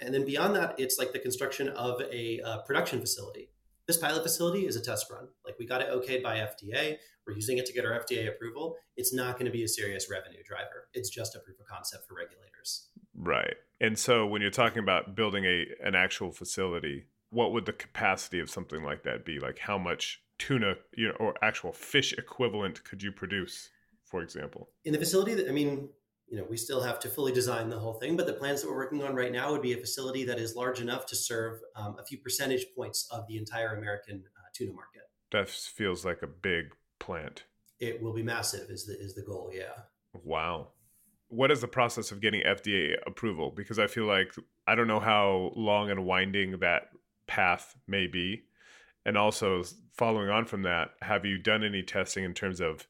And 0.00 0.14
then 0.14 0.24
beyond 0.24 0.54
that, 0.56 0.74
it's 0.78 0.98
like 0.98 1.12
the 1.12 1.18
construction 1.18 1.68
of 1.70 2.00
a 2.02 2.40
uh, 2.40 2.58
production 2.62 3.00
facility. 3.00 3.50
This 3.86 3.96
pilot 3.96 4.22
facility 4.22 4.66
is 4.66 4.76
a 4.76 4.80
test 4.80 5.10
run. 5.10 5.28
Like 5.44 5.58
we 5.58 5.66
got 5.66 5.80
it 5.80 5.88
okayed 5.88 6.22
by 6.22 6.36
FDA. 6.36 6.96
We're 7.26 7.34
using 7.34 7.58
it 7.58 7.66
to 7.66 7.72
get 7.72 7.84
our 7.84 7.98
FDA 7.98 8.28
approval. 8.28 8.76
It's 8.96 9.12
not 9.12 9.34
going 9.34 9.46
to 9.46 9.52
be 9.52 9.64
a 9.64 9.68
serious 9.68 10.10
revenue 10.10 10.42
driver. 10.46 10.88
It's 10.94 11.10
just 11.10 11.34
a 11.34 11.40
proof 11.40 11.58
of 11.60 11.66
concept 11.66 12.06
for 12.06 12.14
regulators. 12.14 12.88
Right. 13.14 13.56
And 13.80 13.98
so 13.98 14.26
when 14.26 14.42
you're 14.42 14.50
talking 14.50 14.78
about 14.78 15.14
building 15.14 15.44
a 15.44 15.66
an 15.82 15.94
actual 15.94 16.32
facility, 16.32 17.06
what 17.30 17.52
would 17.52 17.66
the 17.66 17.72
capacity 17.72 18.40
of 18.40 18.50
something 18.50 18.82
like 18.82 19.02
that 19.04 19.24
be? 19.24 19.38
Like 19.38 19.58
how 19.58 19.78
much 19.78 20.22
tuna, 20.40 20.74
you 20.96 21.08
know, 21.08 21.14
or 21.20 21.34
actual 21.42 21.72
fish 21.72 22.12
equivalent 22.14 22.82
could 22.82 23.02
you 23.02 23.12
produce, 23.12 23.70
for 24.04 24.22
example? 24.22 24.70
In 24.84 24.92
the 24.92 24.98
facility, 24.98 25.34
that, 25.34 25.48
I 25.48 25.52
mean, 25.52 25.90
you 26.28 26.38
know, 26.38 26.46
we 26.48 26.56
still 26.56 26.80
have 26.80 26.98
to 27.00 27.08
fully 27.08 27.32
design 27.32 27.68
the 27.68 27.78
whole 27.78 27.94
thing, 27.94 28.16
but 28.16 28.26
the 28.26 28.32
plans 28.32 28.62
that 28.62 28.68
we're 28.68 28.76
working 28.76 29.04
on 29.04 29.14
right 29.14 29.30
now 29.30 29.52
would 29.52 29.62
be 29.62 29.74
a 29.74 29.76
facility 29.76 30.24
that 30.24 30.38
is 30.38 30.56
large 30.56 30.80
enough 30.80 31.04
to 31.06 31.16
serve 31.16 31.60
um, 31.76 31.96
a 31.98 32.04
few 32.04 32.18
percentage 32.18 32.66
points 32.74 33.06
of 33.10 33.26
the 33.28 33.36
entire 33.36 33.76
American 33.76 34.24
uh, 34.38 34.48
tuna 34.54 34.72
market. 34.72 35.02
That 35.30 35.48
feels 35.48 36.04
like 36.04 36.22
a 36.22 36.26
big 36.26 36.72
plant. 36.98 37.44
It 37.78 38.02
will 38.02 38.12
be 38.12 38.22
massive. 38.22 38.70
Is 38.70 38.86
the 38.86 38.98
is 38.98 39.14
the 39.14 39.22
goal? 39.22 39.50
Yeah. 39.52 39.84
Wow. 40.12 40.68
What 41.28 41.50
is 41.50 41.60
the 41.60 41.68
process 41.68 42.10
of 42.10 42.20
getting 42.20 42.42
FDA 42.42 42.94
approval? 43.06 43.52
Because 43.56 43.78
I 43.78 43.86
feel 43.86 44.06
like 44.06 44.34
I 44.66 44.74
don't 44.74 44.88
know 44.88 45.00
how 45.00 45.52
long 45.54 45.90
and 45.90 46.04
winding 46.04 46.58
that 46.60 46.90
path 47.26 47.76
may 47.86 48.06
be. 48.06 48.42
And 49.04 49.16
also, 49.16 49.62
following 49.96 50.28
on 50.28 50.44
from 50.44 50.62
that, 50.62 50.90
have 51.02 51.24
you 51.24 51.38
done 51.38 51.64
any 51.64 51.82
testing 51.82 52.24
in 52.24 52.34
terms 52.34 52.60
of 52.60 52.86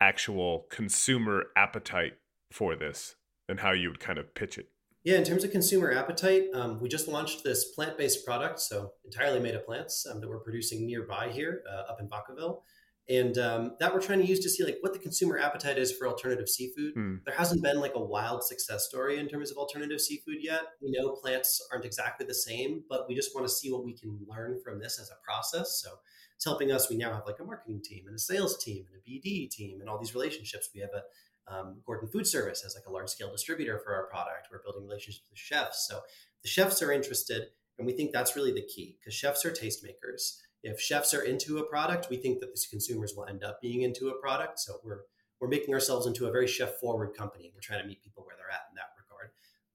actual 0.00 0.66
consumer 0.70 1.44
appetite 1.56 2.14
for 2.52 2.74
this 2.76 3.14
and 3.48 3.60
how 3.60 3.72
you 3.72 3.88
would 3.88 4.00
kind 4.00 4.18
of 4.18 4.34
pitch 4.34 4.58
it? 4.58 4.68
Yeah, 5.04 5.18
in 5.18 5.24
terms 5.24 5.44
of 5.44 5.52
consumer 5.52 5.92
appetite, 5.92 6.44
um, 6.54 6.80
we 6.80 6.88
just 6.88 7.08
launched 7.08 7.44
this 7.44 7.66
plant 7.66 7.98
based 7.98 8.24
product, 8.24 8.58
so 8.58 8.92
entirely 9.04 9.38
made 9.38 9.54
of 9.54 9.66
plants 9.66 10.06
um, 10.10 10.20
that 10.20 10.28
we're 10.28 10.40
producing 10.40 10.86
nearby 10.86 11.28
here 11.28 11.62
uh, 11.70 11.90
up 11.92 12.00
in 12.00 12.08
Vacaville 12.08 12.62
and 13.08 13.36
um, 13.36 13.76
that 13.80 13.92
we're 13.92 14.00
trying 14.00 14.20
to 14.20 14.26
use 14.26 14.40
to 14.40 14.48
see 14.48 14.64
like 14.64 14.78
what 14.80 14.94
the 14.94 14.98
consumer 14.98 15.38
appetite 15.38 15.76
is 15.76 15.92
for 15.92 16.08
alternative 16.08 16.48
seafood. 16.48 16.94
Mm. 16.94 17.24
There 17.24 17.34
hasn't 17.34 17.62
been 17.62 17.78
like 17.78 17.92
a 17.94 18.02
wild 18.02 18.42
success 18.42 18.86
story 18.86 19.18
in 19.18 19.28
terms 19.28 19.50
of 19.50 19.58
alternative 19.58 20.00
seafood 20.00 20.38
yet. 20.40 20.62
We 20.80 20.90
know 20.90 21.10
plants 21.10 21.60
aren't 21.70 21.84
exactly 21.84 22.26
the 22.26 22.34
same, 22.34 22.82
but 22.88 23.06
we 23.06 23.14
just 23.14 23.34
want 23.34 23.46
to 23.46 23.52
see 23.52 23.70
what 23.70 23.84
we 23.84 23.92
can 23.92 24.18
learn 24.26 24.58
from 24.64 24.80
this 24.80 24.98
as 24.98 25.10
a 25.10 25.22
process. 25.22 25.82
So 25.82 25.90
it's 26.34 26.46
helping 26.46 26.72
us. 26.72 26.88
We 26.88 26.96
now 26.96 27.12
have 27.12 27.26
like 27.26 27.40
a 27.40 27.44
marketing 27.44 27.82
team 27.84 28.04
and 28.06 28.16
a 28.16 28.18
sales 28.18 28.62
team 28.62 28.86
and 28.90 28.96
a 28.96 29.08
BD 29.08 29.50
team 29.50 29.80
and 29.80 29.90
all 29.90 29.98
these 29.98 30.14
relationships. 30.14 30.70
We 30.74 30.80
have 30.80 30.90
a 30.94 31.02
um, 31.46 31.82
Gordon 31.84 32.08
Food 32.08 32.26
Service 32.26 32.64
as 32.64 32.74
like 32.74 32.86
a 32.86 32.90
large 32.90 33.10
scale 33.10 33.30
distributor 33.30 33.78
for 33.84 33.94
our 33.94 34.06
product. 34.06 34.48
We're 34.50 34.62
building 34.62 34.84
relationships 34.84 35.26
with 35.28 35.38
chefs. 35.38 35.86
So 35.86 36.00
the 36.42 36.48
chefs 36.48 36.82
are 36.82 36.90
interested, 36.90 37.48
and 37.78 37.86
we 37.86 37.92
think 37.92 38.12
that's 38.12 38.34
really 38.34 38.52
the 38.52 38.66
key 38.66 38.96
because 38.98 39.12
chefs 39.12 39.44
are 39.44 39.50
tastemakers 39.50 40.38
if 40.64 40.80
chefs 40.80 41.12
are 41.12 41.20
into 41.20 41.58
a 41.58 41.66
product, 41.66 42.08
we 42.10 42.16
think 42.16 42.40
that 42.40 42.48
these 42.48 42.66
consumers 42.66 43.12
will 43.14 43.26
end 43.26 43.44
up 43.44 43.60
being 43.60 43.82
into 43.82 44.08
a 44.08 44.18
product. 44.18 44.58
So 44.58 44.80
we're 44.82 45.02
we're 45.40 45.48
making 45.48 45.74
ourselves 45.74 46.06
into 46.06 46.26
a 46.26 46.32
very 46.32 46.46
chef 46.46 46.76
forward 46.76 47.14
company. 47.14 47.52
We're 47.54 47.60
trying 47.60 47.82
to 47.82 47.86
meet 47.86 48.02
people 48.02 48.24
where 48.24 48.34
they're 48.36 48.50
at 48.50 48.62
in 48.70 48.76
that 48.76 48.94
regard. 48.96 49.30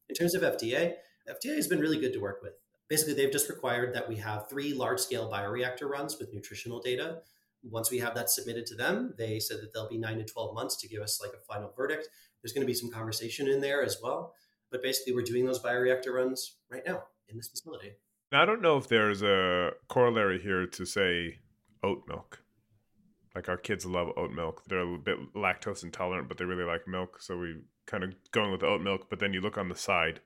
In 0.10 0.15
terms 0.15 0.34
of 0.34 0.41
FDA, 0.41 0.93
FDA 1.30 1.56
has 1.56 1.67
been 1.67 1.80
really 1.80 1.99
good 1.99 2.13
to 2.13 2.19
work 2.19 2.39
with. 2.41 2.54
Basically, 2.88 3.13
they've 3.13 3.32
just 3.32 3.49
required 3.49 3.93
that 3.93 4.10
we 4.10 4.15
have 4.15 4.49
three 4.49 4.73
large 4.73 4.99
scale 4.99 5.30
bioreactor 5.32 5.88
runs 5.88 6.17
with 6.17 6.34
nutritional 6.34 6.82
data. 6.82 7.19
Once 7.62 7.91
we 7.91 7.99
have 7.99 8.15
that 8.15 8.32
submitted 8.32 8.65
to 8.65 8.75
them, 8.75 9.13
they 9.15 9.39
said 9.39 9.58
that 9.62 9.73
they'll 9.73 9.89
be 9.89 9.97
nine 9.97 10.17
to 10.17 10.23
12 10.23 10.56
months 10.56 10.75
to 10.78 10.88
give 10.88 11.04
us 11.04 11.21
like 11.21 11.34
a 11.34 11.54
final 11.54 11.71
verdict. 11.78 12.10
There's 12.41 12.54
going 12.54 12.65
to 12.65 12.71
be 12.71 12.73
some 12.73 12.89
conversation 12.89 13.47
in 13.47 13.62
there 13.62 13.84
as 13.84 13.97
well. 14.02 14.34
But 14.71 14.82
basically, 14.82 15.13
we're 15.13 15.21
doing 15.21 15.45
those 15.45 15.62
bioreactor 15.62 16.13
runs 16.13 16.56
right 16.71 16.84
now 16.84 17.04
in 17.28 17.38
this 17.38 17.49
facility. 17.49 17.91
Now, 18.31 18.43
I 18.43 18.45
don't 18.45 18.61
know 18.61 18.77
if 18.77 18.87
there's 18.87 19.23
a 19.23 19.71
corollary 19.87 20.39
here 20.39 20.67
to 20.67 20.85
say 20.85 21.39
oat 21.83 22.03
milk. 22.07 22.41
Like 23.33 23.49
our 23.49 23.57
kids 23.57 23.85
love 23.85 24.09
oat 24.17 24.31
milk. 24.31 24.63
They're 24.67 24.81
a 24.81 24.97
bit 24.97 25.33
lactose 25.33 25.83
intolerant, 25.83 26.27
but 26.27 26.37
they 26.37 26.45
really 26.45 26.63
like 26.63 26.87
milk. 26.87 27.21
So 27.21 27.37
we 27.37 27.61
kind 27.85 28.03
of 28.03 28.13
going 28.31 28.51
with 28.51 28.63
oat 28.63 28.81
milk. 28.81 29.09
But 29.09 29.19
then 29.19 29.33
you 29.33 29.41
look 29.41 29.57
on 29.57 29.69
the 29.69 29.75
side, 29.75 30.21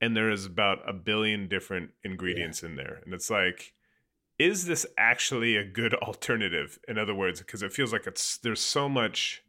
and 0.00 0.16
there 0.16 0.30
is 0.30 0.46
about 0.46 0.78
a 0.88 0.92
billion 0.92 1.48
different 1.48 1.90
ingredients 2.02 2.62
yeah. 2.62 2.70
in 2.70 2.76
there, 2.76 3.00
and 3.04 3.14
it's 3.14 3.30
like, 3.30 3.74
is 4.38 4.66
this 4.66 4.84
actually 4.98 5.56
a 5.56 5.64
good 5.64 5.94
alternative? 6.02 6.78
In 6.88 6.98
other 6.98 7.14
words, 7.14 7.40
because 7.40 7.62
it 7.62 7.72
feels 7.72 7.92
like 7.92 8.06
it's 8.06 8.38
there's 8.38 8.60
so 8.60 8.88
much, 8.88 9.42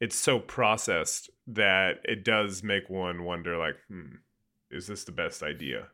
it's 0.00 0.16
so 0.16 0.38
processed 0.38 1.30
that 1.46 2.00
it 2.04 2.24
does 2.24 2.62
make 2.62 2.90
one 2.90 3.24
wonder, 3.24 3.56
like, 3.56 3.76
hmm, 3.88 4.16
is 4.70 4.86
this 4.86 5.04
the 5.04 5.12
best 5.12 5.42
idea? 5.42 5.88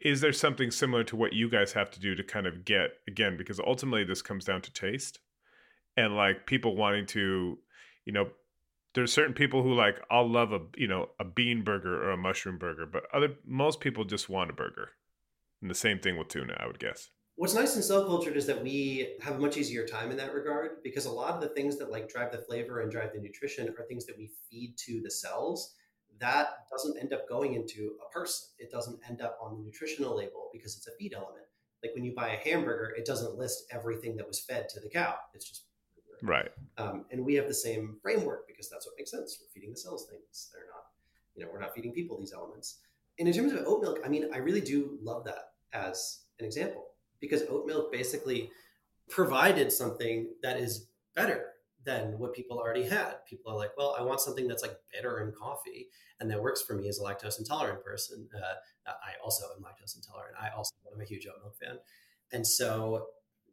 Is 0.00 0.20
there 0.20 0.32
something 0.32 0.70
similar 0.70 1.02
to 1.04 1.16
what 1.16 1.32
you 1.32 1.48
guys 1.48 1.72
have 1.72 1.90
to 1.90 2.00
do 2.00 2.14
to 2.14 2.22
kind 2.22 2.46
of 2.46 2.64
get 2.64 2.90
again 3.08 3.36
because 3.36 3.58
ultimately 3.60 4.04
this 4.04 4.22
comes 4.22 4.44
down 4.44 4.60
to 4.62 4.72
taste 4.72 5.20
and 5.96 6.16
like 6.16 6.46
people 6.46 6.76
wanting 6.76 7.06
to 7.06 7.58
you 8.04 8.12
know 8.12 8.28
there's 8.94 9.12
certain 9.12 9.34
people 9.34 9.62
who 9.62 9.74
like 9.74 10.00
I'll 10.10 10.28
love 10.28 10.52
a 10.52 10.60
you 10.76 10.88
know 10.88 11.10
a 11.18 11.24
bean 11.24 11.62
burger 11.62 12.04
or 12.04 12.12
a 12.12 12.16
mushroom 12.16 12.58
burger 12.58 12.86
but 12.86 13.04
other 13.12 13.34
most 13.46 13.80
people 13.80 14.04
just 14.04 14.28
want 14.28 14.50
a 14.50 14.54
burger 14.54 14.90
and 15.60 15.70
the 15.70 15.74
same 15.74 15.98
thing 15.98 16.16
with 16.18 16.28
tuna 16.28 16.56
I 16.58 16.66
would 16.66 16.78
guess 16.78 17.10
What's 17.38 17.52
nice 17.52 17.76
in 17.76 17.82
cell 17.82 18.06
cultured 18.06 18.34
is 18.38 18.46
that 18.46 18.62
we 18.62 19.14
have 19.20 19.34
a 19.34 19.38
much 19.38 19.58
easier 19.58 19.86
time 19.86 20.10
in 20.10 20.16
that 20.16 20.32
regard 20.32 20.82
because 20.82 21.04
a 21.04 21.12
lot 21.12 21.34
of 21.34 21.42
the 21.42 21.50
things 21.50 21.76
that 21.76 21.90
like 21.90 22.08
drive 22.08 22.32
the 22.32 22.38
flavor 22.38 22.80
and 22.80 22.90
drive 22.90 23.12
the 23.12 23.20
nutrition 23.20 23.68
are 23.68 23.84
things 23.84 24.06
that 24.06 24.16
we 24.16 24.30
feed 24.50 24.74
to 24.86 25.02
the 25.02 25.10
cells. 25.10 25.74
That 26.20 26.68
doesn't 26.70 26.98
end 26.98 27.12
up 27.12 27.28
going 27.28 27.54
into 27.54 27.96
a 28.06 28.10
person. 28.12 28.48
It 28.58 28.70
doesn't 28.70 28.98
end 29.08 29.20
up 29.20 29.38
on 29.42 29.56
the 29.56 29.62
nutritional 29.62 30.16
label 30.16 30.50
because 30.52 30.76
it's 30.76 30.86
a 30.86 30.92
feed 30.98 31.14
element. 31.14 31.44
Like 31.82 31.94
when 31.94 32.04
you 32.04 32.14
buy 32.14 32.28
a 32.30 32.48
hamburger, 32.48 32.94
it 32.96 33.04
doesn't 33.04 33.36
list 33.36 33.64
everything 33.70 34.16
that 34.16 34.26
was 34.26 34.40
fed 34.40 34.68
to 34.70 34.80
the 34.80 34.88
cow. 34.88 35.14
It's 35.34 35.48
just 35.48 35.64
Right. 36.22 36.50
um, 36.78 37.04
and 37.10 37.24
we 37.24 37.34
have 37.34 37.46
the 37.46 37.54
same 37.54 37.98
framework 38.02 38.46
because 38.46 38.70
that's 38.70 38.86
what 38.86 38.94
makes 38.96 39.10
sense. 39.10 39.38
We're 39.40 39.52
feeding 39.52 39.72
the 39.72 39.78
cells 39.78 40.06
things. 40.10 40.48
They're 40.52 40.66
not, 40.66 40.84
you 41.34 41.44
know, 41.44 41.50
we're 41.52 41.60
not 41.60 41.74
feeding 41.74 41.92
people 41.92 42.18
these 42.18 42.32
elements. 42.32 42.78
And 43.18 43.28
in 43.28 43.34
terms 43.34 43.52
of 43.52 43.66
oat 43.66 43.82
milk, 43.82 43.98
I 44.04 44.08
mean, 44.08 44.30
I 44.32 44.38
really 44.38 44.60
do 44.60 44.98
love 45.02 45.24
that 45.24 45.50
as 45.72 46.20
an 46.38 46.46
example 46.46 46.86
because 47.20 47.42
oat 47.50 47.66
milk 47.66 47.92
basically 47.92 48.50
provided 49.08 49.72
something 49.72 50.28
that 50.42 50.58
is 50.58 50.88
better 51.14 51.52
than 51.86 52.18
what 52.18 52.34
people 52.34 52.58
already 52.58 52.84
had. 52.84 53.24
People 53.28 53.52
are 53.52 53.56
like, 53.56 53.70
well, 53.78 53.96
I 53.98 54.02
want 54.02 54.20
something 54.20 54.46
that's 54.46 54.62
like 54.62 54.76
bitter 54.92 55.20
in 55.20 55.32
coffee 55.32 55.88
and 56.20 56.30
that 56.30 56.42
works 56.42 56.62
for 56.62 56.74
me 56.74 56.88
as 56.88 56.98
a 56.98 57.02
lactose 57.02 57.38
intolerant 57.38 57.82
person. 57.82 58.28
Uh, 58.34 58.90
I 58.90 59.12
also 59.24 59.44
am 59.56 59.62
lactose 59.62 59.96
intolerant. 59.96 60.36
I 60.40 60.48
also 60.54 60.74
am 60.92 61.00
a 61.00 61.04
huge 61.04 61.26
oat 61.26 61.40
milk 61.42 61.56
fan. 61.56 61.78
And 62.32 62.46
so 62.46 63.06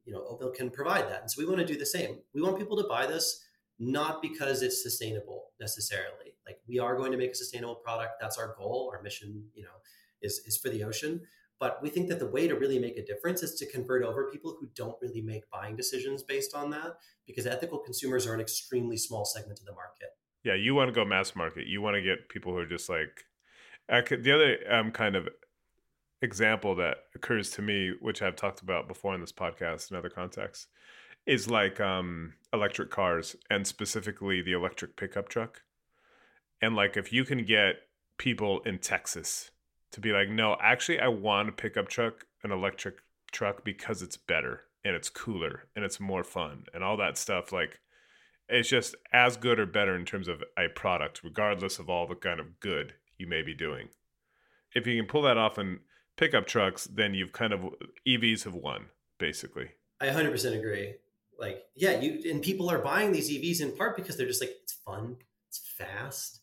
you 0.05 0.13
know, 0.13 0.25
oat 0.27 0.41
milk 0.41 0.55
can 0.55 0.69
provide 0.69 1.09
that. 1.09 1.21
And 1.21 1.31
so 1.31 1.41
we 1.41 1.47
want 1.47 1.59
to 1.59 1.65
do 1.65 1.77
the 1.77 1.85
same. 1.85 2.17
We 2.33 2.41
want 2.41 2.57
people 2.57 2.75
to 2.77 2.87
buy 2.87 3.05
this 3.05 3.45
not 3.79 4.21
because 4.21 4.61
it's 4.61 4.81
sustainable 4.81 5.51
necessarily. 5.59 6.35
Like 6.45 6.57
we 6.67 6.79
are 6.79 6.95
going 6.95 7.11
to 7.11 7.17
make 7.17 7.31
a 7.31 7.35
sustainable 7.35 7.75
product. 7.75 8.13
That's 8.19 8.37
our 8.37 8.55
goal. 8.57 8.91
Our 8.93 9.01
mission, 9.01 9.45
you 9.53 9.63
know, 9.63 9.69
is 10.21 10.41
is 10.45 10.57
for 10.57 10.69
the 10.69 10.83
ocean. 10.83 11.21
But 11.63 11.81
we 11.81 11.89
think 11.89 12.09
that 12.09 12.19
the 12.19 12.27
way 12.27 12.45
to 12.49 12.55
really 12.55 12.77
make 12.77 12.97
a 12.97 13.05
difference 13.05 13.41
is 13.41 13.55
to 13.55 13.71
convert 13.71 14.03
over 14.03 14.29
people 14.29 14.57
who 14.59 14.67
don't 14.75 14.97
really 15.01 15.21
make 15.21 15.49
buying 15.49 15.77
decisions 15.77 16.21
based 16.21 16.53
on 16.53 16.69
that, 16.71 16.97
because 17.25 17.47
ethical 17.47 17.79
consumers 17.79 18.27
are 18.27 18.33
an 18.33 18.41
extremely 18.41 18.97
small 18.97 19.23
segment 19.23 19.61
of 19.61 19.65
the 19.65 19.71
market. 19.71 20.09
Yeah, 20.43 20.55
you 20.55 20.75
want 20.75 20.89
to 20.89 20.91
go 20.93 21.05
mass 21.05 21.37
market. 21.37 21.65
You 21.65 21.81
want 21.81 21.95
to 21.95 22.01
get 22.01 22.27
people 22.27 22.51
who 22.51 22.57
are 22.57 22.65
just 22.65 22.89
like. 22.89 23.23
The 23.87 24.33
other 24.35 24.57
um, 24.69 24.91
kind 24.91 25.15
of 25.15 25.29
example 26.21 26.75
that 26.75 26.97
occurs 27.15 27.49
to 27.51 27.61
me, 27.61 27.93
which 28.01 28.21
I've 28.21 28.35
talked 28.35 28.59
about 28.59 28.89
before 28.89 29.15
in 29.15 29.21
this 29.21 29.31
podcast 29.31 29.89
in 29.89 29.95
other 29.95 30.09
contexts, 30.09 30.67
is 31.25 31.49
like 31.49 31.79
um, 31.79 32.33
electric 32.51 32.91
cars 32.91 33.37
and 33.49 33.65
specifically 33.65 34.41
the 34.41 34.51
electric 34.51 34.97
pickup 34.97 35.29
truck. 35.29 35.61
And 36.61 36.75
like 36.75 36.97
if 36.97 37.13
you 37.13 37.23
can 37.23 37.45
get 37.45 37.75
people 38.17 38.59
in 38.65 38.79
Texas 38.79 39.49
to 39.93 40.01
be 40.01 40.11
like, 40.11 40.29
no, 40.29 40.57
actually, 40.61 40.99
I 40.99 41.07
want 41.07 41.49
a 41.49 41.53
pickup 41.53 41.87
truck, 41.87 42.25
an 42.43 42.51
electric 42.51 42.95
truck, 43.31 43.63
because 43.63 44.01
it's 44.01 44.17
better 44.17 44.63
and 44.83 44.95
it's 44.95 45.09
cooler 45.09 45.67
and 45.75 45.85
it's 45.85 45.99
more 45.99 46.23
fun 46.23 46.65
and 46.73 46.83
all 46.83 46.97
that 46.97 47.17
stuff. 47.17 47.51
Like 47.51 47.79
it's 48.49 48.69
just 48.69 48.95
as 49.13 49.37
good 49.37 49.59
or 49.59 49.65
better 49.65 49.95
in 49.95 50.05
terms 50.05 50.27
of 50.27 50.43
a 50.57 50.67
product, 50.67 51.21
regardless 51.23 51.79
of 51.79 51.89
all 51.89 52.07
the 52.07 52.15
kind 52.15 52.39
of 52.39 52.59
good 52.59 52.95
you 53.17 53.27
may 53.27 53.41
be 53.41 53.53
doing. 53.53 53.89
If 54.75 54.87
you 54.87 54.99
can 54.99 55.07
pull 55.07 55.21
that 55.21 55.37
off 55.37 55.57
and 55.57 55.79
pickup 56.17 56.47
trucks, 56.47 56.85
then 56.85 57.13
you've 57.13 57.31
kind 57.31 57.53
of 57.53 57.61
EVs 58.07 58.43
have 58.43 58.55
won 58.55 58.87
basically. 59.19 59.69
I 60.01 60.07
100% 60.07 60.57
agree. 60.57 60.95
Like, 61.39 61.63
yeah, 61.75 61.99
you 61.99 62.31
and 62.31 62.41
people 62.41 62.69
are 62.69 62.79
buying 62.79 63.11
these 63.11 63.29
EVs 63.29 63.61
in 63.61 63.75
part 63.75 63.95
because 63.95 64.17
they're 64.17 64.27
just 64.27 64.41
like 64.41 64.55
it's 64.63 64.73
fun, 64.73 65.17
it's 65.47 65.59
fast. 65.77 66.41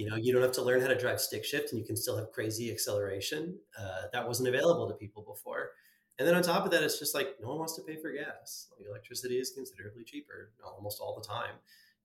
You 0.00 0.10
know, 0.10 0.16
you 0.16 0.32
don't 0.32 0.42
have 0.42 0.52
to 0.52 0.62
learn 0.62 0.80
how 0.80 0.88
to 0.88 0.98
drive 0.98 1.20
stick 1.20 1.44
shift, 1.44 1.72
and 1.72 1.80
you 1.80 1.86
can 1.86 1.96
still 1.96 2.16
have 2.16 2.32
crazy 2.32 2.70
acceleration. 2.70 3.58
Uh, 3.78 4.02
that 4.12 4.26
wasn't 4.26 4.48
available 4.48 4.88
to 4.88 4.94
people 4.94 5.22
before. 5.22 5.70
And 6.18 6.26
then 6.26 6.34
on 6.34 6.42
top 6.42 6.64
of 6.64 6.70
that, 6.72 6.82
it's 6.82 6.98
just 6.98 7.14
like 7.14 7.36
no 7.40 7.48
one 7.48 7.58
wants 7.58 7.76
to 7.76 7.82
pay 7.82 7.96
for 7.96 8.12
gas. 8.12 8.68
Like 8.76 8.86
electricity 8.88 9.38
is 9.38 9.50
considerably 9.50 10.04
cheaper 10.04 10.52
almost 10.64 11.00
all 11.00 11.18
the 11.20 11.26
time. 11.26 11.54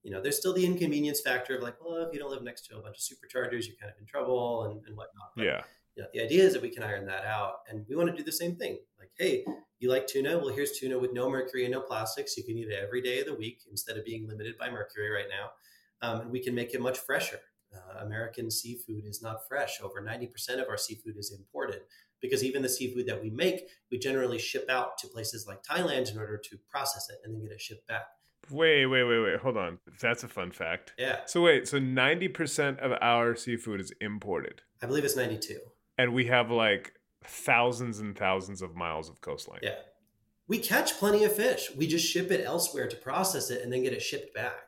You 0.03 0.11
know, 0.11 0.21
there's 0.21 0.37
still 0.37 0.53
the 0.53 0.65
inconvenience 0.65 1.19
factor 1.21 1.57
of 1.57 1.63
like, 1.63 1.75
well, 1.83 2.03
if 2.03 2.13
you 2.13 2.19
don't 2.19 2.29
live 2.29 2.43
next 2.43 2.67
to 2.67 2.77
a 2.77 2.81
bunch 2.81 2.97
of 2.97 3.01
superchargers, 3.01 3.65
you're 3.65 3.75
kind 3.81 3.91
of 3.91 3.99
in 3.99 4.05
trouble 4.05 4.65
and, 4.65 4.85
and 4.85 4.95
whatnot. 4.95 5.31
But 5.35 5.45
yeah 5.45 5.61
you 5.95 6.03
know, 6.03 6.09
the 6.13 6.21
idea 6.21 6.43
is 6.43 6.53
that 6.53 6.61
we 6.61 6.69
can 6.69 6.83
iron 6.83 7.05
that 7.05 7.25
out 7.25 7.59
and 7.69 7.85
we 7.87 7.95
want 7.95 8.09
to 8.09 8.15
do 8.15 8.23
the 8.23 8.31
same 8.31 8.55
thing 8.55 8.77
like 8.99 9.09
hey 9.17 9.43
you 9.79 9.89
like 9.89 10.07
tuna 10.07 10.37
well 10.37 10.49
here's 10.49 10.77
tuna 10.77 10.97
with 10.97 11.13
no 11.13 11.29
mercury 11.29 11.63
and 11.63 11.73
no 11.73 11.81
plastics 11.81 12.35
you 12.37 12.43
can 12.43 12.57
eat 12.57 12.67
it 12.67 12.79
every 12.83 13.01
day 13.01 13.19
of 13.21 13.25
the 13.25 13.33
week 13.33 13.61
instead 13.69 13.97
of 13.97 14.05
being 14.05 14.27
limited 14.27 14.57
by 14.57 14.69
mercury 14.69 15.09
right 15.09 15.27
now 15.29 15.49
um, 16.07 16.21
and 16.21 16.31
we 16.31 16.43
can 16.43 16.53
make 16.53 16.73
it 16.73 16.81
much 16.81 16.99
fresher 16.99 17.39
uh, 17.75 18.03
american 18.05 18.49
seafood 18.49 19.03
is 19.05 19.21
not 19.21 19.47
fresh 19.47 19.81
over 19.81 20.01
90% 20.01 20.61
of 20.61 20.67
our 20.69 20.77
seafood 20.77 21.17
is 21.17 21.31
imported 21.37 21.81
because 22.21 22.43
even 22.43 22.61
the 22.61 22.69
seafood 22.69 23.05
that 23.07 23.21
we 23.21 23.29
make 23.29 23.67
we 23.91 23.97
generally 23.99 24.39
ship 24.39 24.65
out 24.69 24.97
to 24.97 25.07
places 25.07 25.45
like 25.47 25.61
thailand 25.63 26.11
in 26.11 26.17
order 26.17 26.37
to 26.37 26.57
process 26.69 27.09
it 27.09 27.17
and 27.23 27.33
then 27.33 27.41
get 27.41 27.51
it 27.51 27.61
shipped 27.61 27.87
back 27.87 28.05
Wait, 28.51 28.85
wait, 28.85 29.03
wait, 29.03 29.19
wait. 29.21 29.39
Hold 29.39 29.57
on. 29.57 29.79
That's 29.99 30.23
a 30.23 30.27
fun 30.27 30.51
fact. 30.51 30.93
yeah 30.99 31.21
So 31.25 31.41
wait, 31.41 31.67
so 31.67 31.79
90% 31.79 32.77
of 32.77 32.91
our 33.01 33.35
seafood 33.35 33.81
is 33.81 33.91
imported. 33.99 34.61
i 34.83 34.85
believe 34.85 35.03
it's 35.03 35.15
92 35.15 35.57
And 35.97 36.13
we 36.13 36.25
have 36.27 36.51
like 36.51 36.93
thousands 37.23 37.97
and 37.99 38.15
thousands 38.15 38.61
of 38.61 38.75
miles 38.75 39.09
of 39.09 39.19
coastline. 39.21 39.61
yeah 39.63 39.79
we 40.47 40.59
catch 40.59 40.99
plenty 40.99 41.23
of 41.23 41.35
fish 41.35 41.71
we 41.75 41.87
just 41.87 42.05
ship 42.05 42.29
it 42.29 42.45
elsewhere 42.45 42.87
to 42.87 42.95
process 42.95 43.49
it 43.49 43.63
and 43.63 43.73
then 43.73 43.81
get 43.81 43.93
it 43.93 44.01
shipped 44.03 44.35
back 44.35 44.59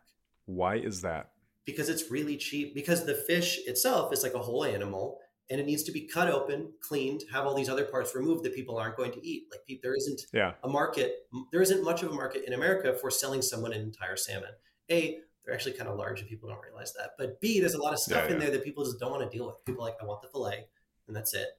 Why 0.46 0.78
is 0.78 1.02
that? 1.02 1.30
Because 1.68 1.90
it's 1.90 2.10
really 2.10 2.38
cheap 2.38 2.74
because 2.74 3.06
the 3.06 3.14
fish 3.14 3.60
itself 3.68 4.12
is 4.12 4.24
like 4.24 4.34
a 4.34 4.40
whole 4.40 4.64
animal 4.64 5.20
and 5.50 5.60
it 5.62 5.66
needs 5.66 5.84
to 5.84 5.92
be 5.92 6.08
cut 6.08 6.30
open 6.30 6.72
cleaned 6.82 7.22
have 7.32 7.46
all 7.46 7.54
these 7.54 7.70
other 7.70 7.86
parts 7.86 8.16
removed 8.16 8.44
that 8.44 8.56
people 8.56 8.78
aren't 8.78 8.98
going 8.98 9.12
to 9.12 9.26
eat. 9.26 9.44
Like 9.52 9.80
there 9.84 9.94
isn't 9.96 10.22
Yeah. 10.34 10.54
a 10.64 10.70
market 10.70 11.28
there 11.52 11.62
isn't 11.62 11.84
much 11.84 12.02
of 12.02 12.12
a 12.12 12.16
market 12.16 12.46
in 12.48 12.54
america 12.54 12.98
for 13.00 13.12
selling 13.12 13.42
someone 13.44 13.74
an 13.74 13.82
entire 13.82 14.16
salmon. 14.16 14.52
A 14.90 15.20
they're 15.46 15.54
actually 15.54 15.74
kind 15.74 15.90
of 15.90 15.98
large 15.98 16.20
and 16.22 16.28
people 16.30 16.50
don't 16.50 16.62
realize 16.64 16.94
that. 16.94 17.12
But 17.18 17.40
b 17.42 17.60
there's 17.60 17.76
a 17.76 17.82
lot 17.82 17.94
of 17.94 18.00
stuff 18.00 18.26
Yeah, 18.28 18.34
in 18.34 18.40
there 18.40 18.50
that 18.52 18.64
people 18.64 18.84
just 18.86 19.00
don't 19.00 19.12
want 19.12 19.30
to 19.30 19.38
deal 19.38 19.46
with. 19.46 19.64
People 19.66 19.84
are 19.84 19.90
like 19.90 19.98
i 20.02 20.06
want 20.06 20.22
the 20.22 20.30
fillet 20.30 20.68
and 21.08 21.16
that's 21.16 21.34
it. 21.34 21.50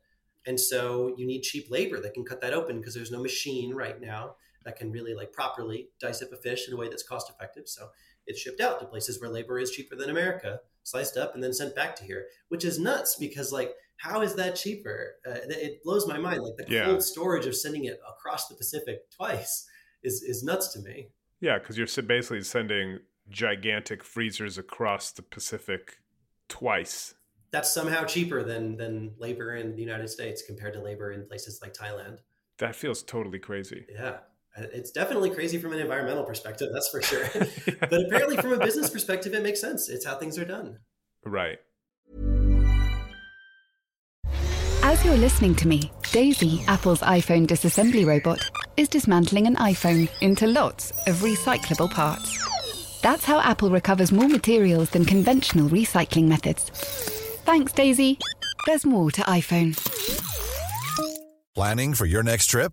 And 0.46 0.58
so 0.58 1.14
you 1.18 1.26
need 1.26 1.42
cheap 1.42 1.70
labor 1.70 2.00
that 2.00 2.14
can 2.14 2.24
cut 2.24 2.40
that 2.40 2.54
open 2.54 2.78
because 2.78 2.94
there's 2.94 3.10
no 3.10 3.20
machine 3.22 3.74
right 3.74 4.00
now 4.00 4.36
that 4.68 4.76
can 4.76 4.92
really 4.92 5.14
like 5.14 5.32
properly 5.32 5.88
dice 5.98 6.20
up 6.22 6.30
a 6.30 6.36
fish 6.36 6.68
in 6.68 6.74
a 6.74 6.76
way 6.76 6.88
that's 6.88 7.02
cost 7.02 7.30
effective 7.30 7.66
so 7.66 7.88
it's 8.26 8.38
shipped 8.38 8.60
out 8.60 8.78
to 8.78 8.84
places 8.86 9.18
where 9.20 9.30
labor 9.30 9.58
is 9.58 9.70
cheaper 9.70 9.96
than 9.96 10.10
America, 10.10 10.60
sliced 10.82 11.16
up 11.16 11.34
and 11.34 11.42
then 11.42 11.54
sent 11.54 11.74
back 11.74 11.96
to 11.96 12.04
here, 12.04 12.26
which 12.50 12.62
is 12.62 12.78
nuts 12.78 13.16
because 13.18 13.52
like 13.52 13.74
how 13.96 14.20
is 14.20 14.34
that 14.34 14.54
cheaper? 14.54 15.14
Uh, 15.26 15.38
it 15.48 15.82
blows 15.82 16.06
my 16.06 16.18
mind. 16.18 16.42
Like 16.42 16.56
the 16.58 16.72
Yeah. 16.72 16.84
cold 16.84 17.02
storage 17.02 17.46
of 17.46 17.56
sending 17.56 17.86
it 17.86 17.98
across 18.06 18.46
the 18.46 18.54
Pacific 18.54 19.10
twice 19.10 19.66
is 20.02 20.22
is 20.22 20.44
nuts 20.44 20.68
to 20.74 20.80
me. 20.80 21.08
Yeah, 21.40 21.58
because 21.58 21.78
you're 21.78 22.04
basically 22.04 22.42
sending 22.42 22.98
gigantic 23.30 24.04
freezers 24.04 24.58
across 24.58 25.10
the 25.10 25.22
Pacific 25.22 25.96
twice. 26.48 27.14
That's 27.50 27.72
somehow 27.72 28.04
cheaper 28.04 28.42
than 28.44 28.76
than 28.76 29.14
labor 29.18 29.56
in 29.56 29.74
the 29.74 29.80
United 29.80 30.08
States 30.08 30.42
compared 30.46 30.74
to 30.74 30.82
labor 30.82 31.12
in 31.12 31.26
places 31.26 31.60
like 31.62 31.72
Thailand. 31.72 32.18
That 32.58 32.76
feels 32.76 33.02
totally 33.02 33.38
crazy. 33.38 33.86
Yeah, 33.90 34.18
Uh, 34.56 34.64
it's 34.72 34.90
definitely 34.90 35.30
crazy 35.30 35.58
from 35.58 35.72
an 35.72 35.78
environmental 35.78 36.24
perspective. 36.24 36.68
That's 36.72 36.88
for 36.88 37.02
sure. 37.02 37.28
but 37.80 38.00
apparently, 38.06 38.36
from 38.36 38.52
a 38.52 38.58
business 38.58 38.90
perspective, 38.90 39.34
it 39.34 39.42
makes 39.42 39.60
sense. 39.60 39.88
It's 39.88 40.04
how 40.04 40.16
things 40.16 40.38
are 40.38 40.44
done. 40.44 40.78
right. 41.24 41.58
As 44.82 45.04
you're 45.04 45.16
listening 45.18 45.54
to 45.56 45.68
me, 45.68 45.90
Daisy, 46.12 46.64
Apple's 46.66 47.00
iPhone 47.00 47.46
disassembly 47.46 48.06
robot, 48.06 48.38
is 48.78 48.88
dismantling 48.88 49.46
an 49.46 49.56
iPhone 49.56 50.08
into 50.22 50.46
lots 50.46 50.92
of 51.06 51.16
recyclable 51.16 51.90
parts. 51.90 52.38
That's 53.02 53.24
how 53.24 53.40
Apple 53.40 53.70
recovers 53.70 54.12
more 54.12 54.28
materials 54.28 54.90
than 54.90 55.04
conventional 55.04 55.68
recycling 55.68 56.24
methods. 56.24 56.70
Thanks, 57.44 57.72
Daisy. 57.72 58.18
There's 58.66 58.86
more 58.86 59.10
to 59.10 59.20
iPhone. 59.22 59.76
Planning 61.54 61.94
for 61.94 62.06
your 62.06 62.22
next 62.22 62.46
trip? 62.46 62.72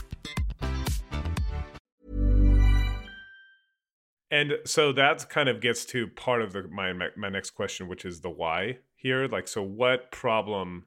And 4.31 4.53
so 4.65 4.93
that 4.93 5.29
kind 5.29 5.49
of 5.49 5.59
gets 5.59 5.83
to 5.87 6.07
part 6.07 6.41
of 6.41 6.53
the 6.53 6.67
my 6.69 6.93
my 7.17 7.29
next 7.29 7.51
question, 7.51 7.89
which 7.89 8.05
is 8.05 8.21
the 8.21 8.29
why 8.29 8.77
here. 8.95 9.27
Like, 9.27 9.47
so 9.47 9.61
what 9.61 10.11
problem? 10.11 10.85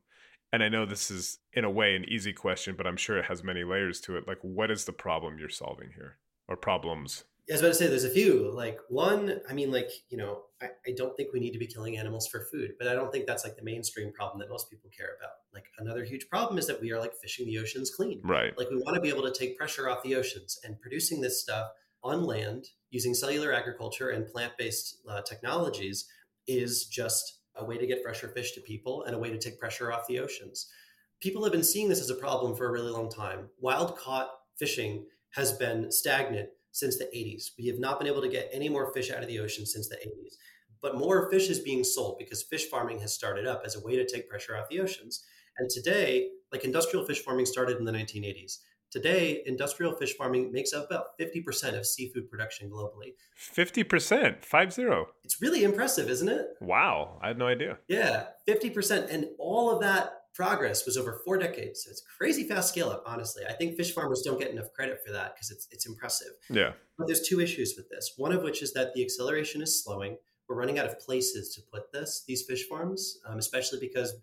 And 0.52 0.62
I 0.62 0.68
know 0.68 0.87
this 0.87 1.11
is 1.11 1.38
in 1.52 1.64
a 1.64 1.70
way 1.70 1.94
an 1.94 2.04
easy 2.09 2.33
question, 2.33 2.74
but 2.76 2.87
I'm 2.87 2.96
sure 2.96 3.18
it 3.18 3.26
has 3.26 3.44
many 3.44 3.64
layers 3.64 4.00
to 4.02 4.16
it. 4.16 4.26
Like, 4.26 4.38
what 4.40 4.70
is 4.70 4.85
the 4.85 4.92
problem 4.92 5.38
you're 5.38 5.48
solving 5.48 5.90
here, 5.94 6.16
or 6.48 6.57
problems? 6.57 7.24
Yeah, 7.46 7.52
I 7.52 7.57
was 7.57 7.61
about 7.61 7.68
to 7.68 7.74
say 7.74 7.87
there's 7.88 8.04
a 8.04 8.11
few. 8.11 8.50
Like 8.50 8.78
one, 8.88 9.40
I 9.50 9.52
mean, 9.52 9.70
like 9.70 9.90
you 10.09 10.16
know, 10.16 10.44
I, 10.62 10.68
I 10.87 10.94
don't 10.96 11.14
think 11.14 11.35
we 11.35 11.40
need 11.40 11.52
to 11.52 11.59
be 11.59 11.66
killing 11.66 11.98
animals 11.98 12.26
for 12.26 12.46
food, 12.50 12.72
but 12.78 12.88
I 12.88 12.94
don't 12.94 13.12
think 13.12 13.26
that's 13.26 13.44
like 13.44 13.57
the 13.57 13.64
mainstream 13.64 14.11
problem 14.14 14.38
that 14.38 14.48
most 14.48 14.70
people 14.70 14.88
care 14.96 15.11
about. 15.18 15.33
Like 15.52 15.66
another 15.78 16.04
huge 16.04 16.30
problem 16.30 16.57
is 16.57 16.66
that 16.68 16.80
we 16.80 16.92
are 16.92 16.98
like 16.98 17.12
fishing 17.20 17.44
the 17.44 17.59
oceans 17.59 17.90
clean. 17.90 18.22
Right. 18.24 18.57
Like 18.57 18.70
we 18.70 18.76
want 18.76 18.94
to 18.94 19.02
be 19.02 19.11
able 19.11 19.24
to 19.24 19.33
take 19.33 19.59
pressure 19.59 19.90
off 19.90 20.02
the 20.02 20.14
oceans 20.14 20.59
and 20.64 20.80
producing 20.80 21.20
this 21.20 21.42
stuff 21.42 21.68
on 22.04 22.24
land 22.24 22.68
using 22.90 23.14
cellular 23.14 23.52
agriculture 23.52 24.10
and 24.10 24.28
plant-based 24.28 24.98
uh, 25.08 25.22
technologies 25.22 26.06
is 26.46 26.84
just 26.84 27.40
a 27.56 27.64
way 27.64 27.78
to 27.78 27.86
get 27.86 28.02
fresher 28.02 28.28
fish 28.28 28.52
to 28.52 28.60
people 28.60 29.04
and 29.04 29.14
a 29.14 29.18
way 29.18 29.30
to 29.30 29.38
take 29.38 29.58
pressure 29.58 29.92
off 29.92 30.06
the 30.06 30.20
oceans. 30.20 30.70
People 31.20 31.42
have 31.42 31.52
been 31.52 31.64
seeing 31.64 31.88
this 31.88 32.00
as 32.00 32.10
a 32.10 32.14
problem 32.14 32.54
for 32.54 32.68
a 32.68 32.72
really 32.72 32.90
long 32.90 33.10
time. 33.10 33.48
Wild 33.60 33.96
caught 33.96 34.28
fishing 34.58 35.06
has 35.30 35.52
been 35.52 35.90
stagnant 35.90 36.50
since 36.70 36.98
the 36.98 37.04
80s. 37.04 37.50
We 37.58 37.66
have 37.66 37.78
not 37.78 37.98
been 37.98 38.08
able 38.08 38.20
to 38.20 38.28
get 38.28 38.50
any 38.52 38.68
more 38.68 38.92
fish 38.92 39.10
out 39.10 39.22
of 39.22 39.28
the 39.28 39.38
ocean 39.38 39.64
since 39.64 39.88
the 39.88 39.96
80s. 39.96 40.34
But 40.82 40.98
more 40.98 41.30
fish 41.30 41.48
is 41.48 41.60
being 41.60 41.82
sold 41.82 42.18
because 42.18 42.42
fish 42.42 42.68
farming 42.68 42.98
has 43.00 43.14
started 43.14 43.46
up 43.46 43.62
as 43.64 43.74
a 43.74 43.80
way 43.80 43.96
to 43.96 44.06
take 44.06 44.28
pressure 44.28 44.56
off 44.56 44.68
the 44.68 44.80
oceans. 44.80 45.24
And 45.56 45.70
today, 45.70 46.28
like 46.52 46.64
industrial 46.64 47.06
fish 47.06 47.20
farming 47.20 47.46
started 47.46 47.78
in 47.78 47.84
the 47.84 47.92
1980s. 47.92 48.58
Today, 48.94 49.42
industrial 49.44 49.92
fish 49.96 50.16
farming 50.16 50.52
makes 50.52 50.72
up 50.72 50.87
about 50.87 51.18
50% 51.18 51.76
of 51.76 51.85
seafood 51.85 52.30
production 52.30 52.70
globally. 52.70 53.14
50%, 53.37 54.44
5 54.44 54.72
0. 54.72 55.07
It's 55.24 55.42
really 55.42 55.64
impressive, 55.64 56.09
isn't 56.09 56.28
it? 56.28 56.50
Wow. 56.61 57.18
I 57.20 57.26
had 57.26 57.37
no 57.37 57.48
idea. 57.48 57.78
Yeah, 57.88 58.26
50%. 58.46 59.12
And 59.12 59.30
all 59.40 59.68
of 59.68 59.80
that 59.80 60.26
progress 60.33 60.87
was 60.87 60.96
over 60.96 61.20
four 61.24 61.38
decades. 61.38 61.83
So 61.83 61.90
it's 61.90 62.04
crazy 62.16 62.44
fast 62.44 62.68
scale 62.68 62.88
up, 62.88 63.02
honestly. 63.04 63.42
I 63.44 63.54
think 63.54 63.76
fish 63.76 63.92
farmers 63.92 64.22
don't 64.24 64.38
get 64.38 64.52
enough 64.52 64.72
credit 64.72 65.00
for 65.04 65.11
that 65.11 65.35
because 65.35 65.50
it's, 65.50 65.66
it's 65.72 65.87
impressive. 65.87 66.30
Yeah. 66.48 66.74
But 66.96 67.09
there's 67.09 67.22
two 67.22 67.40
issues 67.40 67.74
with 67.76 67.88
this. 67.88 68.12
One 68.16 68.30
of 68.30 68.44
which 68.44 68.62
is 68.62 68.72
that 68.74 68.94
the 68.94 69.02
acceleration 69.02 69.61
is 69.61 69.83
slowing. 69.83 70.18
We're 70.48 70.54
running 70.54 70.78
out 70.78 70.87
of 70.87 71.00
places 71.00 71.52
to 71.57 71.62
put 71.62 71.90
this, 71.90 72.22
these 72.28 72.42
fish 72.42 72.68
farms, 72.68 73.18
um, 73.26 73.38
especially 73.38 73.80
because 73.80 74.14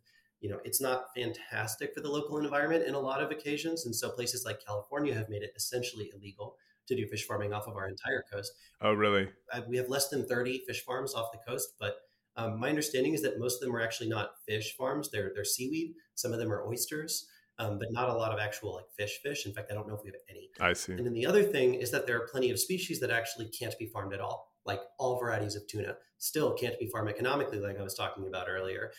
you 0.41 0.49
know 0.49 0.59
it's 0.65 0.81
not 0.81 1.05
fantastic 1.15 1.93
for 1.93 2.01
the 2.01 2.09
local 2.09 2.37
environment 2.37 2.85
in 2.85 2.93
a 2.95 2.99
lot 2.99 3.21
of 3.23 3.31
occasions 3.31 3.85
and 3.85 3.95
so 3.95 4.09
places 4.09 4.43
like 4.45 4.59
california 4.65 5.13
have 5.13 5.29
made 5.29 5.43
it 5.43 5.53
essentially 5.55 6.11
illegal 6.15 6.55
to 6.87 6.95
do 6.95 7.07
fish 7.07 7.25
farming 7.25 7.53
off 7.53 7.67
of 7.67 7.75
our 7.75 7.87
entire 7.87 8.23
coast 8.31 8.51
Oh, 8.81 8.93
really? 8.93 9.29
we 9.69 9.77
have 9.77 9.87
less 9.87 10.09
than 10.09 10.27
30 10.27 10.63
fish 10.67 10.83
farms 10.83 11.13
off 11.13 11.31
the 11.31 11.39
coast 11.47 11.73
but 11.79 11.95
um, 12.37 12.59
my 12.59 12.69
understanding 12.69 13.13
is 13.13 13.21
that 13.23 13.39
most 13.39 13.61
of 13.61 13.67
them 13.67 13.75
are 13.75 13.81
actually 13.81 14.09
not 14.09 14.31
fish 14.47 14.75
farms 14.75 15.09
they're, 15.11 15.31
they're 15.35 15.45
seaweed 15.45 15.93
some 16.15 16.33
of 16.33 16.39
them 16.39 16.51
are 16.51 16.65
oysters 16.67 17.27
um, 17.59 17.77
but 17.77 17.89
not 17.91 18.09
a 18.09 18.13
lot 18.13 18.31
of 18.31 18.39
actual 18.39 18.73
like 18.75 18.85
fish 18.97 19.19
fish 19.21 19.45
in 19.45 19.53
fact 19.53 19.69
i 19.71 19.75
don't 19.75 19.87
know 19.87 19.93
if 19.95 20.01
we 20.03 20.09
have 20.09 20.15
any 20.29 20.49
I 20.59 20.73
see. 20.73 20.93
and 20.93 21.05
then 21.05 21.13
the 21.13 21.25
other 21.25 21.43
thing 21.43 21.75
is 21.75 21.91
that 21.91 22.07
there 22.07 22.17
are 22.17 22.27
plenty 22.31 22.49
of 22.49 22.59
species 22.59 22.99
that 23.01 23.11
actually 23.11 23.47
can't 23.49 23.77
be 23.79 23.85
farmed 23.85 24.13
at 24.13 24.19
all, 24.19 24.51
like 24.65 24.79
all 24.99 25.19
varieties 25.19 25.55
of 25.55 25.65
tuna 25.67 25.95
still 26.17 26.53
can't 26.53 26.77
be 26.79 26.87
farmed 26.87 27.09
economically, 27.09 27.59
like 27.59 27.79
I 27.79 27.83
was 27.83 27.95
talking 27.95 28.27
about 28.27 28.47
earlier. 28.49 28.91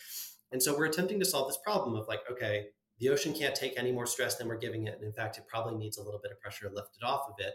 And 0.53 0.61
so 0.61 0.77
we're 0.77 0.85
attempting 0.85 1.19
to 1.19 1.25
solve 1.25 1.47
this 1.47 1.57
problem 1.63 1.95
of 1.95 2.07
like, 2.07 2.21
okay, 2.31 2.67
the 2.99 3.09
ocean 3.09 3.33
can't 3.33 3.55
take 3.55 3.73
any 3.75 3.91
more 3.91 4.05
stress 4.05 4.35
than 4.35 4.47
we're 4.47 4.57
giving 4.57 4.87
it. 4.87 4.93
And 4.93 5.03
in 5.03 5.11
fact, 5.11 5.37
it 5.37 5.47
probably 5.47 5.75
needs 5.75 5.97
a 5.97 6.03
little 6.03 6.21
bit 6.21 6.31
of 6.31 6.39
pressure 6.39 6.71
lifted 6.71 7.03
off 7.03 7.27
of 7.27 7.35
it. 7.39 7.53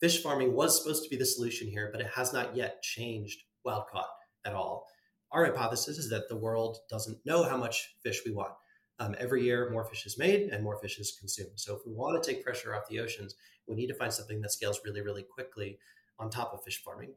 Fish 0.00 0.22
farming 0.22 0.54
was 0.54 0.76
supposed 0.76 1.04
to 1.04 1.08
be 1.08 1.16
the 1.16 1.24
solution 1.24 1.68
here, 1.68 1.88
but 1.92 2.00
it 2.00 2.08
has 2.08 2.32
not 2.32 2.56
yet 2.56 2.82
changed 2.82 3.44
wild 3.64 3.84
caught 3.90 4.08
at 4.44 4.52
all. 4.52 4.86
Our 5.30 5.44
hypothesis 5.44 5.96
is 5.96 6.10
that 6.10 6.28
the 6.28 6.36
world 6.36 6.78
doesn't 6.90 7.24
know 7.24 7.44
how 7.44 7.56
much 7.56 7.94
fish 8.02 8.22
we 8.26 8.32
want. 8.32 8.52
Um, 8.98 9.14
every 9.18 9.44
year, 9.44 9.70
more 9.70 9.84
fish 9.84 10.04
is 10.04 10.18
made 10.18 10.50
and 10.50 10.64
more 10.64 10.78
fish 10.80 10.98
is 10.98 11.16
consumed. 11.18 11.58
So, 11.58 11.74
if 11.76 11.80
we 11.86 11.92
want 11.92 12.22
to 12.22 12.28
take 12.30 12.44
pressure 12.44 12.74
off 12.74 12.88
the 12.90 13.00
oceans, 13.00 13.34
we 13.66 13.76
need 13.76 13.86
to 13.86 13.94
find 13.94 14.12
something 14.12 14.40
that 14.42 14.52
scales 14.52 14.80
really, 14.84 15.00
really 15.00 15.22
quickly 15.22 15.78
on 16.18 16.28
top 16.30 16.52
of 16.52 16.62
fish 16.64 16.82
farming. 16.84 17.14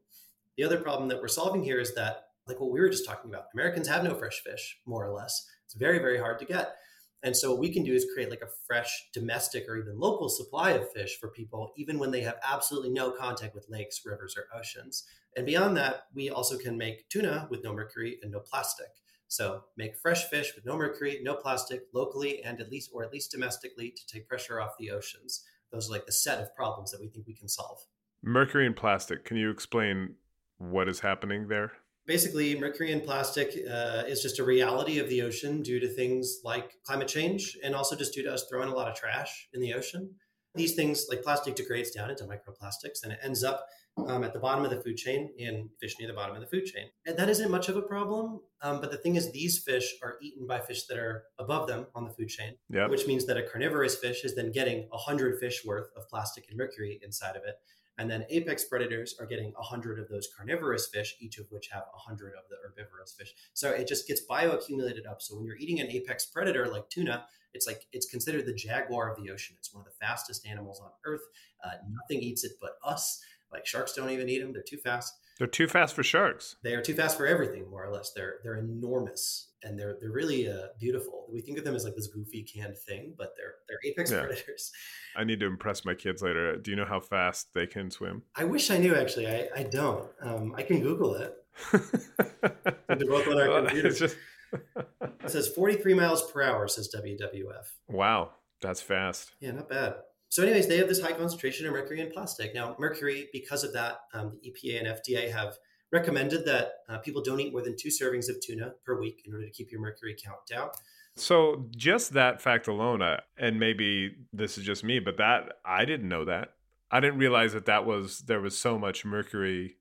The 0.58 0.64
other 0.64 0.80
problem 0.80 1.10
that 1.10 1.22
we're 1.22 1.28
solving 1.28 1.64
here 1.64 1.80
is 1.80 1.96
that, 1.96 2.28
like 2.48 2.60
what 2.60 2.72
we 2.72 2.80
were 2.80 2.90
just 2.90 3.06
talking 3.06 3.30
about, 3.30 3.46
Americans 3.54 3.88
have 3.88 4.04
no 4.04 4.16
fresh 4.16 4.42
fish, 4.42 4.80
more 4.86 5.06
or 5.06 5.14
less. 5.14 5.46
It's 5.66 5.76
very, 5.76 6.00
very 6.00 6.18
hard 6.18 6.40
to 6.40 6.46
get. 6.46 6.76
And 7.24 7.36
so, 7.36 7.52
what 7.52 7.60
we 7.60 7.72
can 7.72 7.84
do 7.84 7.94
is 7.94 8.06
create 8.14 8.30
like 8.30 8.42
a 8.42 8.52
fresh 8.68 9.08
domestic 9.14 9.66
or 9.70 9.78
even 9.78 9.98
local 9.98 10.28
supply 10.28 10.72
of 10.72 10.92
fish 10.92 11.18
for 11.20 11.30
people, 11.30 11.72
even 11.78 11.98
when 11.98 12.12
they 12.12 12.22
have 12.22 12.36
absolutely 12.44 12.92
no 12.92 13.12
contact 13.12 13.56
with 13.56 13.70
lakes, 13.70 14.02
rivers, 14.06 14.36
or 14.38 14.46
oceans. 14.58 15.06
And 15.38 15.46
beyond 15.46 15.78
that, 15.78 16.04
we 16.14 16.30
also 16.30 16.58
can 16.58 16.78
make 16.78 17.08
tuna 17.10 17.48
with 17.50 17.64
no 17.64 17.74
mercury 17.74 18.20
and 18.22 18.32
no 18.32 18.40
plastic. 18.40 18.90
So 19.30 19.64
make 19.78 19.98
fresh 19.98 20.26
fish 20.26 20.52
with 20.56 20.66
no 20.66 20.78
mercury, 20.78 21.20
no 21.24 21.34
plastic, 21.34 21.88
locally 21.94 22.44
and 22.44 22.60
at 22.62 22.70
least 22.70 22.92
or 22.94 23.04
at 23.04 23.12
least 23.12 23.32
domestically 23.32 23.90
to 23.90 24.06
take 24.06 24.28
pressure 24.28 24.62
off 24.62 24.78
the 24.78 24.92
oceans. 24.92 25.44
Those 25.72 25.90
are 25.90 25.94
like 25.94 26.06
the 26.06 26.12
set 26.12 26.40
of 26.40 26.56
problems 26.56 26.92
that 26.92 27.02
we 27.02 27.08
think 27.08 27.26
we 27.26 27.34
can 27.34 27.50
solve. 27.50 27.80
Mercury 28.22 28.68
and 28.68 28.76
plastic. 28.76 29.26
Can 29.26 29.38
you 29.38 29.50
explain 29.50 30.16
what 30.60 30.88
is 30.88 31.00
happening 31.00 31.48
there? 31.48 31.72
Basically, 32.06 32.60
mercury 32.60 32.92
and 32.92 33.02
plastic 33.04 33.50
uh, 33.70 34.04
is 34.08 34.22
just 34.22 34.40
a 34.40 34.44
reality 34.44 35.00
of 35.00 35.08
the 35.08 35.22
ocean 35.22 35.62
due 35.62 35.80
to 35.80 35.88
things 35.88 36.40
like 36.44 36.74
climate 36.86 37.08
change 37.08 37.58
and 37.64 37.74
also 37.74 37.96
just 37.96 38.14
due 38.14 38.24
to 38.24 38.34
us 38.34 38.46
throwing 38.50 38.70
a 38.70 38.76
lot 38.76 38.90
of 38.90 38.96
trash 38.96 39.48
in 39.54 39.62
the 39.62 39.74
ocean. 39.74 40.14
These 40.56 40.76
things, 40.76 41.08
like 41.10 41.24
plastic, 41.24 41.56
degrades 41.56 41.92
down 41.92 42.10
into 42.10 42.26
microplastics 42.26 43.04
and 43.04 43.12
it 43.14 43.20
ends 43.24 43.44
up 43.44 43.66
um, 44.08 44.24
at 44.24 44.34
the 44.34 44.40
bottom 44.40 44.66
of 44.66 44.72
the 44.72 44.82
food 44.82 44.98
chain 44.98 45.32
in 45.38 45.70
fish 45.80 45.96
near 45.98 46.08
the 46.08 46.14
bottom 46.14 46.36
of 46.36 46.42
the 46.42 46.48
food 46.48 46.66
chain. 46.66 46.88
And 47.06 47.18
that 47.18 47.30
isn't 47.30 47.50
much 47.50 47.70
of 47.70 47.78
a 47.78 47.82
problem. 47.82 48.42
Um, 48.62 48.82
but 48.82 48.92
the 48.92 48.98
thing 48.98 49.16
is, 49.16 49.32
these 49.32 49.60
fish 49.64 49.94
are 50.04 50.16
eaten 50.22 50.46
by 50.46 50.60
fish 50.60 50.86
that 50.88 50.98
are 50.98 51.24
above 51.40 51.68
them 51.68 51.88
on 51.96 52.04
the 52.04 52.10
food 52.12 52.28
chain, 52.28 52.56
Yeah. 52.70 52.88
which 52.88 53.08
means 53.08 53.26
that 53.28 53.38
a 53.38 53.44
carnivorous 53.44 53.96
fish 53.96 54.24
is 54.26 54.36
then 54.36 54.52
getting 54.52 54.88
100 54.90 55.40
fish 55.40 55.64
worth 55.66 55.88
of 55.96 56.08
plastic 56.10 56.46
and 56.50 56.58
mercury 56.58 57.00
inside 57.04 57.36
of 57.36 57.44
it. 57.46 57.56
And 57.98 58.10
then 58.10 58.26
apex 58.30 58.64
predators 58.64 59.16
are 59.20 59.26
getting 59.26 59.52
100 59.56 60.00
of 60.00 60.10
those 60.10 60.28
carnivorous 60.36 60.88
fish, 60.88 61.16
each 61.20 61.38
of 61.38 61.46
which 61.50 61.70
have 61.70 61.84
100 61.94 62.34
of 62.34 62.44
the 62.50 62.56
herbivorous 62.64 63.16
fish. 63.18 63.34
So 63.54 63.70
it 63.70 63.88
just 63.88 64.08
gets 64.08 64.22
bioaccumulated 64.28 65.08
up. 65.10 65.22
So 65.22 65.36
when 65.36 65.46
you're 65.46 65.58
eating 65.58 65.80
an 65.80 65.92
apex 65.92 66.26
predator 66.26 66.68
like 66.68 66.90
tuna, 66.90 67.26
it's 67.54 67.68
like 67.68 67.86
it's 67.92 68.08
considered 68.08 68.46
the 68.46 68.54
jaguar 68.54 69.12
of 69.12 69.24
the 69.24 69.32
ocean. 69.32 69.56
It's 69.60 69.74
one 69.74 69.82
of 69.82 69.86
the 69.86 70.06
fastest 70.06 70.48
animals 70.48 70.82
on 70.84 70.90
earth. 71.06 71.22
Uh, 71.64 71.78
nothing 71.92 72.24
eats 72.24 72.44
it 72.44 72.54
but 72.60 72.78
us. 72.84 73.22
Like 73.52 73.68
sharks 73.68 73.94
don't 73.94 74.10
even 74.10 74.28
eat 74.28 74.40
them; 74.40 74.54
they're 74.54 74.64
too 74.64 74.78
fast. 74.78 75.14
They're 75.40 75.48
too 75.48 75.68
fast 75.68 75.96
for 75.96 76.04
sharks. 76.04 76.58
They 76.64 76.74
are 76.76 76.82
too 76.82 76.94
fast 76.94 77.18
for 77.18 77.26
everything, 77.26 77.70
more 77.70 77.84
or 77.86 77.92
less. 77.92 78.12
They're 78.16 78.36
they're 78.44 78.58
enormous 78.60 79.50
and 79.64 79.80
they're 79.80 79.98
they're 80.00 80.12
really 80.12 80.48
uh, 80.50 80.68
beautiful. 80.80 81.26
We 81.32 81.42
think 81.42 81.58
of 81.58 81.64
them 81.64 81.76
as 81.76 81.84
like 81.86 81.96
this 81.96 82.08
goofy 82.08 82.44
canned 82.44 82.78
thing, 82.78 83.16
but 83.18 83.34
they're 83.36 83.56
they're 83.68 83.80
apex 83.92 84.12
Yeah. 84.12 84.20
predators. 84.22 84.72
I 85.16 85.24
need 85.24 85.40
to 85.40 85.48
impress 85.48 85.86
my 85.86 85.96
kids 85.96 86.22
later. 86.22 86.56
Do 86.58 86.70
you 86.72 86.78
know 86.78 86.86
how 86.86 87.00
fast 87.00 87.48
they 87.56 87.66
can 87.66 87.90
swim? 87.90 88.22
I 88.36 88.44
wish 88.46 88.70
I 88.70 88.78
knew. 88.78 88.96
Actually, 88.96 89.28
I 89.28 89.50
I 89.56 89.64
don't. 89.64 90.08
Um, 90.22 90.54
I 90.56 90.62
can 90.64 90.82
Google 90.82 91.16
it. 91.16 91.34
They're 91.72 93.08
both 93.08 93.28
on 93.28 93.40
our 93.40 93.50
Well, 93.50 93.66
computer. 93.66 93.88
it's 93.88 94.00
just 94.00 94.18
It 94.54 95.30
says 95.32 95.48
43 95.50 95.94
miles 95.96 96.32
per 96.32 96.42
hour. 96.44 96.68
Says 96.68 96.94
WWF. 96.96 97.66
wow, 97.90 98.32
that's 98.62 98.82
fast. 98.82 99.32
Yeah, 99.40 99.52
not 99.52 99.70
bad. 99.70 99.96
So, 100.34 100.42
anyways, 100.42 100.66
they 100.66 100.78
have 100.78 100.88
this 100.88 101.00
high 101.00 101.12
concentration 101.12 101.68
of 101.68 101.74
mercury 101.74 102.02
in 102.02 102.10
plastic. 102.10 102.56
Now, 102.56 102.76
mercury, 102.80 103.30
because 103.32 103.64
of 103.64 103.72
that, 103.74 104.00
um, 104.16 104.32
the 104.32 104.50
EPA 104.50 104.80
and 104.80 104.88
FDA 104.88 105.32
have 105.32 105.60
recommended 105.92 106.44
that 106.46 106.72
uh, 106.90 106.98
people 106.98 107.22
don't 107.22 107.40
eat 107.40 107.52
more 107.52 107.62
than 107.62 107.76
two 107.78 107.90
servings 107.90 108.30
of 108.30 108.42
tuna 108.42 108.74
per 108.84 109.00
week 109.00 109.22
in 109.28 109.34
order 109.36 109.46
to 109.46 109.52
keep 109.52 109.72
your 109.72 109.80
mercury 109.80 110.18
count 110.20 110.40
down. 110.50 110.70
So 111.16 111.68
just 111.78 112.14
that 112.14 112.42
fact 112.42 112.68
alone, 112.68 113.04
uh, 113.04 113.20
and 113.38 113.60
maybe 113.60 114.16
this 114.34 114.58
is 114.58 114.64
just 114.64 114.84
me, 114.84 114.98
but 114.98 115.18
that 115.18 115.60
I 115.64 115.86
didn't 115.86 116.10
know 116.10 116.26
that. 116.26 116.56
I 116.90 117.00
didn't 117.00 117.20
realize 117.20 117.54
that 117.54 117.68
that 117.68 117.86
was 117.86 118.22
there 118.22 118.42
was 118.42 118.58
so 118.58 118.80
much 118.80 119.06
mercury 119.06 119.78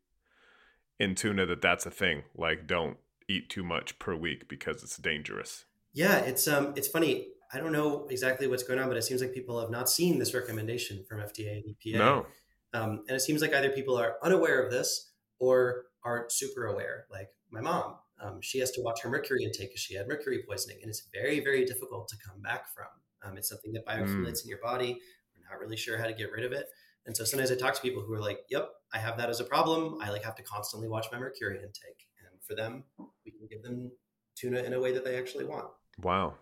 in 1.01 1.15
tuna 1.15 1.47
that 1.47 1.63
that's 1.63 1.87
a 1.87 1.91
thing. 1.91 2.25
Like, 2.37 2.67
don't 2.67 2.99
eat 3.27 3.49
too 3.49 3.63
much 3.63 3.99
per 3.99 4.15
week 4.15 4.49
because 4.49 4.83
it's 4.83 4.99
dangerous. 4.99 5.65
Yeah, 5.95 6.19
it's 6.19 6.47
um, 6.47 6.75
it's 6.77 6.89
funny. 6.89 7.29
I 7.53 7.59
don't 7.59 7.73
know 7.73 8.07
exactly 8.11 8.47
what's 8.47 8.63
going 8.63 8.79
on, 8.79 8.89
but 8.89 8.97
it 8.97 9.03
seems 9.03 9.21
like 9.21 9.35
people 9.35 9.61
have 9.61 9.71
not 9.71 9.89
seen 9.89 10.19
this 10.19 10.33
recommendation 10.33 11.05
from 11.09 11.21
FDA 11.21 11.63
and 11.63 11.65
EPA. 11.77 11.99
No, 11.99 12.27
Um, 12.75 13.05
and 13.09 13.17
it 13.17 13.21
seems 13.21 13.43
like 13.43 13.53
either 13.53 13.71
people 13.71 13.97
are 13.99 14.17
unaware 14.23 14.65
of 14.65 14.71
this 14.71 15.13
or 15.39 15.85
aren't 16.05 16.33
super 16.33 16.67
aware, 16.67 17.07
like 17.11 17.29
my 17.51 17.61
mom. 17.61 17.97
Um, 18.21 18.39
she 18.41 18.59
has 18.61 18.71
to 18.73 18.81
watch 18.81 19.03
her 19.03 19.11
mercury 19.11 19.43
intake 19.43 19.71
because 19.71 19.81
she 19.81 19.95
had 19.95 20.09
mercury 20.09 20.43
poisoning, 20.49 20.79
and 20.81 20.89
it's 20.89 21.09
very, 21.13 21.41
very 21.41 21.65
difficult 21.65 22.09
to 22.09 22.17
come 22.27 22.41
back 22.41 22.73
from. 22.75 22.87
Um, 23.25 23.37
it's 23.37 23.49
something 23.49 23.73
that 23.73 23.87
bioaccumulates 23.87 24.41
mm. 24.41 24.45
in 24.45 24.49
your 24.49 24.61
body. 24.63 24.99
We're 25.37 25.51
not 25.51 25.61
really 25.61 25.77
sure 25.77 25.99
how 25.99 26.07
to 26.07 26.15
get 26.15 26.33
rid 26.33 26.45
of 26.45 26.53
it. 26.53 26.67
And 27.05 27.17
so 27.17 27.25
sometimes 27.25 27.51
I 27.51 27.57
talk 27.57 27.75
to 27.75 27.81
people 27.81 28.03
who 28.03 28.13
are 28.15 28.21
like, 28.21 28.41
"Yep, 28.49 28.71
I 28.95 28.99
have 28.99 29.17
that 29.19 29.29
as 29.29 29.41
a 29.41 29.45
problem. 29.45 29.99
I 30.01 30.11
like 30.11 30.23
have 30.23 30.37
to 30.37 30.43
constantly 30.43 30.89
watch 30.89 31.07
my 31.13 31.19
mercury 31.19 31.57
intake." 31.57 32.07
And 32.21 32.43
for 32.47 32.55
them, 32.55 32.85
we 33.25 33.33
can 33.33 33.47
give 33.51 33.63
them 33.63 33.91
tuna 34.37 34.61
in 34.61 34.73
a 34.73 34.81
way 34.81 34.93
that 34.93 35.05
they 35.05 35.19
actually 35.19 35.45
want. 35.45 35.69
Wow. 36.01 36.35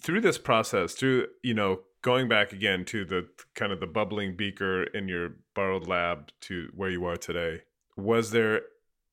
Through 0.00 0.20
this 0.20 0.38
process, 0.38 0.94
through 0.94 1.28
you 1.42 1.54
know, 1.54 1.80
going 2.02 2.28
back 2.28 2.52
again 2.52 2.84
to 2.86 3.04
the 3.04 3.28
kind 3.54 3.72
of 3.72 3.80
the 3.80 3.86
bubbling 3.86 4.36
beaker 4.36 4.84
in 4.84 5.08
your 5.08 5.36
borrowed 5.54 5.86
lab 5.88 6.30
to 6.42 6.68
where 6.74 6.90
you 6.90 7.04
are 7.04 7.16
today, 7.16 7.62
was 7.96 8.30
there 8.30 8.62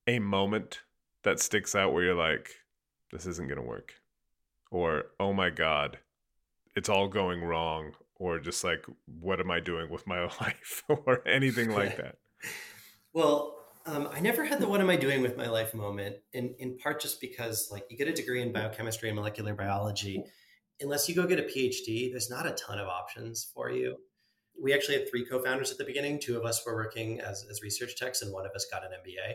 a 0.07 0.19
moment 0.19 0.81
that 1.23 1.39
sticks 1.39 1.73
out 1.73 1.93
where 1.93 2.03
you're 2.03 2.15
like, 2.15 2.51
"This 3.11 3.25
isn't 3.25 3.47
going 3.47 3.59
to 3.59 3.67
work," 3.67 3.95
or 4.71 5.05
"Oh 5.19 5.33
my 5.33 5.49
god, 5.49 5.99
it's 6.75 6.89
all 6.89 7.07
going 7.07 7.41
wrong," 7.43 7.93
or 8.15 8.39
just 8.39 8.63
like, 8.63 8.85
what 9.05 9.39
am 9.39 9.49
I 9.49 9.59
doing 9.59 9.89
with 9.89 10.05
my 10.05 10.23
life, 10.41 10.83
or 10.87 11.27
anything 11.27 11.71
like 11.71 11.97
that? 12.03 12.17
well, 13.13 13.57
um, 13.85 14.07
I 14.11 14.19
never 14.19 14.43
had 14.43 14.59
the 14.59 14.67
"What 14.67 14.81
am 14.81 14.89
I 14.89 14.97
doing 14.97 15.21
with 15.21 15.37
my 15.37 15.47
life?" 15.47 15.73
moment. 15.73 16.17
In 16.33 16.55
in 16.59 16.77
part 16.77 17.01
just 17.01 17.19
because 17.21 17.69
like 17.71 17.85
you 17.89 17.97
get 17.97 18.07
a 18.07 18.13
degree 18.13 18.41
in 18.41 18.51
biochemistry 18.51 19.09
and 19.09 19.15
molecular 19.15 19.53
biology, 19.53 20.23
unless 20.81 21.07
you 21.07 21.15
go 21.15 21.27
get 21.27 21.39
a 21.39 21.43
PhD, 21.43 22.11
there's 22.11 22.29
not 22.29 22.45
a 22.45 22.51
ton 22.51 22.79
of 22.79 22.87
options 22.87 23.49
for 23.53 23.71
you. 23.71 23.97
We 24.61 24.73
actually 24.73 24.99
had 24.99 25.09
three 25.09 25.25
co-founders 25.25 25.71
at 25.71 25.77
the 25.77 25.83
beginning. 25.83 26.19
Two 26.19 26.37
of 26.37 26.45
us 26.45 26.63
were 26.65 26.75
working 26.75 27.19
as, 27.19 27.45
as 27.49 27.61
research 27.61 27.95
techs, 27.97 28.21
and 28.21 28.31
one 28.31 28.45
of 28.45 28.51
us 28.55 28.67
got 28.71 28.83
an 28.83 28.91
MBA. 28.91 29.33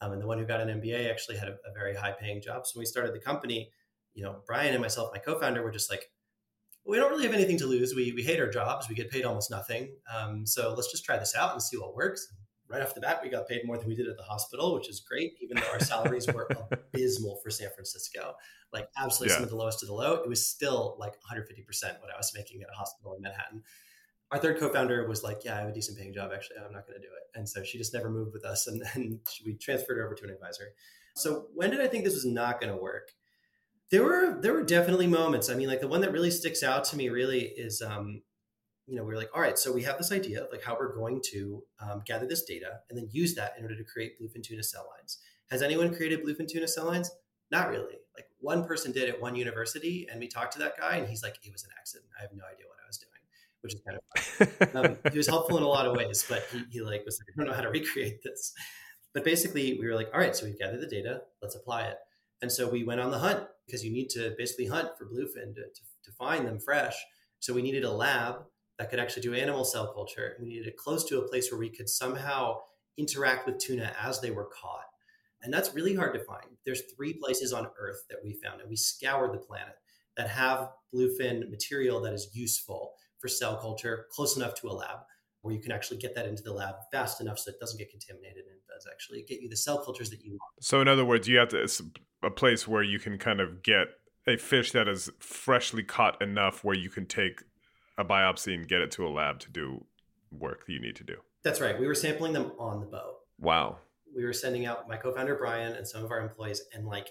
Um, 0.00 0.12
and 0.12 0.22
the 0.22 0.26
one 0.26 0.38
who 0.38 0.44
got 0.44 0.60
an 0.60 0.80
MBA 0.80 1.10
actually 1.10 1.36
had 1.36 1.48
a, 1.48 1.52
a 1.52 1.72
very 1.74 1.94
high-paying 1.94 2.42
job. 2.42 2.66
So 2.66 2.72
when 2.76 2.82
we 2.82 2.86
started 2.86 3.14
the 3.14 3.20
company, 3.20 3.70
you 4.14 4.22
know, 4.22 4.40
Brian 4.46 4.72
and 4.72 4.82
myself, 4.82 5.10
my 5.12 5.18
co-founder, 5.18 5.62
were 5.62 5.70
just 5.70 5.90
like, 5.90 6.10
we 6.86 6.96
don't 6.96 7.10
really 7.10 7.24
have 7.24 7.34
anything 7.34 7.58
to 7.58 7.66
lose. 7.66 7.94
We, 7.94 8.12
we 8.12 8.22
hate 8.22 8.40
our 8.40 8.50
jobs. 8.50 8.88
We 8.88 8.94
get 8.94 9.10
paid 9.10 9.24
almost 9.24 9.50
nothing. 9.50 9.94
Um, 10.14 10.46
so 10.46 10.74
let's 10.74 10.90
just 10.90 11.04
try 11.04 11.18
this 11.18 11.34
out 11.34 11.52
and 11.52 11.62
see 11.62 11.76
what 11.76 11.94
works. 11.94 12.26
Right 12.74 12.82
off 12.82 12.94
the 12.94 13.00
bat, 13.00 13.20
we 13.22 13.28
got 13.28 13.46
paid 13.46 13.64
more 13.64 13.78
than 13.78 13.86
we 13.86 13.94
did 13.94 14.08
at 14.08 14.16
the 14.16 14.24
hospital, 14.24 14.74
which 14.74 14.88
is 14.88 14.98
great, 14.98 15.34
even 15.40 15.56
though 15.56 15.70
our 15.72 15.78
salaries 15.78 16.26
were 16.26 16.48
abysmal 16.72 17.36
for 17.36 17.48
San 17.48 17.70
Francisco, 17.72 18.34
like 18.72 18.88
absolutely 18.96 19.32
yeah. 19.32 19.36
some 19.36 19.44
of 19.44 19.50
the 19.50 19.56
lowest 19.56 19.82
of 19.84 19.88
the 19.88 19.94
low. 19.94 20.14
It 20.14 20.28
was 20.28 20.44
still 20.44 20.96
like 20.98 21.12
150% 21.12 21.44
what 22.00 22.12
I 22.12 22.16
was 22.16 22.32
making 22.34 22.62
at 22.62 22.68
a 22.68 22.76
hospital 22.76 23.14
in 23.14 23.22
Manhattan. 23.22 23.62
Our 24.32 24.38
third 24.38 24.58
co-founder 24.58 25.06
was 25.06 25.22
like, 25.22 25.44
"Yeah, 25.44 25.54
I 25.54 25.60
have 25.60 25.68
a 25.68 25.72
decent 25.72 25.98
paying 25.98 26.12
job. 26.12 26.32
Actually, 26.34 26.56
I'm 26.56 26.72
not 26.72 26.88
going 26.88 27.00
to 27.00 27.06
do 27.06 27.12
it." 27.14 27.38
And 27.38 27.48
so 27.48 27.62
she 27.62 27.78
just 27.78 27.94
never 27.94 28.10
moved 28.10 28.32
with 28.32 28.44
us, 28.44 28.66
and 28.66 28.82
then 28.82 29.20
we 29.46 29.54
transferred 29.54 29.98
her 29.98 30.04
over 30.04 30.16
to 30.16 30.24
an 30.24 30.30
advisor. 30.30 30.70
So 31.14 31.46
when 31.54 31.70
did 31.70 31.80
I 31.80 31.86
think 31.86 32.02
this 32.02 32.14
was 32.14 32.26
not 32.26 32.60
going 32.60 32.72
to 32.72 32.82
work? 32.82 33.12
there 33.90 34.02
were 34.02 34.38
there 34.40 34.52
were 34.52 34.64
definitely 34.64 35.06
moments. 35.06 35.48
I 35.48 35.54
mean, 35.54 35.68
like 35.68 35.80
the 35.80 35.88
one 35.88 36.00
that 36.00 36.10
really 36.10 36.30
sticks 36.30 36.62
out 36.62 36.84
to 36.86 36.96
me 36.96 37.10
really 37.10 37.42
is, 37.42 37.80
um, 37.80 38.22
you 38.86 38.96
know, 38.96 39.04
we 39.04 39.14
are 39.14 39.16
like, 39.16 39.30
all 39.34 39.40
right, 39.40 39.58
so 39.58 39.72
we 39.72 39.82
have 39.82 39.98
this 39.98 40.12
idea 40.12 40.44
of 40.44 40.48
like 40.52 40.62
how 40.62 40.76
we're 40.78 40.94
going 40.94 41.20
to 41.32 41.62
um, 41.80 42.02
gather 42.04 42.26
this 42.26 42.44
data 42.44 42.80
and 42.88 42.98
then 42.98 43.08
use 43.10 43.34
that 43.34 43.54
in 43.58 43.64
order 43.64 43.76
to 43.76 43.84
create 43.84 44.20
bluefin 44.20 44.42
tuna 44.42 44.62
cell 44.62 44.86
lines. 44.96 45.18
Has 45.50 45.62
anyone 45.62 45.94
created 45.94 46.24
bluefin 46.24 46.48
tuna 46.48 46.68
cell 46.68 46.86
lines? 46.86 47.10
Not 47.50 47.70
really. 47.70 47.98
Like 48.14 48.26
one 48.40 48.64
person 48.64 48.92
did 48.92 49.08
at 49.08 49.20
one 49.20 49.36
university, 49.36 50.06
and 50.10 50.20
we 50.20 50.28
talked 50.28 50.52
to 50.54 50.58
that 50.60 50.78
guy, 50.78 50.96
and 50.96 51.08
he's 51.08 51.22
like, 51.22 51.38
it 51.42 51.52
was 51.52 51.64
an 51.64 51.70
accident. 51.78 52.10
I 52.18 52.22
have 52.22 52.30
no 52.34 52.44
idea 52.44 52.66
what 52.68 52.78
I 52.82 52.86
was 52.86 52.98
doing, 52.98 53.10
which 53.62 53.74
is 53.74 53.80
kind 53.86 53.98
of 53.98 54.72
fun. 54.72 54.86
um, 54.86 55.12
he 55.12 55.18
was 55.18 55.26
helpful 55.26 55.56
in 55.56 55.62
a 55.62 55.68
lot 55.68 55.86
of 55.86 55.96
ways, 55.96 56.24
but 56.28 56.46
he, 56.52 56.62
he 56.70 56.80
like 56.80 57.04
was 57.04 57.18
like, 57.20 57.28
I 57.34 57.36
don't 57.36 57.48
know 57.48 57.54
how 57.54 57.62
to 57.62 57.70
recreate 57.70 58.22
this. 58.22 58.52
But 59.12 59.24
basically, 59.24 59.78
we 59.80 59.86
were 59.86 59.94
like, 59.94 60.10
all 60.12 60.20
right, 60.20 60.34
so 60.34 60.44
we've 60.44 60.58
gathered 60.58 60.80
the 60.80 60.86
data, 60.86 61.22
let's 61.40 61.54
apply 61.54 61.84
it. 61.84 61.96
And 62.42 62.50
so 62.50 62.68
we 62.68 62.84
went 62.84 63.00
on 63.00 63.10
the 63.10 63.18
hunt 63.18 63.44
because 63.64 63.84
you 63.84 63.92
need 63.92 64.10
to 64.10 64.34
basically 64.36 64.66
hunt 64.66 64.90
for 64.98 65.06
bluefin 65.06 65.54
to, 65.54 65.62
to, 65.62 65.82
to, 66.04 66.12
find 66.18 66.46
them 66.46 66.58
fresh. 66.58 66.94
So 67.38 67.54
we 67.54 67.62
needed 67.62 67.84
a 67.84 67.90
lab 67.90 68.44
that 68.78 68.90
could 68.90 68.98
actually 68.98 69.22
do 69.22 69.34
animal 69.34 69.64
cell 69.64 69.92
culture. 69.92 70.36
We 70.40 70.46
needed 70.46 70.66
it 70.66 70.76
close 70.76 71.04
to 71.08 71.18
a 71.18 71.28
place 71.28 71.50
where 71.50 71.58
we 71.58 71.70
could 71.70 71.88
somehow 71.88 72.58
interact 72.96 73.46
with 73.46 73.58
tuna 73.58 73.94
as 74.00 74.20
they 74.20 74.30
were 74.30 74.48
caught. 74.60 74.84
And 75.42 75.52
that's 75.52 75.74
really 75.74 75.94
hard 75.94 76.14
to 76.14 76.24
find. 76.24 76.46
There's 76.64 76.82
three 76.96 77.12
places 77.12 77.52
on 77.52 77.68
Earth 77.78 78.02
that 78.08 78.18
we 78.24 78.38
found, 78.42 78.60
and 78.60 78.70
we 78.70 78.76
scoured 78.76 79.34
the 79.34 79.38
planet 79.38 79.74
that 80.16 80.28
have 80.28 80.70
bluefin 80.94 81.50
material 81.50 82.00
that 82.00 82.14
is 82.14 82.30
useful 82.32 82.94
for 83.18 83.28
cell 83.28 83.56
culture 83.56 84.06
close 84.12 84.36
enough 84.36 84.54
to 84.54 84.68
a 84.68 84.72
lab 84.72 84.98
where 85.42 85.54
you 85.54 85.60
can 85.60 85.72
actually 85.72 85.98
get 85.98 86.14
that 86.14 86.26
into 86.26 86.42
the 86.42 86.52
lab 86.52 86.74
fast 86.90 87.20
enough 87.20 87.38
so 87.38 87.50
it 87.50 87.60
doesn't 87.60 87.78
get 87.78 87.90
contaminated 87.90 88.44
and 88.50 88.58
does 88.66 88.86
actually 88.90 89.22
get 89.28 89.40
you 89.40 89.48
the 89.48 89.56
cell 89.56 89.78
cultures 89.78 90.08
that 90.10 90.22
you 90.24 90.32
want. 90.32 90.40
So, 90.60 90.80
in 90.80 90.88
other 90.88 91.04
words, 91.04 91.28
you 91.28 91.36
have 91.38 91.48
to, 91.48 91.62
it's 91.62 91.82
a 92.22 92.30
place 92.30 92.66
where 92.66 92.82
you 92.82 92.98
can 92.98 93.18
kind 93.18 93.40
of 93.40 93.62
get 93.62 93.88
a 94.26 94.36
fish 94.38 94.72
that 94.72 94.88
is 94.88 95.10
freshly 95.18 95.82
caught 95.82 96.20
enough 96.22 96.64
where 96.64 96.74
you 96.74 96.88
can 96.88 97.04
take 97.04 97.42
a 97.98 98.04
biopsy 98.04 98.54
and 98.54 98.68
get 98.68 98.80
it 98.80 98.90
to 98.92 99.06
a 99.06 99.08
lab 99.08 99.40
to 99.40 99.50
do 99.50 99.84
work 100.30 100.66
that 100.66 100.72
you 100.72 100.80
need 100.80 100.96
to 100.96 101.04
do. 101.04 101.16
That's 101.42 101.60
right. 101.60 101.78
We 101.78 101.86
were 101.86 101.94
sampling 101.94 102.32
them 102.32 102.52
on 102.58 102.80
the 102.80 102.86
boat. 102.86 103.16
Wow. 103.38 103.78
We 104.14 104.24
were 104.24 104.32
sending 104.32 104.66
out 104.66 104.88
my 104.88 104.96
co-founder 104.96 105.36
Brian 105.36 105.74
and 105.74 105.86
some 105.86 106.04
of 106.04 106.10
our 106.10 106.20
employees, 106.20 106.62
and 106.72 106.86
like 106.86 107.10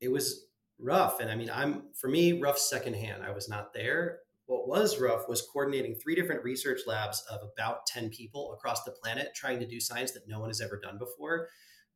it 0.00 0.10
was 0.10 0.46
rough. 0.78 1.20
And 1.20 1.30
I 1.30 1.36
mean, 1.36 1.50
I'm 1.52 1.84
for 1.94 2.08
me 2.08 2.40
rough 2.40 2.58
secondhand. 2.58 3.22
I 3.22 3.30
was 3.30 3.48
not 3.48 3.72
there, 3.72 4.20
what 4.46 4.68
was 4.68 5.00
rough 5.00 5.28
was 5.28 5.42
coordinating 5.42 5.94
three 5.94 6.14
different 6.14 6.44
research 6.44 6.80
labs 6.86 7.24
of 7.30 7.40
about 7.42 7.86
10 7.86 8.10
people 8.10 8.52
across 8.52 8.84
the 8.84 8.90
planet 8.90 9.34
trying 9.34 9.58
to 9.60 9.66
do 9.66 9.80
science 9.80 10.12
that 10.12 10.28
no 10.28 10.38
one 10.38 10.50
has 10.50 10.60
ever 10.60 10.78
done 10.78 10.98
before. 10.98 11.48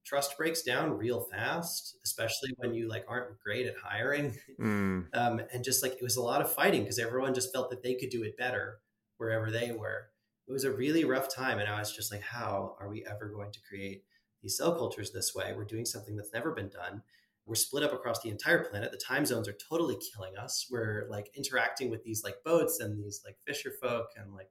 Trust 0.08 0.36
breaks 0.38 0.62
down 0.62 0.96
real 0.96 1.20
fast, 1.20 1.98
especially 2.04 2.54
when 2.56 2.72
you 2.72 2.88
like 2.88 3.04
aren't 3.08 3.38
great 3.40 3.66
at 3.66 3.74
hiring. 3.82 4.34
Mm. 4.58 5.06
Um, 5.14 5.40
and 5.52 5.64
just 5.64 5.82
like 5.82 5.92
it 5.92 6.02
was 6.02 6.16
a 6.16 6.22
lot 6.22 6.40
of 6.40 6.52
fighting 6.52 6.82
because 6.82 6.98
everyone 6.98 7.34
just 7.34 7.52
felt 7.52 7.70
that 7.70 7.82
they 7.82 7.94
could 7.94 8.10
do 8.10 8.22
it 8.22 8.36
better 8.36 8.78
wherever 9.16 9.50
they 9.50 9.72
were. 9.72 10.08
It 10.46 10.52
was 10.52 10.64
a 10.64 10.72
really 10.72 11.04
rough 11.04 11.34
time. 11.34 11.58
And 11.58 11.68
I 11.68 11.78
was 11.78 11.94
just 11.94 12.12
like, 12.12 12.22
how 12.22 12.76
are 12.80 12.88
we 12.88 13.04
ever 13.04 13.28
going 13.28 13.52
to 13.52 13.60
create 13.68 14.04
these 14.42 14.56
cell 14.56 14.74
cultures 14.74 15.12
this 15.12 15.34
way? 15.34 15.52
We're 15.56 15.64
doing 15.64 15.84
something 15.84 16.16
that's 16.16 16.32
never 16.32 16.52
been 16.52 16.68
done 16.68 17.02
we're 17.48 17.54
split 17.54 17.82
up 17.82 17.94
across 17.94 18.20
the 18.20 18.28
entire 18.28 18.62
planet. 18.64 18.92
The 18.92 18.98
time 18.98 19.24
zones 19.24 19.48
are 19.48 19.56
totally 19.68 19.96
killing 20.12 20.36
us. 20.36 20.66
We're 20.70 21.06
like 21.08 21.30
interacting 21.34 21.90
with 21.90 22.04
these 22.04 22.22
like 22.22 22.36
boats 22.44 22.78
and 22.80 23.02
these 23.02 23.22
like 23.24 23.36
fisher 23.46 23.72
folk, 23.80 24.08
and 24.16 24.34
like 24.34 24.50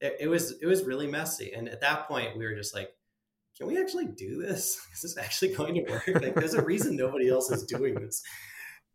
it, 0.00 0.16
it 0.20 0.28
was 0.28 0.52
it 0.62 0.66
was 0.66 0.84
really 0.84 1.08
messy. 1.08 1.52
And 1.52 1.68
at 1.68 1.80
that 1.80 2.06
point, 2.06 2.38
we 2.38 2.46
were 2.46 2.54
just 2.54 2.74
like, 2.74 2.90
can 3.56 3.66
we 3.66 3.80
actually 3.80 4.06
do 4.06 4.42
this? 4.42 4.78
Is 4.94 5.02
this 5.02 5.18
actually 5.18 5.54
going 5.54 5.74
to 5.74 5.90
work? 5.90 6.06
Like, 6.06 6.34
there's 6.34 6.54
a 6.54 6.64
reason 6.64 6.96
nobody 6.96 7.28
else 7.28 7.50
is 7.50 7.64
doing 7.64 7.94
this. 7.94 8.22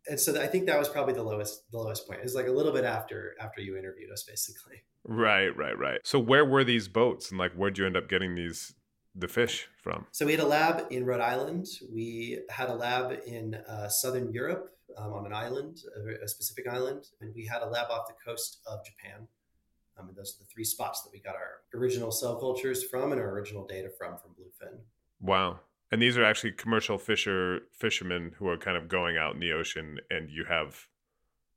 And 0.08 0.18
so 0.18 0.40
I 0.40 0.46
think 0.46 0.66
that 0.66 0.78
was 0.78 0.88
probably 0.88 1.14
the 1.14 1.22
lowest 1.22 1.70
the 1.70 1.78
lowest 1.78 2.08
point. 2.08 2.20
It 2.20 2.24
was 2.24 2.34
like 2.34 2.48
a 2.48 2.52
little 2.52 2.72
bit 2.72 2.84
after 2.84 3.36
after 3.40 3.60
you 3.60 3.76
interviewed 3.76 4.10
us, 4.10 4.24
basically. 4.24 4.82
Right, 5.04 5.56
right, 5.56 5.78
right. 5.78 6.00
So 6.02 6.18
where 6.18 6.44
were 6.44 6.64
these 6.64 6.88
boats, 6.88 7.30
and 7.30 7.38
like 7.38 7.52
where'd 7.52 7.78
you 7.78 7.86
end 7.86 7.96
up 7.96 8.08
getting 8.08 8.34
these 8.34 8.74
the 9.14 9.28
fish 9.28 9.68
from? 9.80 10.06
So 10.10 10.26
we 10.26 10.32
had 10.32 10.40
a 10.40 10.46
lab 10.46 10.86
in 10.90 11.06
Rhode 11.06 11.20
Island. 11.20 11.66
We 11.92 12.40
had 12.50 12.68
a 12.68 12.74
lab 12.74 13.16
in 13.26 13.54
uh, 13.54 13.88
Southern 13.88 14.32
Europe 14.32 14.70
um, 14.98 15.12
on 15.12 15.26
an 15.26 15.32
island, 15.32 15.78
a, 15.96 16.24
a, 16.24 16.28
specific 16.28 16.66
island, 16.66 17.04
and 17.20 17.32
we 17.34 17.46
had 17.46 17.62
a 17.62 17.66
lab 17.66 17.90
off 17.90 18.08
the 18.08 18.14
coast 18.24 18.60
of 18.66 18.80
Japan. 18.84 19.28
Um, 19.98 20.08
and 20.08 20.16
those 20.16 20.36
are 20.36 20.44
the 20.44 20.48
three 20.52 20.64
spots 20.64 21.02
that 21.02 21.10
we 21.12 21.20
got 21.20 21.34
our 21.34 21.78
original 21.78 22.10
cell 22.10 22.38
cultures 22.38 22.82
from 22.84 23.12
and 23.12 23.20
our 23.20 23.30
original 23.30 23.66
data 23.66 23.90
from 23.98 24.16
from 24.16 24.30
Bluefin. 24.30 24.78
Wow. 25.20 25.60
And 25.90 26.00
these 26.00 26.16
are 26.16 26.24
actually 26.24 26.52
commercial 26.52 26.96
fisher 26.96 27.60
fishermen 27.72 28.32
who 28.38 28.48
are 28.48 28.56
kind 28.56 28.76
of 28.76 28.88
going 28.88 29.18
out 29.18 29.34
in 29.34 29.40
the 29.40 29.52
ocean, 29.52 29.98
and 30.10 30.30
you 30.30 30.44
have 30.48 30.88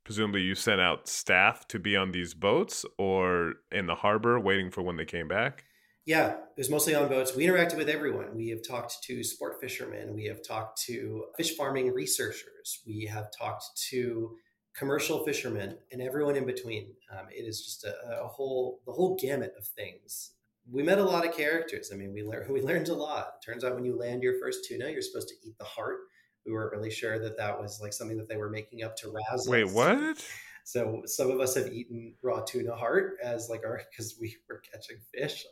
presumably 0.04 0.42
you 0.42 0.54
sent 0.54 0.80
out 0.80 1.08
staff 1.08 1.66
to 1.68 1.78
be 1.78 1.96
on 1.96 2.12
these 2.12 2.32
boats 2.32 2.84
or 2.96 3.54
in 3.72 3.86
the 3.86 3.96
harbor 3.96 4.38
waiting 4.38 4.70
for 4.70 4.82
when 4.82 4.96
they 4.96 5.04
came 5.04 5.26
back. 5.26 5.64
Yeah, 6.04 6.34
it 6.34 6.58
was 6.58 6.70
mostly 6.70 6.94
on 6.94 7.08
boats. 7.08 7.34
We 7.34 7.46
interacted 7.46 7.76
with 7.76 7.88
everyone. 7.88 8.36
We 8.36 8.50
have 8.50 8.60
talked 8.62 9.02
to 9.02 9.24
sport 9.24 9.60
fishermen. 9.60 10.14
We 10.14 10.26
have 10.26 10.46
talked 10.46 10.80
to 10.82 11.24
fish 11.36 11.56
farming 11.56 11.92
researchers. 11.92 12.80
We 12.86 13.06
have 13.06 13.32
talked 13.36 13.64
to 13.90 14.36
commercial 14.76 15.24
fishermen 15.24 15.78
and 15.90 16.02
everyone 16.02 16.36
in 16.36 16.44
between. 16.44 16.88
Um, 17.10 17.26
it 17.30 17.42
is 17.42 17.64
just 17.64 17.84
a, 17.84 18.22
a, 18.22 18.28
whole 18.28 18.80
the 18.86 18.92
whole 18.92 19.16
gamut 19.20 19.54
of 19.58 19.66
things. 19.66 20.32
We 20.70 20.82
met 20.82 20.98
a 20.98 21.04
lot 21.04 21.26
of 21.26 21.34
characters. 21.34 21.90
I 21.92 21.96
mean, 21.96 22.12
we 22.12 22.22
learned 22.22 22.50
we 22.50 22.60
learned 22.60 22.88
a 22.88 22.94
lot. 22.94 23.42
Turns 23.44 23.64
out 23.64 23.74
when 23.74 23.84
you 23.84 23.96
land 23.96 24.22
your 24.22 24.38
first 24.38 24.64
tuna, 24.66 24.90
you're 24.90 25.02
supposed 25.02 25.28
to 25.28 25.34
eat 25.44 25.56
the 25.58 25.64
heart. 25.64 25.98
We 26.44 26.52
weren't 26.52 26.72
really 26.72 26.90
sure 26.90 27.18
that 27.18 27.36
that 27.38 27.60
was 27.60 27.80
like 27.80 27.92
something 27.92 28.18
that 28.18 28.28
they 28.28 28.36
were 28.36 28.50
making 28.50 28.84
up 28.84 28.96
to 28.98 29.10
razz. 29.10 29.48
Wait, 29.48 29.68
what? 29.68 30.24
So 30.64 31.02
some 31.06 31.30
of 31.30 31.40
us 31.40 31.54
have 31.54 31.72
eaten 31.72 32.14
raw 32.22 32.40
tuna 32.40 32.74
heart 32.74 33.16
as 33.22 33.48
like 33.48 33.64
our 33.64 33.80
because 33.90 34.16
we 34.20 34.36
were 34.48 34.60
catching 34.72 34.98
fish 35.14 35.44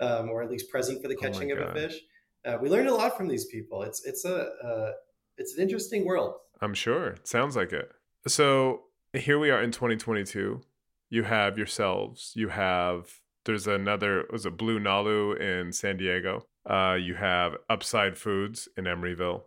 um, 0.00 0.28
or 0.30 0.42
at 0.42 0.50
least 0.50 0.70
present 0.70 1.00
for 1.02 1.08
the 1.08 1.16
oh 1.16 1.20
catching 1.20 1.52
oh 1.52 1.56
of 1.56 1.70
a 1.70 1.72
fish. 1.72 2.00
Uh, 2.44 2.56
we 2.60 2.70
learned 2.70 2.88
a 2.88 2.94
lot 2.94 3.16
from 3.16 3.28
these 3.28 3.46
people. 3.46 3.82
It's 3.82 4.04
it's 4.04 4.24
a 4.24 4.48
uh, 4.64 4.92
it's 5.36 5.56
an 5.56 5.62
interesting 5.62 6.04
world. 6.04 6.34
I'm 6.60 6.74
sure. 6.74 7.08
It 7.08 7.26
sounds 7.26 7.56
like 7.56 7.72
it. 7.72 7.90
So 8.26 8.82
here 9.12 9.38
we 9.38 9.50
are 9.50 9.62
in 9.62 9.72
2022. 9.72 10.60
You 11.08 11.22
have 11.24 11.56
yourselves. 11.56 12.32
You 12.34 12.48
have 12.48 13.20
There's 13.44 13.66
another 13.66 14.26
was 14.30 14.46
a 14.46 14.50
BlueNalu 14.50 15.40
in 15.40 15.72
San 15.72 15.96
Diego. 15.96 16.46
Uh, 16.68 16.96
you 17.00 17.14
have 17.14 17.56
Upside 17.68 18.18
Foods 18.18 18.68
in 18.76 18.84
Emeryville. 18.84 19.44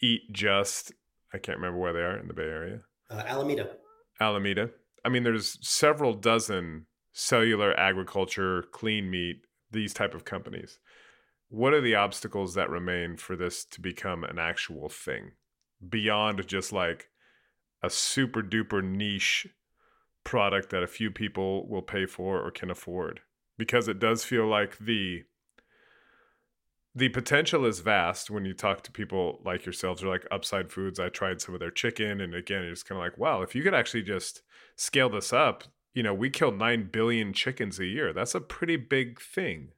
Eat 0.00 0.22
Just, 0.32 0.92
I 1.34 1.38
can't 1.38 1.58
remember 1.58 1.78
where 1.78 1.92
they 1.92 2.00
are 2.00 2.16
in 2.16 2.26
the 2.26 2.34
Bay 2.34 2.44
Area. 2.44 2.80
Uh, 3.10 3.22
Alameda. 3.26 3.68
Alameda. 4.18 4.70
I 5.04 5.10
mean, 5.10 5.22
there's 5.22 5.58
several 5.60 6.14
dozen 6.14 6.86
cellular 7.12 7.78
agriculture, 7.78 8.64
clean 8.72 9.10
meat, 9.10 9.42
these 9.70 9.92
type 9.92 10.14
of 10.14 10.24
companies. 10.24 10.78
What 11.48 11.74
are 11.74 11.80
the 11.80 11.96
obstacles 11.96 12.54
that 12.54 12.70
remain 12.70 13.16
for 13.16 13.36
this 13.36 13.64
to 13.66 13.80
become 13.80 14.24
an 14.24 14.38
actual 14.38 14.88
thing 14.88 15.32
beyond 15.86 16.46
just 16.46 16.72
like 16.72 17.08
a 17.82 17.90
super 17.90 18.42
duper 18.42 18.82
niche 18.82 19.46
product 20.24 20.70
that 20.70 20.82
a 20.82 20.88
few 20.88 21.10
people 21.10 21.68
will 21.68 21.82
pay 21.82 22.06
for 22.06 22.40
or 22.40 22.50
can 22.50 22.70
afford? 22.70 23.20
Because 23.58 23.88
it 23.88 23.98
does 23.98 24.24
feel 24.24 24.46
like 24.46 24.78
the 24.78 25.24
the 26.94 27.08
potential 27.08 27.64
is 27.66 27.80
vast 27.80 28.30
when 28.30 28.44
you 28.44 28.52
talk 28.52 28.82
to 28.82 28.90
people 28.90 29.40
like 29.44 29.64
yourselves 29.64 30.02
or 30.02 30.08
like 30.08 30.26
Upside 30.30 30.72
Foods. 30.72 30.98
I 30.98 31.08
tried 31.08 31.40
some 31.40 31.54
of 31.54 31.60
their 31.60 31.70
chicken, 31.70 32.20
and 32.20 32.34
again, 32.34 32.64
it's 32.64 32.82
kind 32.82 33.00
of 33.00 33.04
like, 33.04 33.16
wow, 33.16 33.42
if 33.42 33.54
you 33.54 33.62
could 33.62 33.74
actually 33.74 34.02
just 34.02 34.42
scale 34.74 35.08
this 35.08 35.32
up, 35.32 35.64
you 35.94 36.02
know, 36.02 36.14
we 36.14 36.30
kill 36.30 36.50
9 36.50 36.88
billion 36.92 37.32
chickens 37.32 37.78
a 37.78 37.86
year. 37.86 38.12
That's 38.12 38.34
a 38.34 38.40
pretty 38.40 38.76
big 38.76 39.20
thing 39.20 39.68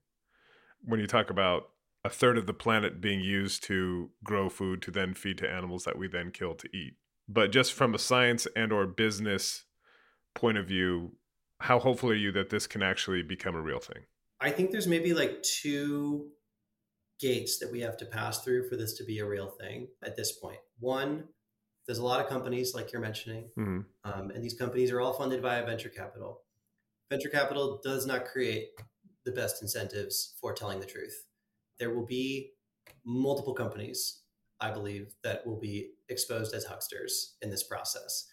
when 0.82 1.00
you 1.00 1.07
talk 1.07 1.30
about 1.30 1.70
a 2.05 2.11
third 2.11 2.36
of 2.36 2.46
the 2.46 2.55
planet 2.55 3.00
being 3.00 3.20
used 3.20 3.62
to 3.64 4.11
grow 4.24 4.48
food 4.48 4.82
to 4.82 4.90
then 4.90 5.14
feed 5.14 5.38
to 5.38 5.50
animals 5.50 5.84
that 5.84 5.98
we 5.98 6.09
then 6.09 6.30
kill 6.30 6.55
to 6.55 6.68
eat. 6.76 6.94
But 7.33 7.51
just 7.51 7.72
from 7.72 7.95
a 7.95 7.99
science 7.99 8.47
and 8.55 8.72
or 8.72 8.87
business 8.87 9.64
point 10.35 10.59
of 10.59 10.66
view, 10.66 11.16
how 11.61 11.78
hopeful 11.78 12.11
are 12.11 12.14
you 12.14 12.33
that 12.33 12.51
this 12.51 12.66
can 12.66 12.83
actually 12.83 13.22
become 13.22 13.55
a 13.55 13.61
real 13.61 13.78
thing? 13.78 14.03
I 14.41 14.51
think 14.51 14.70
there's 14.70 14.89
maybe 14.89 15.14
like 15.14 15.43
two 15.43 16.30
gates 17.20 17.59
that 17.61 17.70
we 17.70 17.80
have 17.80 17.97
to 17.99 18.05
pass 18.05 18.43
through 18.43 18.68
for 18.68 18.76
this 18.76 18.95
to 18.95 19.05
be 19.05 19.20
a 19.20 19.26
real 19.26 19.49
thing 19.49 19.87
at 20.05 20.16
this 20.16 20.33
point. 20.33 20.59
One, 20.80 21.24
there's 21.87 21.99
a 21.99 22.05
lot 22.05 22.20
of 22.20 22.28
companies 22.28 22.74
like 22.74 22.93
you're 22.93 23.01
mentioning, 23.01 23.49
mm-hmm. 23.59 23.80
um, 24.05 24.30
and 24.30 24.45
these 24.45 24.55
companies 24.55 24.91
are 24.91 25.01
all 25.01 25.12
funded 25.12 25.41
by 25.41 25.62
venture 25.62 25.89
capital. 25.89 26.43
Venture 27.11 27.28
capital 27.28 27.80
does 27.83 28.07
not 28.07 28.24
create 28.24 28.68
the 29.24 29.33
best 29.33 29.62
incentives 29.62 30.35
for 30.41 30.53
telling 30.53 30.80
the 30.80 30.87
truth. 30.87 31.14
There 31.78 31.95
will 31.95 32.07
be 32.07 32.51
multiple 33.05 33.55
companies, 33.55 34.22
I 34.62 34.70
believe, 34.70 35.14
that 35.24 35.46
will 35.46 35.58
be 35.58 35.90
exposed 36.08 36.54
as 36.54 36.64
hucksters 36.64 37.34
in 37.42 37.50
this 37.50 37.64
process. 37.64 38.28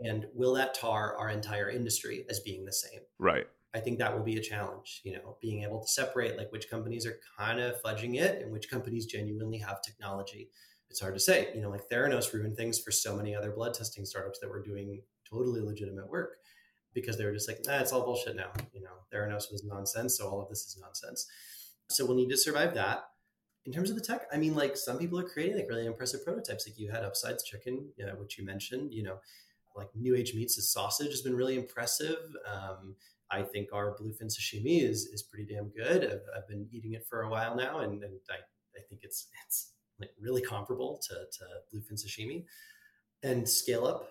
And 0.00 0.26
will 0.34 0.54
that 0.54 0.74
tar 0.74 1.16
our 1.16 1.28
entire 1.28 1.70
industry 1.70 2.24
as 2.28 2.40
being 2.40 2.64
the 2.64 2.72
same? 2.72 3.00
Right. 3.18 3.46
I 3.74 3.80
think 3.80 3.98
that 3.98 4.16
will 4.16 4.24
be 4.24 4.36
a 4.36 4.42
challenge, 4.42 5.02
you 5.04 5.12
know, 5.12 5.36
being 5.42 5.62
able 5.62 5.80
to 5.80 5.88
separate 5.88 6.38
like 6.38 6.50
which 6.52 6.70
companies 6.70 7.06
are 7.06 7.18
kind 7.38 7.60
of 7.60 7.80
fudging 7.82 8.18
it 8.20 8.40
and 8.40 8.52
which 8.52 8.70
companies 8.70 9.06
genuinely 9.06 9.58
have 9.58 9.82
technology. 9.82 10.48
It's 10.90 11.00
hard 11.00 11.14
to 11.14 11.20
say, 11.20 11.50
you 11.54 11.60
know, 11.60 11.70
like 11.70 11.88
Theranos 11.90 12.32
ruined 12.32 12.56
things 12.56 12.78
for 12.78 12.92
so 12.92 13.16
many 13.16 13.34
other 13.34 13.50
blood 13.50 13.74
testing 13.74 14.04
startups 14.04 14.38
that 14.40 14.48
were 14.48 14.62
doing 14.62 15.02
totally 15.28 15.60
legitimate 15.60 16.08
work 16.08 16.36
because 16.94 17.18
they 17.18 17.24
were 17.24 17.32
just 17.32 17.48
like, 17.48 17.58
nah, 17.66 17.80
it's 17.80 17.92
all 17.92 18.04
bullshit 18.04 18.36
now. 18.36 18.52
You 18.72 18.82
know, 18.82 18.90
Theranos 19.12 19.50
was 19.50 19.64
nonsense, 19.64 20.18
so 20.18 20.28
all 20.28 20.40
of 20.40 20.48
this 20.48 20.60
is 20.60 20.78
nonsense. 20.80 21.26
So 21.90 22.06
we'll 22.06 22.16
need 22.16 22.30
to 22.30 22.36
survive 22.36 22.74
that. 22.74 23.04
In 23.66 23.72
terms 23.72 23.88
of 23.88 23.96
the 23.96 24.02
tech, 24.02 24.26
I 24.32 24.36
mean, 24.36 24.54
like 24.54 24.76
some 24.76 24.98
people 24.98 25.18
are 25.18 25.28
creating 25.28 25.56
like 25.56 25.68
really 25.68 25.86
impressive 25.86 26.24
prototypes. 26.24 26.66
Like 26.66 26.78
you 26.78 26.90
had 26.90 27.02
Upsides 27.02 27.44
Chicken, 27.44 27.88
you 27.96 28.04
know, 28.04 28.12
which 28.14 28.38
you 28.38 28.44
mentioned. 28.44 28.92
You 28.92 29.04
know, 29.04 29.18
like 29.74 29.88
New 29.94 30.14
Age 30.14 30.34
Meats' 30.34 30.70
sausage 30.70 31.10
has 31.10 31.22
been 31.22 31.34
really 31.34 31.56
impressive. 31.56 32.18
Um, 32.46 32.94
I 33.30 33.42
think 33.42 33.70
our 33.72 33.96
bluefin 33.96 34.26
sashimi 34.26 34.82
is 34.82 35.06
is 35.06 35.22
pretty 35.22 35.52
damn 35.52 35.68
good. 35.68 36.04
I've, 36.04 36.26
I've 36.36 36.48
been 36.48 36.68
eating 36.70 36.92
it 36.92 37.06
for 37.08 37.22
a 37.22 37.30
while 37.30 37.56
now, 37.56 37.80
and, 37.80 38.02
and 38.02 38.20
I, 38.30 38.36
I 38.78 38.82
think 38.88 39.00
it's 39.02 39.28
it's 39.46 39.72
like 39.98 40.10
really 40.20 40.42
comparable 40.42 41.00
to, 41.08 41.14
to 41.14 41.44
bluefin 41.72 41.94
sashimi. 41.94 42.44
And 43.22 43.48
scale 43.48 43.86
up, 43.86 44.08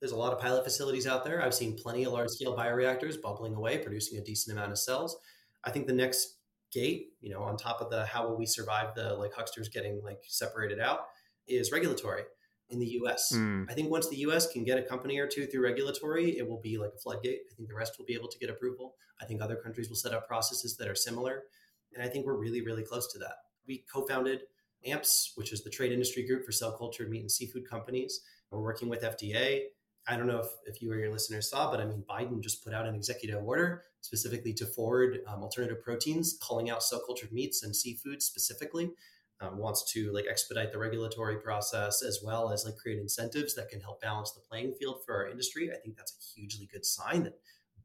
there's 0.00 0.12
a 0.12 0.16
lot 0.16 0.32
of 0.32 0.40
pilot 0.40 0.64
facilities 0.64 1.06
out 1.06 1.24
there. 1.24 1.42
I've 1.42 1.54
seen 1.54 1.76
plenty 1.76 2.04
of 2.04 2.12
large 2.12 2.30
scale 2.30 2.56
bioreactors 2.56 3.20
bubbling 3.20 3.54
away, 3.54 3.78
producing 3.78 4.18
a 4.18 4.24
decent 4.24 4.56
amount 4.56 4.72
of 4.72 4.78
cells. 4.78 5.16
I 5.64 5.70
think 5.70 5.86
the 5.86 5.92
next 5.92 6.35
gate, 6.72 7.08
you 7.20 7.30
know, 7.30 7.42
on 7.42 7.56
top 7.56 7.80
of 7.80 7.90
the 7.90 8.04
how 8.06 8.28
will 8.28 8.36
we 8.36 8.46
survive 8.46 8.94
the 8.94 9.14
like 9.14 9.32
hucksters 9.32 9.68
getting 9.68 10.00
like 10.04 10.18
separated 10.26 10.80
out, 10.80 11.00
is 11.46 11.72
regulatory 11.72 12.22
in 12.68 12.78
the 12.78 12.86
US. 13.00 13.30
Mm. 13.34 13.70
I 13.70 13.74
think 13.74 13.90
once 13.90 14.08
the 14.08 14.16
US 14.18 14.50
can 14.50 14.64
get 14.64 14.78
a 14.78 14.82
company 14.82 15.18
or 15.18 15.26
two 15.26 15.46
through 15.46 15.62
regulatory, 15.62 16.38
it 16.38 16.48
will 16.48 16.60
be 16.60 16.78
like 16.78 16.92
a 16.94 16.98
floodgate. 16.98 17.40
I 17.50 17.54
think 17.54 17.68
the 17.68 17.74
rest 17.74 17.94
will 17.98 18.06
be 18.06 18.14
able 18.14 18.28
to 18.28 18.38
get 18.38 18.50
approval. 18.50 18.94
I 19.20 19.24
think 19.24 19.40
other 19.40 19.56
countries 19.56 19.88
will 19.88 19.96
set 19.96 20.12
up 20.12 20.26
processes 20.26 20.76
that 20.76 20.88
are 20.88 20.94
similar. 20.94 21.44
And 21.94 22.02
I 22.02 22.08
think 22.08 22.26
we're 22.26 22.36
really, 22.36 22.62
really 22.62 22.82
close 22.82 23.10
to 23.12 23.18
that. 23.20 23.34
We 23.66 23.84
co 23.92 24.06
founded 24.06 24.40
AMPS, 24.84 25.32
which 25.36 25.52
is 25.52 25.62
the 25.62 25.70
trade 25.70 25.92
industry 25.92 26.26
group 26.26 26.44
for 26.44 26.52
cell 26.52 26.76
cultured 26.76 27.10
meat 27.10 27.20
and 27.20 27.30
seafood 27.30 27.68
companies. 27.68 28.20
We're 28.50 28.60
working 28.60 28.88
with 28.88 29.02
FDA. 29.02 29.62
I 30.08 30.16
don't 30.16 30.26
know 30.26 30.38
if, 30.38 30.48
if 30.66 30.80
you 30.80 30.92
or 30.92 30.96
your 30.96 31.12
listeners 31.12 31.50
saw, 31.50 31.70
but 31.70 31.80
I 31.80 31.84
mean, 31.84 32.04
Biden 32.08 32.40
just 32.40 32.64
put 32.64 32.72
out 32.72 32.86
an 32.86 32.94
executive 32.94 33.42
order 33.42 33.84
specifically 34.00 34.52
to 34.54 34.66
forward 34.66 35.18
um, 35.26 35.42
alternative 35.42 35.82
proteins, 35.82 36.38
calling 36.40 36.70
out 36.70 36.82
cell 36.82 37.02
cultured 37.04 37.32
meats 37.32 37.64
and 37.64 37.74
seafood 37.74 38.22
specifically 38.22 38.90
um, 39.40 39.58
wants 39.58 39.90
to 39.92 40.12
like 40.12 40.26
expedite 40.30 40.72
the 40.72 40.78
regulatory 40.78 41.38
process 41.38 42.02
as 42.02 42.20
well 42.24 42.50
as 42.50 42.64
like 42.64 42.76
create 42.76 42.98
incentives 42.98 43.54
that 43.54 43.68
can 43.68 43.80
help 43.80 44.00
balance 44.00 44.32
the 44.32 44.40
playing 44.40 44.74
field 44.78 45.00
for 45.04 45.14
our 45.14 45.28
industry. 45.28 45.70
I 45.72 45.76
think 45.76 45.96
that's 45.96 46.12
a 46.12 46.40
hugely 46.40 46.66
good 46.66 46.86
sign 46.86 47.24
that 47.24 47.38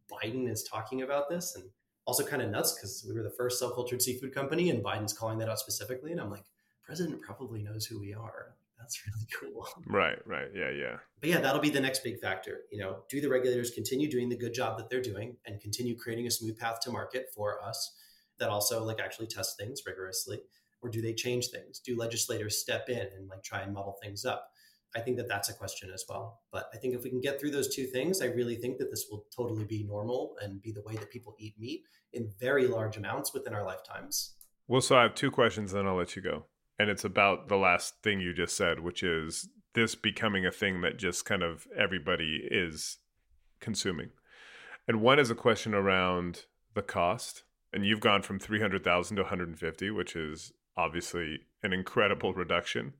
Biden 0.09 0.49
is 0.49 0.63
talking 0.63 1.01
about 1.01 1.29
this 1.29 1.55
and 1.55 1.65
also 2.05 2.25
kind 2.25 2.41
of 2.41 2.49
nuts 2.49 2.73
because 2.73 3.05
we 3.07 3.15
were 3.15 3.23
the 3.23 3.29
first 3.37 3.59
cell 3.59 3.71
cultured 3.71 4.01
seafood 4.01 4.33
company 4.33 4.69
and 4.69 4.83
Biden's 4.83 5.13
calling 5.13 5.37
that 5.39 5.49
out 5.49 5.59
specifically. 5.59 6.11
And 6.11 6.21
I'm 6.21 6.31
like, 6.31 6.45
president 6.83 7.21
probably 7.21 7.61
knows 7.61 7.85
who 7.85 7.99
we 7.99 8.13
are. 8.13 8.55
That's 8.81 9.01
really 9.41 9.53
cool. 9.53 9.67
Right, 9.87 10.17
right. 10.25 10.49
Yeah, 10.53 10.71
yeah. 10.71 10.97
But 11.19 11.29
yeah, 11.29 11.39
that'll 11.39 11.61
be 11.61 11.69
the 11.69 11.79
next 11.79 12.03
big 12.03 12.19
factor. 12.19 12.61
You 12.71 12.79
know, 12.79 13.03
do 13.09 13.21
the 13.21 13.29
regulators 13.29 13.71
continue 13.71 14.09
doing 14.09 14.27
the 14.27 14.37
good 14.37 14.53
job 14.53 14.77
that 14.77 14.89
they're 14.89 15.01
doing 15.01 15.37
and 15.45 15.61
continue 15.61 15.95
creating 15.97 16.27
a 16.27 16.31
smooth 16.31 16.57
path 16.57 16.79
to 16.81 16.91
market 16.91 17.27
for 17.33 17.63
us 17.63 17.95
that 18.39 18.49
also 18.49 18.83
like 18.83 18.99
actually 18.99 19.27
test 19.27 19.57
things 19.57 19.81
rigorously? 19.85 20.39
or 20.81 20.89
do 20.89 21.01
they 21.01 21.13
change 21.13 21.47
things? 21.47 21.79
Do 21.79 21.95
legislators 21.95 22.59
step 22.59 22.89
in 22.89 23.07
and 23.15 23.29
like 23.29 23.43
try 23.43 23.61
and 23.61 23.73
muddle 23.73 23.97
things 24.01 24.25
up? 24.25 24.49
I 24.95 24.99
think 24.99 25.15
that 25.17 25.27
that's 25.29 25.49
a 25.49 25.53
question 25.53 25.89
as 25.93 26.03
well. 26.09 26.41
But 26.51 26.69
I 26.73 26.77
think 26.77 26.95
if 26.95 27.03
we 27.03 27.09
can 27.09 27.21
get 27.21 27.39
through 27.39 27.51
those 27.51 27.73
two 27.73 27.85
things, 27.85 28.21
I 28.21 28.25
really 28.25 28.55
think 28.55 28.77
that 28.79 28.89
this 28.89 29.05
will 29.09 29.25
totally 29.35 29.63
be 29.63 29.83
normal 29.83 30.35
and 30.41 30.61
be 30.61 30.71
the 30.71 30.81
way 30.81 30.95
that 30.95 31.09
people 31.09 31.35
eat 31.39 31.55
meat 31.57 31.83
in 32.13 32.29
very 32.39 32.67
large 32.67 32.97
amounts 32.97 33.33
within 33.33 33.53
our 33.53 33.63
lifetimes. 33.63 34.35
Well, 34.67 34.81
so 34.81 34.97
I 34.97 35.03
have 35.03 35.15
two 35.15 35.31
questions, 35.31 35.71
then 35.71 35.87
I'll 35.87 35.95
let 35.95 36.15
you 36.15 36.21
go. 36.21 36.45
And 36.81 36.89
it's 36.89 37.05
about 37.05 37.47
the 37.47 37.57
last 37.57 38.01
thing 38.01 38.19
you 38.19 38.33
just 38.33 38.57
said, 38.57 38.79
which 38.79 39.03
is 39.03 39.47
this 39.75 39.93
becoming 39.93 40.47
a 40.47 40.51
thing 40.51 40.81
that 40.81 40.97
just 40.97 41.25
kind 41.25 41.43
of 41.43 41.67
everybody 41.77 42.41
is 42.49 42.97
consuming. 43.59 44.09
And 44.87 44.99
one 44.99 45.19
is 45.19 45.29
a 45.29 45.35
question 45.35 45.75
around 45.75 46.45
the 46.73 46.81
cost. 46.81 47.43
And 47.71 47.85
you've 47.85 47.99
gone 47.99 48.23
from 48.23 48.39
300,000 48.39 49.15
to 49.15 49.21
150, 49.21 49.91
which 49.91 50.15
is 50.15 50.53
obviously 50.75 51.41
an 51.61 51.71
incredible 51.71 52.33
reduction, 52.33 52.95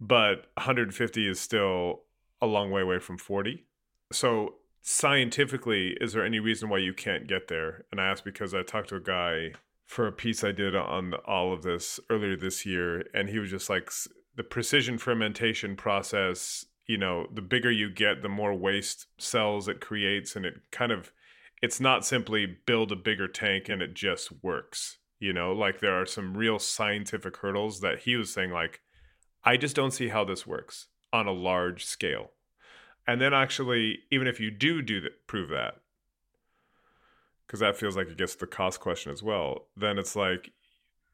but 0.00 0.48
150 0.54 1.28
is 1.28 1.38
still 1.38 2.00
a 2.42 2.46
long 2.46 2.72
way 2.72 2.82
away 2.82 2.98
from 2.98 3.16
40. 3.16 3.64
So 4.10 4.56
scientifically, 4.82 5.96
is 6.00 6.14
there 6.14 6.24
any 6.24 6.40
reason 6.40 6.68
why 6.68 6.78
you 6.78 6.92
can't 6.92 7.28
get 7.28 7.46
there? 7.46 7.84
And 7.92 8.00
I 8.00 8.06
ask 8.06 8.24
because 8.24 8.54
I 8.54 8.64
talked 8.64 8.88
to 8.88 8.96
a 8.96 9.00
guy 9.00 9.52
for 9.86 10.06
a 10.06 10.12
piece 10.12 10.42
I 10.42 10.52
did 10.52 10.74
on 10.74 11.14
all 11.26 11.52
of 11.52 11.62
this 11.62 12.00
earlier 12.10 12.36
this 12.36 12.64
year, 12.64 13.04
and 13.12 13.28
he 13.28 13.38
was 13.38 13.50
just 13.50 13.68
like 13.68 13.90
the 14.36 14.44
precision 14.44 14.98
fermentation 14.98 15.76
process. 15.76 16.64
You 16.86 16.98
know, 16.98 17.26
the 17.32 17.42
bigger 17.42 17.70
you 17.70 17.90
get, 17.90 18.22
the 18.22 18.28
more 18.28 18.54
waste 18.54 19.06
cells 19.18 19.68
it 19.68 19.80
creates, 19.80 20.36
and 20.36 20.44
it 20.44 20.54
kind 20.70 20.92
of 20.92 21.12
it's 21.64 21.80
not 21.80 22.04
simply 22.04 22.58
build 22.66 22.92
a 22.92 22.96
bigger 22.96 23.26
tank 23.26 23.70
and 23.70 23.80
it 23.80 23.94
just 23.94 24.30
works 24.42 24.98
you 25.18 25.32
know 25.32 25.50
like 25.52 25.80
there 25.80 25.98
are 25.98 26.04
some 26.04 26.36
real 26.36 26.58
scientific 26.58 27.38
hurdles 27.38 27.80
that 27.80 28.00
he 28.00 28.16
was 28.16 28.30
saying 28.30 28.50
like 28.50 28.82
i 29.44 29.56
just 29.56 29.74
don't 29.74 29.92
see 29.92 30.08
how 30.08 30.24
this 30.24 30.46
works 30.46 30.88
on 31.10 31.26
a 31.26 31.32
large 31.32 31.82
scale 31.82 32.32
and 33.06 33.18
then 33.18 33.32
actually 33.32 34.00
even 34.10 34.26
if 34.26 34.38
you 34.38 34.50
do 34.50 34.82
do 34.82 35.00
that 35.00 35.26
prove 35.26 35.48
that 35.48 35.76
because 37.46 37.60
that 37.60 37.76
feels 37.76 37.96
like 37.96 38.08
it 38.08 38.16
gets 38.16 38.34
the 38.34 38.46
cost 38.46 38.80
question 38.80 39.12
as 39.12 39.22
well 39.22 39.66
then 39.76 39.98
it's 39.98 40.16
like 40.16 40.52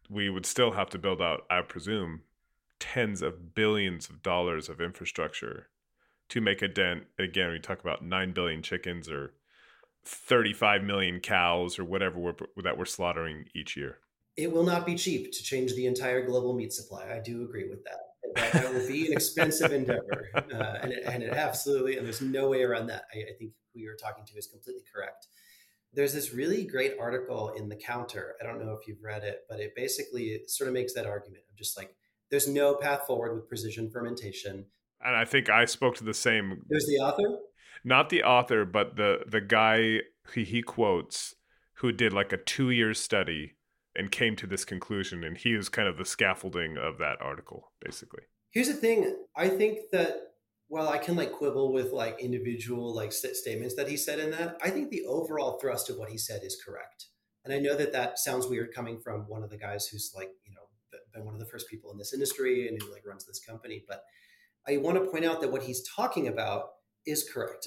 we 0.08 0.28
would 0.28 0.46
still 0.46 0.72
have 0.72 0.90
to 0.90 0.98
build 0.98 1.20
out 1.20 1.44
i 1.50 1.60
presume 1.60 2.22
tens 2.78 3.22
of 3.22 3.54
billions 3.54 4.08
of 4.08 4.22
dollars 4.22 4.68
of 4.68 4.80
infrastructure 4.80 5.68
to 6.28 6.40
make 6.40 6.62
a 6.62 6.68
dent 6.68 7.04
again 7.18 7.50
we 7.50 7.58
talk 7.58 7.80
about 7.80 8.04
9 8.04 8.32
billion 8.32 8.62
chickens 8.62 9.08
or 9.08 9.32
35 10.04 10.82
million 10.82 11.20
cows 11.20 11.78
or 11.78 11.84
whatever 11.84 12.18
we're, 12.18 12.34
that 12.62 12.78
we're 12.78 12.84
slaughtering 12.84 13.44
each 13.54 13.76
year. 13.76 13.98
It 14.36 14.50
will 14.50 14.64
not 14.64 14.86
be 14.86 14.94
cheap 14.94 15.32
to 15.32 15.42
change 15.42 15.74
the 15.74 15.86
entire 15.86 16.24
global 16.24 16.54
meat 16.54 16.72
supply. 16.72 17.06
I 17.12 17.20
do 17.20 17.42
agree 17.42 17.68
with 17.68 17.84
that. 17.84 18.00
That, 18.34 18.52
that 18.52 18.74
will 18.74 18.86
be 18.86 19.06
an 19.06 19.12
expensive 19.12 19.72
endeavor, 19.72 20.28
uh, 20.34 20.78
and, 20.82 20.92
it, 20.92 21.02
and 21.04 21.22
it 21.22 21.32
absolutely, 21.32 21.96
and 21.96 22.06
there's 22.06 22.20
no 22.20 22.48
way 22.48 22.62
around 22.62 22.86
that. 22.86 23.04
I, 23.12 23.18
I 23.18 23.32
think 23.38 23.52
who 23.74 23.80
you're 23.80 23.96
talking 23.96 24.24
to 24.24 24.36
is 24.36 24.46
completely 24.46 24.84
correct. 24.92 25.26
There's 25.92 26.14
this 26.14 26.32
really 26.32 26.64
great 26.64 26.94
article 27.00 27.50
in 27.56 27.68
the 27.68 27.76
counter. 27.76 28.34
I 28.40 28.44
don't 28.44 28.64
know 28.64 28.76
if 28.80 28.86
you've 28.86 29.02
read 29.02 29.24
it 29.24 29.40
but 29.48 29.60
it 29.60 29.72
basically 29.76 30.42
sort 30.46 30.68
of 30.68 30.74
makes 30.74 30.94
that 30.94 31.06
argument 31.06 31.42
of 31.50 31.56
just 31.56 31.76
like 31.76 31.94
there's 32.30 32.48
no 32.48 32.74
path 32.74 33.06
forward 33.06 33.34
with 33.34 33.48
precision 33.48 33.90
fermentation. 33.90 34.66
And 35.02 35.16
i 35.16 35.24
think 35.24 35.48
i 35.48 35.64
spoke 35.64 35.96
to 35.96 36.04
the 36.04 36.14
same 36.14 36.62
there's 36.68 36.86
the 36.86 37.02
author? 37.02 37.38
Not 37.84 38.10
the 38.10 38.22
author 38.22 38.64
but 38.64 38.96
the 38.96 39.20
the 39.26 39.40
guy 39.40 40.00
he, 40.34 40.44
he 40.44 40.62
quotes 40.62 41.34
who 41.74 41.92
did 41.92 42.12
like 42.12 42.32
a 42.32 42.36
two 42.36 42.70
year 42.70 42.92
study 42.94 43.56
and 43.96 44.10
came 44.10 44.36
to 44.36 44.46
this 44.46 44.64
conclusion 44.64 45.24
and 45.24 45.36
he 45.36 45.54
is 45.54 45.68
kind 45.68 45.88
of 45.88 45.96
the 45.96 46.04
scaffolding 46.04 46.76
of 46.76 46.98
that 46.98 47.20
article 47.20 47.72
basically. 47.80 48.22
Here's 48.50 48.68
the 48.68 48.74
thing. 48.74 49.16
I 49.36 49.48
think 49.48 49.78
that 49.92 50.29
well 50.70 50.88
i 50.88 50.96
can 50.96 51.16
like 51.16 51.32
quibble 51.32 51.72
with 51.72 51.92
like 51.92 52.18
individual 52.18 52.94
like 52.94 53.12
st- 53.12 53.36
statements 53.36 53.74
that 53.74 53.88
he 53.88 53.96
said 53.96 54.18
in 54.18 54.30
that 54.30 54.56
i 54.62 54.70
think 54.70 54.88
the 54.88 55.04
overall 55.04 55.58
thrust 55.58 55.90
of 55.90 55.96
what 55.96 56.10
he 56.10 56.16
said 56.16 56.40
is 56.42 56.60
correct 56.64 57.06
and 57.44 57.52
i 57.52 57.58
know 57.58 57.76
that 57.76 57.92
that 57.92 58.18
sounds 58.18 58.46
weird 58.46 58.74
coming 58.74 58.98
from 58.98 59.28
one 59.28 59.42
of 59.42 59.50
the 59.50 59.58
guys 59.58 59.86
who's 59.86 60.12
like 60.16 60.30
you 60.44 60.54
know 60.54 60.60
been 61.12 61.24
one 61.24 61.34
of 61.34 61.40
the 61.40 61.46
first 61.46 61.68
people 61.68 61.90
in 61.90 61.98
this 61.98 62.14
industry 62.14 62.68
and 62.68 62.80
who 62.80 62.92
like 62.92 63.04
runs 63.04 63.26
this 63.26 63.40
company 63.40 63.84
but 63.86 64.04
i 64.68 64.76
want 64.76 64.96
to 64.96 65.10
point 65.10 65.24
out 65.24 65.40
that 65.40 65.50
what 65.50 65.64
he's 65.64 65.82
talking 65.94 66.28
about 66.28 66.66
is 67.04 67.28
correct 67.28 67.66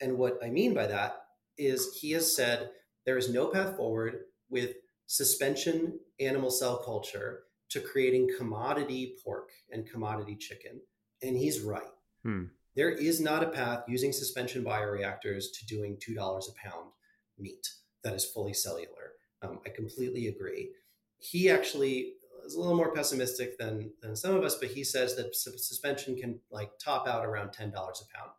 and 0.00 0.18
what 0.18 0.36
i 0.44 0.50
mean 0.50 0.74
by 0.74 0.86
that 0.86 1.18
is 1.56 1.96
he 2.00 2.10
has 2.10 2.34
said 2.34 2.70
there 3.06 3.18
is 3.18 3.32
no 3.32 3.46
path 3.46 3.76
forward 3.76 4.22
with 4.50 4.74
suspension 5.06 5.98
animal 6.20 6.50
cell 6.50 6.78
culture 6.78 7.42
to 7.72 7.80
creating 7.80 8.28
commodity 8.36 9.16
pork 9.24 9.48
and 9.70 9.90
commodity 9.90 10.36
chicken. 10.36 10.80
And 11.22 11.36
he's 11.36 11.60
right. 11.60 11.82
Hmm. 12.22 12.44
There 12.74 12.90
is 12.90 13.20
not 13.20 13.42
a 13.42 13.48
path 13.50 13.84
using 13.88 14.12
suspension 14.12 14.64
bioreactors 14.64 15.44
to 15.58 15.66
doing 15.66 15.96
$2 15.96 16.16
a 16.16 16.68
pound 16.68 16.90
meat 17.38 17.68
that 18.02 18.14
is 18.14 18.24
fully 18.24 18.54
cellular. 18.54 19.12
Um, 19.42 19.60
I 19.66 19.70
completely 19.70 20.28
agree. 20.28 20.70
He 21.18 21.50
actually 21.50 22.14
is 22.46 22.54
a 22.54 22.60
little 22.60 22.76
more 22.76 22.94
pessimistic 22.94 23.58
than, 23.58 23.92
than 24.00 24.16
some 24.16 24.34
of 24.34 24.42
us, 24.42 24.56
but 24.56 24.70
he 24.70 24.84
says 24.84 25.16
that 25.16 25.34
suspension 25.34 26.16
can 26.16 26.40
like 26.50 26.70
top 26.82 27.06
out 27.06 27.26
around 27.26 27.50
$10 27.50 27.68
a 27.68 27.72
pound. 27.72 28.30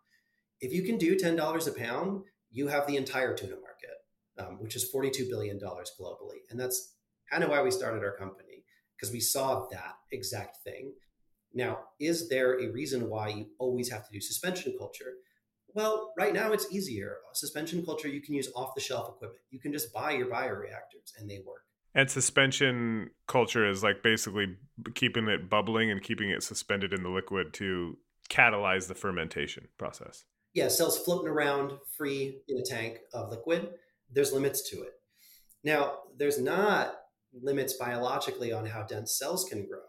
If 0.60 0.74
you 0.74 0.84
can 0.84 0.98
do 0.98 1.16
$10 1.16 1.68
a 1.68 1.72
pound, 1.72 2.24
you 2.52 2.68
have 2.68 2.88
the 2.88 2.98
entire 2.98 3.36
tuna 3.36 3.56
market 3.56 3.74
um, 4.40 4.58
which 4.60 4.76
is 4.76 4.92
$42 4.94 5.30
billion 5.30 5.60
globally. 5.60 6.42
And 6.50 6.60
that's 6.60 6.96
kind 7.32 7.44
of 7.44 7.50
why 7.50 7.62
we 7.62 7.72
started 7.72 8.04
our 8.04 8.16
company, 8.16 8.64
because 8.96 9.14
we 9.14 9.20
saw 9.20 9.68
that 9.72 9.96
exact 10.12 10.58
thing. 10.64 10.94
Now, 11.54 11.80
is 12.00 12.30
there 12.30 12.60
a 12.60 12.72
reason 12.72 13.10
why 13.10 13.30
you 13.30 13.48
always 13.60 13.92
have 13.92 14.06
to 14.06 14.12
do 14.12 14.20
suspension 14.20 14.76
culture? 14.78 15.14
Well, 15.76 16.14
right 16.18 16.34
now 16.34 16.52
it's 16.52 16.72
easier. 16.72 17.18
Suspension 17.34 17.86
culture, 17.86 18.08
you 18.08 18.22
can 18.22 18.36
use 18.36 18.52
off 18.56 18.76
the 18.76 18.82
shelf 18.82 19.10
equipment. 19.10 19.42
You 19.52 19.60
can 19.60 19.72
just 19.72 19.94
buy 19.94 20.12
your 20.12 20.28
bioreactors 20.28 21.18
and 21.18 21.30
they 21.30 21.42
work. 21.46 21.64
And 21.96 22.10
suspension 22.10 23.12
culture 23.28 23.70
is 23.70 23.84
like 23.84 24.02
basically 24.02 24.58
keeping 24.96 25.28
it 25.28 25.50
bubbling 25.50 25.92
and 25.92 26.02
keeping 26.02 26.30
it 26.30 26.42
suspended 26.42 26.94
in 26.94 27.04
the 27.04 27.10
liquid 27.10 27.54
to 27.54 27.98
catalyze 28.30 28.88
the 28.88 28.96
fermentation 28.96 29.68
process. 29.78 30.26
Yeah, 30.54 30.68
cells 30.68 31.00
floating 31.00 31.28
around 31.30 31.74
free 31.98 32.40
in 32.48 32.58
a 32.58 32.64
tank 32.64 33.00
of 33.14 33.30
liquid 33.30 33.70
there's 34.14 34.32
limits 34.32 34.70
to 34.70 34.82
it. 34.82 34.94
Now, 35.64 36.00
there's 36.18 36.40
not 36.40 36.96
limits 37.42 37.74
biologically 37.74 38.52
on 38.52 38.66
how 38.66 38.84
dense 38.84 39.18
cells 39.18 39.46
can 39.46 39.66
grow. 39.66 39.80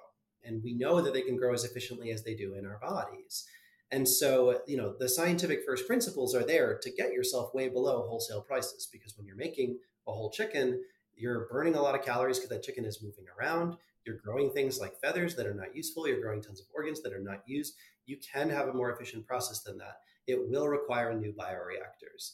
And 0.45 0.63
we 0.63 0.75
know 0.75 1.01
that 1.01 1.15
they 1.15 1.23
can 1.23 1.37
grow 1.37 1.53
as 1.53 1.65
efficiently 1.65 2.11
as 2.11 2.23
they 2.23 2.35
do 2.35 2.55
in 2.55 2.67
our 2.67 2.79
bodies. 2.79 3.47
And 3.91 4.09
so, 4.09 4.61
you 4.67 4.77
know, 4.77 4.95
the 4.99 5.09
scientific 5.09 5.65
first 5.65 5.87
principles 5.87 6.35
are 6.35 6.45
there 6.45 6.79
to 6.83 6.91
get 6.91 7.13
yourself 7.13 7.55
way 7.55 7.69
below 7.69 8.07
wholesale 8.09 8.41
prices 8.41 8.89
because 8.91 9.17
when 9.17 9.27
you're 9.27 9.37
making 9.37 9.79
a 10.09 10.13
whole 10.13 10.31
chicken, 10.31 10.83
you're 11.15 11.47
burning 11.51 11.77
a 11.77 11.83
lot 11.83 11.95
of 11.95 12.05
calories 12.05 12.39
because 12.39 12.51
that 12.51 12.63
chicken 12.63 12.85
is 12.85 13.03
moving 13.03 13.25
around. 13.39 13.77
You're 14.05 14.17
growing 14.17 14.51
things 14.51 14.81
like 14.81 15.01
feathers 15.01 15.35
that 15.37 15.47
are 15.47 15.55
not 15.55 15.75
useful. 15.75 16.07
You're 16.07 16.21
growing 16.21 16.43
tons 16.43 16.61
of 16.61 16.67
organs 16.75 17.03
that 17.03 17.13
are 17.13 17.23
not 17.23 17.43
used. 17.47 17.75
You 18.07 18.19
can 18.19 18.51
have 18.51 18.69
a 18.69 18.73
more 18.73 18.93
efficient 18.93 19.27
process 19.27 19.61
than 19.61 19.79
that. 19.79 20.01
It 20.27 20.49
will 20.49 20.69
require 20.69 21.15
new 21.15 21.33
bioreactors. 21.33 22.33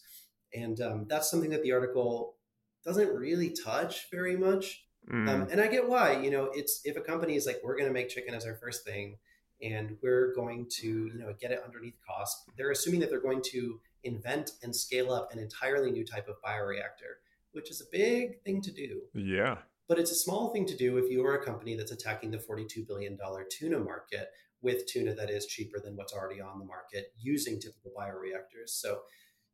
And 0.54 0.80
um, 0.80 1.06
that's 1.08 1.30
something 1.30 1.50
that 1.50 1.62
the 1.62 1.72
article 1.72 2.36
doesn't 2.84 3.14
really 3.14 3.50
touch 3.50 4.10
very 4.10 4.36
much. 4.36 4.84
Mm. 5.08 5.28
Um, 5.28 5.48
and 5.50 5.60
I 5.60 5.68
get 5.68 5.88
why. 5.88 6.20
You 6.20 6.30
know, 6.30 6.50
it's 6.54 6.80
if 6.84 6.96
a 6.96 7.00
company 7.00 7.36
is 7.36 7.46
like, 7.46 7.60
we're 7.62 7.76
going 7.76 7.88
to 7.88 7.92
make 7.92 8.08
chicken 8.08 8.34
as 8.34 8.46
our 8.46 8.54
first 8.54 8.84
thing, 8.84 9.18
and 9.62 9.96
we're 10.02 10.34
going 10.34 10.66
to, 10.80 10.86
you 10.86 11.18
know, 11.18 11.34
get 11.40 11.52
it 11.52 11.62
underneath 11.64 11.96
cost. 12.06 12.50
They're 12.56 12.70
assuming 12.70 13.00
that 13.00 13.10
they're 13.10 13.20
going 13.20 13.42
to 13.52 13.80
invent 14.04 14.52
and 14.62 14.74
scale 14.74 15.12
up 15.12 15.32
an 15.32 15.38
entirely 15.38 15.90
new 15.90 16.04
type 16.04 16.28
of 16.28 16.36
bioreactor, 16.44 17.18
which 17.52 17.70
is 17.70 17.80
a 17.80 17.84
big 17.92 18.42
thing 18.42 18.62
to 18.62 18.72
do. 18.72 19.02
Yeah. 19.14 19.58
But 19.88 19.98
it's 19.98 20.12
a 20.12 20.16
small 20.16 20.52
thing 20.52 20.66
to 20.66 20.76
do 20.76 20.98
if 20.98 21.10
you 21.10 21.24
are 21.26 21.34
a 21.34 21.44
company 21.44 21.76
that's 21.76 21.90
attacking 21.90 22.30
the 22.30 22.38
$42 22.38 22.86
billion 22.86 23.18
tuna 23.50 23.80
market 23.80 24.28
with 24.62 24.86
tuna 24.86 25.14
that 25.14 25.30
is 25.30 25.46
cheaper 25.46 25.80
than 25.80 25.96
what's 25.96 26.12
already 26.12 26.40
on 26.40 26.58
the 26.58 26.64
market 26.64 27.12
using 27.18 27.60
typical 27.60 27.90
bioreactors. 27.98 28.68
So 28.68 29.00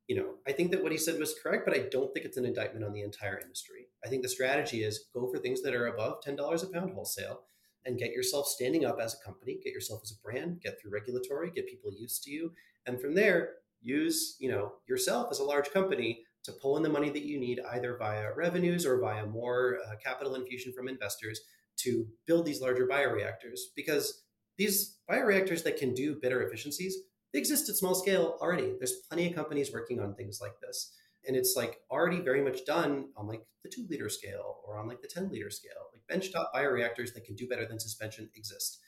you 0.09 0.17
know, 0.17 0.35
I 0.47 0.53
think 0.53 0.71
that 0.71 0.83
what 0.83 0.93
he 0.93 0.99
said 0.99 1.19
was 1.19 1.35
correct, 1.43 1.65
but 1.67 1.77
I 1.77 1.89
don't 1.91 2.13
think 2.15 2.27
it's 2.27 2.37
an 2.37 2.45
indictment 2.45 2.85
on 2.85 2.93
the 2.93 3.03
entire 3.03 3.41
industry. 3.41 3.89
I 4.05 4.09
think 4.09 4.23
the 4.23 4.29
strategy 4.29 4.85
is 4.85 5.07
go 5.13 5.29
for 5.29 5.39
things 5.39 5.63
that 5.63 5.75
are 5.75 5.89
above 5.89 6.23
$10 6.25 6.39
a 6.39 6.67
pound 6.73 6.93
wholesale 6.93 7.41
and 7.85 7.99
get 7.99 8.13
yourself 8.13 8.47
standing 8.47 8.85
up 8.85 8.99
as 9.01 9.15
a 9.15 9.25
company, 9.25 9.59
get 9.63 9.73
yourself 9.73 10.01
as 10.05 10.13
a 10.13 10.23
brand, 10.23 10.61
get 10.61 10.81
through 10.81 10.93
regulatory, 10.93 11.51
get 11.51 11.69
people 11.69 11.91
used 11.93 12.23
to 12.25 12.31
you. 12.31 12.53
And 12.87 13.01
from 13.01 13.15
there, 13.15 13.55
use, 13.81 14.37
you 14.39 14.51
know, 14.51 14.73
yourself 14.89 15.29
as 15.31 15.39
a 15.39 15.45
large 15.45 15.71
company 15.71 16.23
to 16.45 16.53
pull 16.53 16.77
in 16.77 16.83
the 16.83 16.89
money 16.89 17.11
that 17.11 17.25
you 17.25 17.39
need 17.39 17.61
either 17.73 17.97
via 17.97 18.33
revenues 18.35 18.87
or 18.87 19.01
via 19.01 19.27
more 19.27 19.79
uh, 19.87 19.95
capital 20.03 20.37
infusion 20.37 20.73
from 20.73 20.89
investors 20.89 21.41
to 21.79 22.07
build 22.27 22.47
these 22.47 22.61
larger 22.61 22.87
bioreactors 22.87 23.61
because 23.75 24.23
these 24.57 24.99
bioreactors 25.11 25.63
that 25.65 25.77
can 25.77 25.93
do 25.93 26.17
better 26.21 26.43
efficiencies 26.43 26.97
they 27.33 27.39
exist 27.39 27.69
at 27.69 27.77
small 27.77 27.95
scale 27.95 28.39
already. 28.41 28.75
There's 28.79 29.03
plenty 29.09 29.29
of 29.29 29.35
companies 29.35 29.73
working 29.73 30.01
on 30.01 30.15
things 30.15 30.41
like 30.41 30.59
this. 30.61 30.93
And 31.27 31.37
it's 31.37 31.55
like 31.57 31.81
already 31.91 32.21
very 32.21 32.43
much 32.43 32.65
done 32.65 33.09
on 33.17 33.27
like 33.27 33.43
the 33.63 33.69
two 33.69 33.87
liter 33.91 34.09
scale 34.09 34.59
or 34.65 34.79
on 34.79 34.87
like 34.87 35.03
the 35.03 35.09
10 35.09 35.31
liter 35.31 35.51
scale. 35.51 35.91
Like 35.93 36.21
benchtop 36.21 36.47
bioreactors 36.55 37.13
that 37.15 37.25
can 37.25 37.35
do 37.35 37.49
better 37.49 37.67
than 37.67 37.81
suspension 37.81 38.31
exist. 38.37 38.79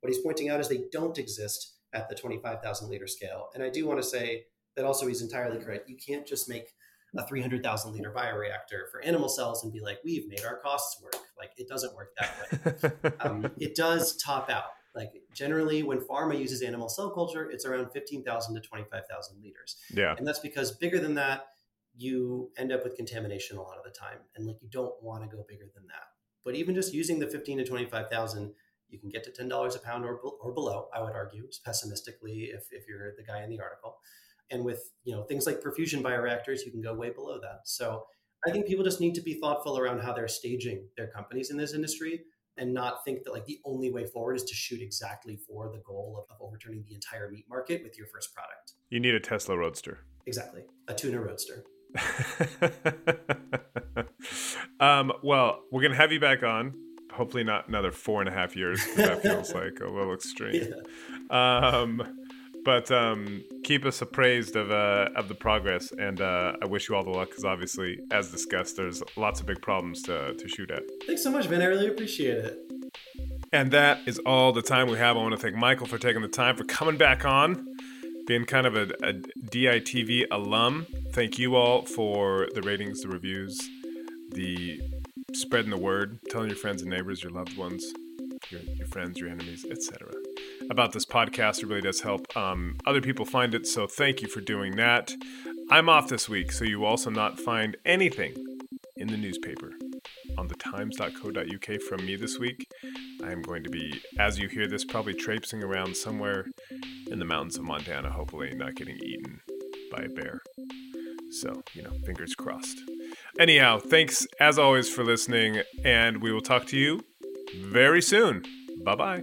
What 0.00 0.12
he's 0.12 0.22
pointing 0.22 0.48
out 0.48 0.60
is 0.60 0.68
they 0.68 0.84
don't 0.92 1.18
exist 1.18 1.74
at 1.92 2.08
the 2.08 2.14
25,000 2.14 2.88
liter 2.88 3.08
scale. 3.08 3.48
And 3.54 3.62
I 3.62 3.70
do 3.70 3.86
want 3.86 4.00
to 4.00 4.08
say 4.08 4.44
that 4.76 4.84
also 4.84 5.06
he's 5.08 5.22
entirely 5.22 5.58
correct. 5.58 5.88
You 5.88 5.96
can't 5.96 6.26
just 6.26 6.48
make 6.48 6.68
a 7.16 7.26
300,000 7.26 7.92
liter 7.92 8.12
bioreactor 8.12 8.90
for 8.92 9.00
animal 9.02 9.28
cells 9.28 9.64
and 9.64 9.72
be 9.72 9.80
like, 9.80 9.98
we've 10.04 10.28
made 10.28 10.44
our 10.44 10.58
costs 10.58 11.02
work. 11.02 11.16
Like 11.36 11.50
it 11.56 11.68
doesn't 11.68 11.94
work 11.96 12.12
that 12.18 13.02
way. 13.02 13.12
um, 13.20 13.50
it 13.58 13.74
does 13.74 14.16
top 14.16 14.50
out. 14.50 14.70
Like 14.98 15.12
generally, 15.32 15.84
when 15.84 16.00
pharma 16.00 16.38
uses 16.38 16.60
animal 16.60 16.88
cell 16.88 17.10
culture, 17.10 17.48
it's 17.50 17.64
around 17.64 17.92
15,000 17.92 18.54
to 18.54 18.60
25,000 18.60 19.42
liters. 19.42 19.76
Yeah. 19.94 20.14
And 20.18 20.26
that's 20.26 20.40
because 20.40 20.72
bigger 20.72 20.98
than 20.98 21.14
that, 21.14 21.46
you 21.96 22.50
end 22.56 22.72
up 22.72 22.82
with 22.82 22.96
contamination 22.96 23.56
a 23.56 23.62
lot 23.62 23.78
of 23.78 23.84
the 23.84 23.90
time. 23.90 24.18
And 24.34 24.44
like 24.44 24.56
you 24.60 24.68
don't 24.68 24.94
want 25.00 25.22
to 25.22 25.36
go 25.36 25.44
bigger 25.48 25.66
than 25.72 25.86
that. 25.86 26.08
But 26.44 26.56
even 26.56 26.74
just 26.74 26.92
using 26.92 27.20
the 27.20 27.28
15 27.28 27.58
to 27.58 27.64
25,000, 27.64 28.52
you 28.88 28.98
can 28.98 29.08
get 29.08 29.22
to 29.24 29.30
$10 29.30 29.76
a 29.76 29.78
pound 29.78 30.04
or, 30.04 30.16
or 30.16 30.52
below, 30.52 30.88
I 30.92 31.00
would 31.00 31.12
argue, 31.12 31.46
pessimistically, 31.64 32.50
if, 32.52 32.64
if 32.72 32.88
you're 32.88 33.14
the 33.16 33.22
guy 33.22 33.42
in 33.44 33.50
the 33.50 33.60
article. 33.60 33.98
And 34.50 34.64
with 34.64 34.92
you 35.04 35.14
know 35.14 35.24
things 35.24 35.46
like 35.46 35.60
perfusion 35.60 36.02
bioreactors, 36.02 36.64
you 36.64 36.72
can 36.72 36.80
go 36.80 36.94
way 36.94 37.10
below 37.10 37.38
that. 37.38 37.60
So 37.64 38.06
I 38.46 38.50
think 38.50 38.66
people 38.66 38.82
just 38.82 39.00
need 39.00 39.14
to 39.16 39.20
be 39.20 39.34
thoughtful 39.34 39.78
around 39.78 40.00
how 40.00 40.14
they're 40.14 40.26
staging 40.26 40.88
their 40.96 41.08
companies 41.08 41.50
in 41.50 41.58
this 41.58 41.74
industry 41.74 42.22
and 42.58 42.74
not 42.74 43.04
think 43.04 43.24
that 43.24 43.32
like 43.32 43.46
the 43.46 43.60
only 43.64 43.90
way 43.90 44.06
forward 44.06 44.34
is 44.34 44.44
to 44.44 44.54
shoot 44.54 44.80
exactly 44.80 45.36
for 45.36 45.70
the 45.70 45.78
goal 45.78 46.16
of, 46.18 46.34
of 46.34 46.40
overturning 46.40 46.84
the 46.88 46.94
entire 46.94 47.30
meat 47.30 47.44
market 47.48 47.82
with 47.82 47.96
your 47.96 48.06
first 48.06 48.34
product. 48.34 48.72
You 48.90 49.00
need 49.00 49.14
a 49.14 49.20
Tesla 49.20 49.56
Roadster. 49.56 49.98
Exactly. 50.26 50.62
A 50.88 50.94
tuna 50.94 51.20
Roadster. 51.20 51.64
um, 54.80 55.12
well, 55.22 55.60
we're 55.70 55.82
going 55.82 55.92
to 55.92 55.96
have 55.96 56.12
you 56.12 56.20
back 56.20 56.42
on. 56.42 56.74
Hopefully, 57.12 57.44
not 57.44 57.68
another 57.68 57.90
four 57.90 58.20
and 58.20 58.28
a 58.28 58.32
half 58.32 58.54
years. 58.54 58.80
That 58.96 59.22
feels 59.22 59.54
like 59.54 59.80
a 59.80 59.88
little 59.88 60.12
extreme. 60.12 60.74
Yeah. 61.30 61.68
Um, 61.68 62.27
but 62.64 62.90
um, 62.90 63.42
keep 63.64 63.84
us 63.84 64.02
appraised 64.02 64.56
of 64.56 64.70
uh, 64.70 65.08
of 65.16 65.28
the 65.28 65.34
progress, 65.34 65.90
and 65.92 66.20
uh, 66.20 66.54
I 66.62 66.66
wish 66.66 66.88
you 66.88 66.94
all 66.94 67.04
the 67.04 67.10
luck 67.10 67.30
because 67.30 67.44
obviously, 67.44 67.98
as 68.10 68.30
discussed, 68.30 68.76
there's 68.76 69.02
lots 69.16 69.40
of 69.40 69.46
big 69.46 69.62
problems 69.62 70.02
to 70.02 70.34
to 70.34 70.48
shoot 70.48 70.70
at. 70.70 70.82
Thanks 71.06 71.22
so 71.22 71.30
much, 71.30 71.48
man. 71.48 71.62
I 71.62 71.66
really 71.66 71.88
appreciate 71.88 72.38
it. 72.38 72.58
And 73.52 73.70
that 73.70 74.00
is 74.06 74.18
all 74.20 74.52
the 74.52 74.62
time 74.62 74.88
we 74.88 74.98
have. 74.98 75.16
I 75.16 75.20
want 75.20 75.32
to 75.32 75.40
thank 75.40 75.56
Michael 75.56 75.86
for 75.86 75.98
taking 75.98 76.20
the 76.20 76.28
time 76.28 76.56
for 76.56 76.64
coming 76.64 76.98
back 76.98 77.24
on, 77.24 77.66
being 78.26 78.44
kind 78.44 78.66
of 78.66 78.76
a, 78.76 78.82
a 79.02 79.14
DITV 79.14 80.26
alum. 80.30 80.86
Thank 81.12 81.38
you 81.38 81.56
all 81.56 81.86
for 81.86 82.48
the 82.54 82.60
ratings, 82.60 83.00
the 83.00 83.08
reviews, 83.08 83.58
the 84.32 84.80
spreading 85.32 85.70
the 85.70 85.78
word, 85.78 86.18
telling 86.28 86.48
your 86.48 86.58
friends 86.58 86.82
and 86.82 86.90
neighbors, 86.90 87.22
your 87.22 87.32
loved 87.32 87.56
ones, 87.56 87.90
your, 88.50 88.60
your 88.60 88.86
friends, 88.88 89.18
your 89.18 89.30
enemies, 89.30 89.64
etc 89.70 90.10
about 90.70 90.92
this 90.92 91.04
podcast. 91.04 91.62
It 91.62 91.66
really 91.66 91.80
does 91.80 92.00
help 92.00 92.36
um, 92.36 92.76
other 92.86 93.00
people 93.00 93.24
find 93.24 93.54
it. 93.54 93.66
So 93.66 93.86
thank 93.86 94.22
you 94.22 94.28
for 94.28 94.40
doing 94.40 94.76
that. 94.76 95.14
I'm 95.70 95.88
off 95.88 96.08
this 96.08 96.28
week, 96.28 96.52
so 96.52 96.64
you 96.64 96.84
also 96.84 97.10
not 97.10 97.38
find 97.38 97.76
anything 97.84 98.34
in 98.96 99.08
the 99.08 99.16
newspaper 99.16 99.72
on 100.36 100.48
the 100.48 100.54
times.co.uk 100.54 101.82
from 101.82 102.04
me 102.04 102.16
this 102.16 102.38
week. 102.38 102.66
I'm 103.22 103.42
going 103.42 103.62
to 103.64 103.70
be, 103.70 104.00
as 104.18 104.38
you 104.38 104.48
hear 104.48 104.66
this, 104.68 104.84
probably 104.84 105.14
traipsing 105.14 105.62
around 105.62 105.96
somewhere 105.96 106.46
in 107.10 107.18
the 107.18 107.24
mountains 107.24 107.56
of 107.56 107.64
Montana, 107.64 108.10
hopefully 108.10 108.52
not 108.54 108.74
getting 108.74 108.96
eaten 108.96 109.40
by 109.90 110.04
a 110.04 110.08
bear. 110.08 110.40
So, 111.30 111.62
you 111.74 111.82
know, 111.82 111.92
fingers 112.06 112.34
crossed. 112.34 112.78
Anyhow, 113.38 113.78
thanks 113.78 114.26
as 114.40 114.58
always 114.58 114.88
for 114.88 115.04
listening, 115.04 115.62
and 115.84 116.22
we 116.22 116.32
will 116.32 116.40
talk 116.40 116.66
to 116.66 116.76
you 116.76 117.00
very 117.56 118.02
soon. 118.02 118.44
Bye 118.84 118.94
bye. 118.94 119.22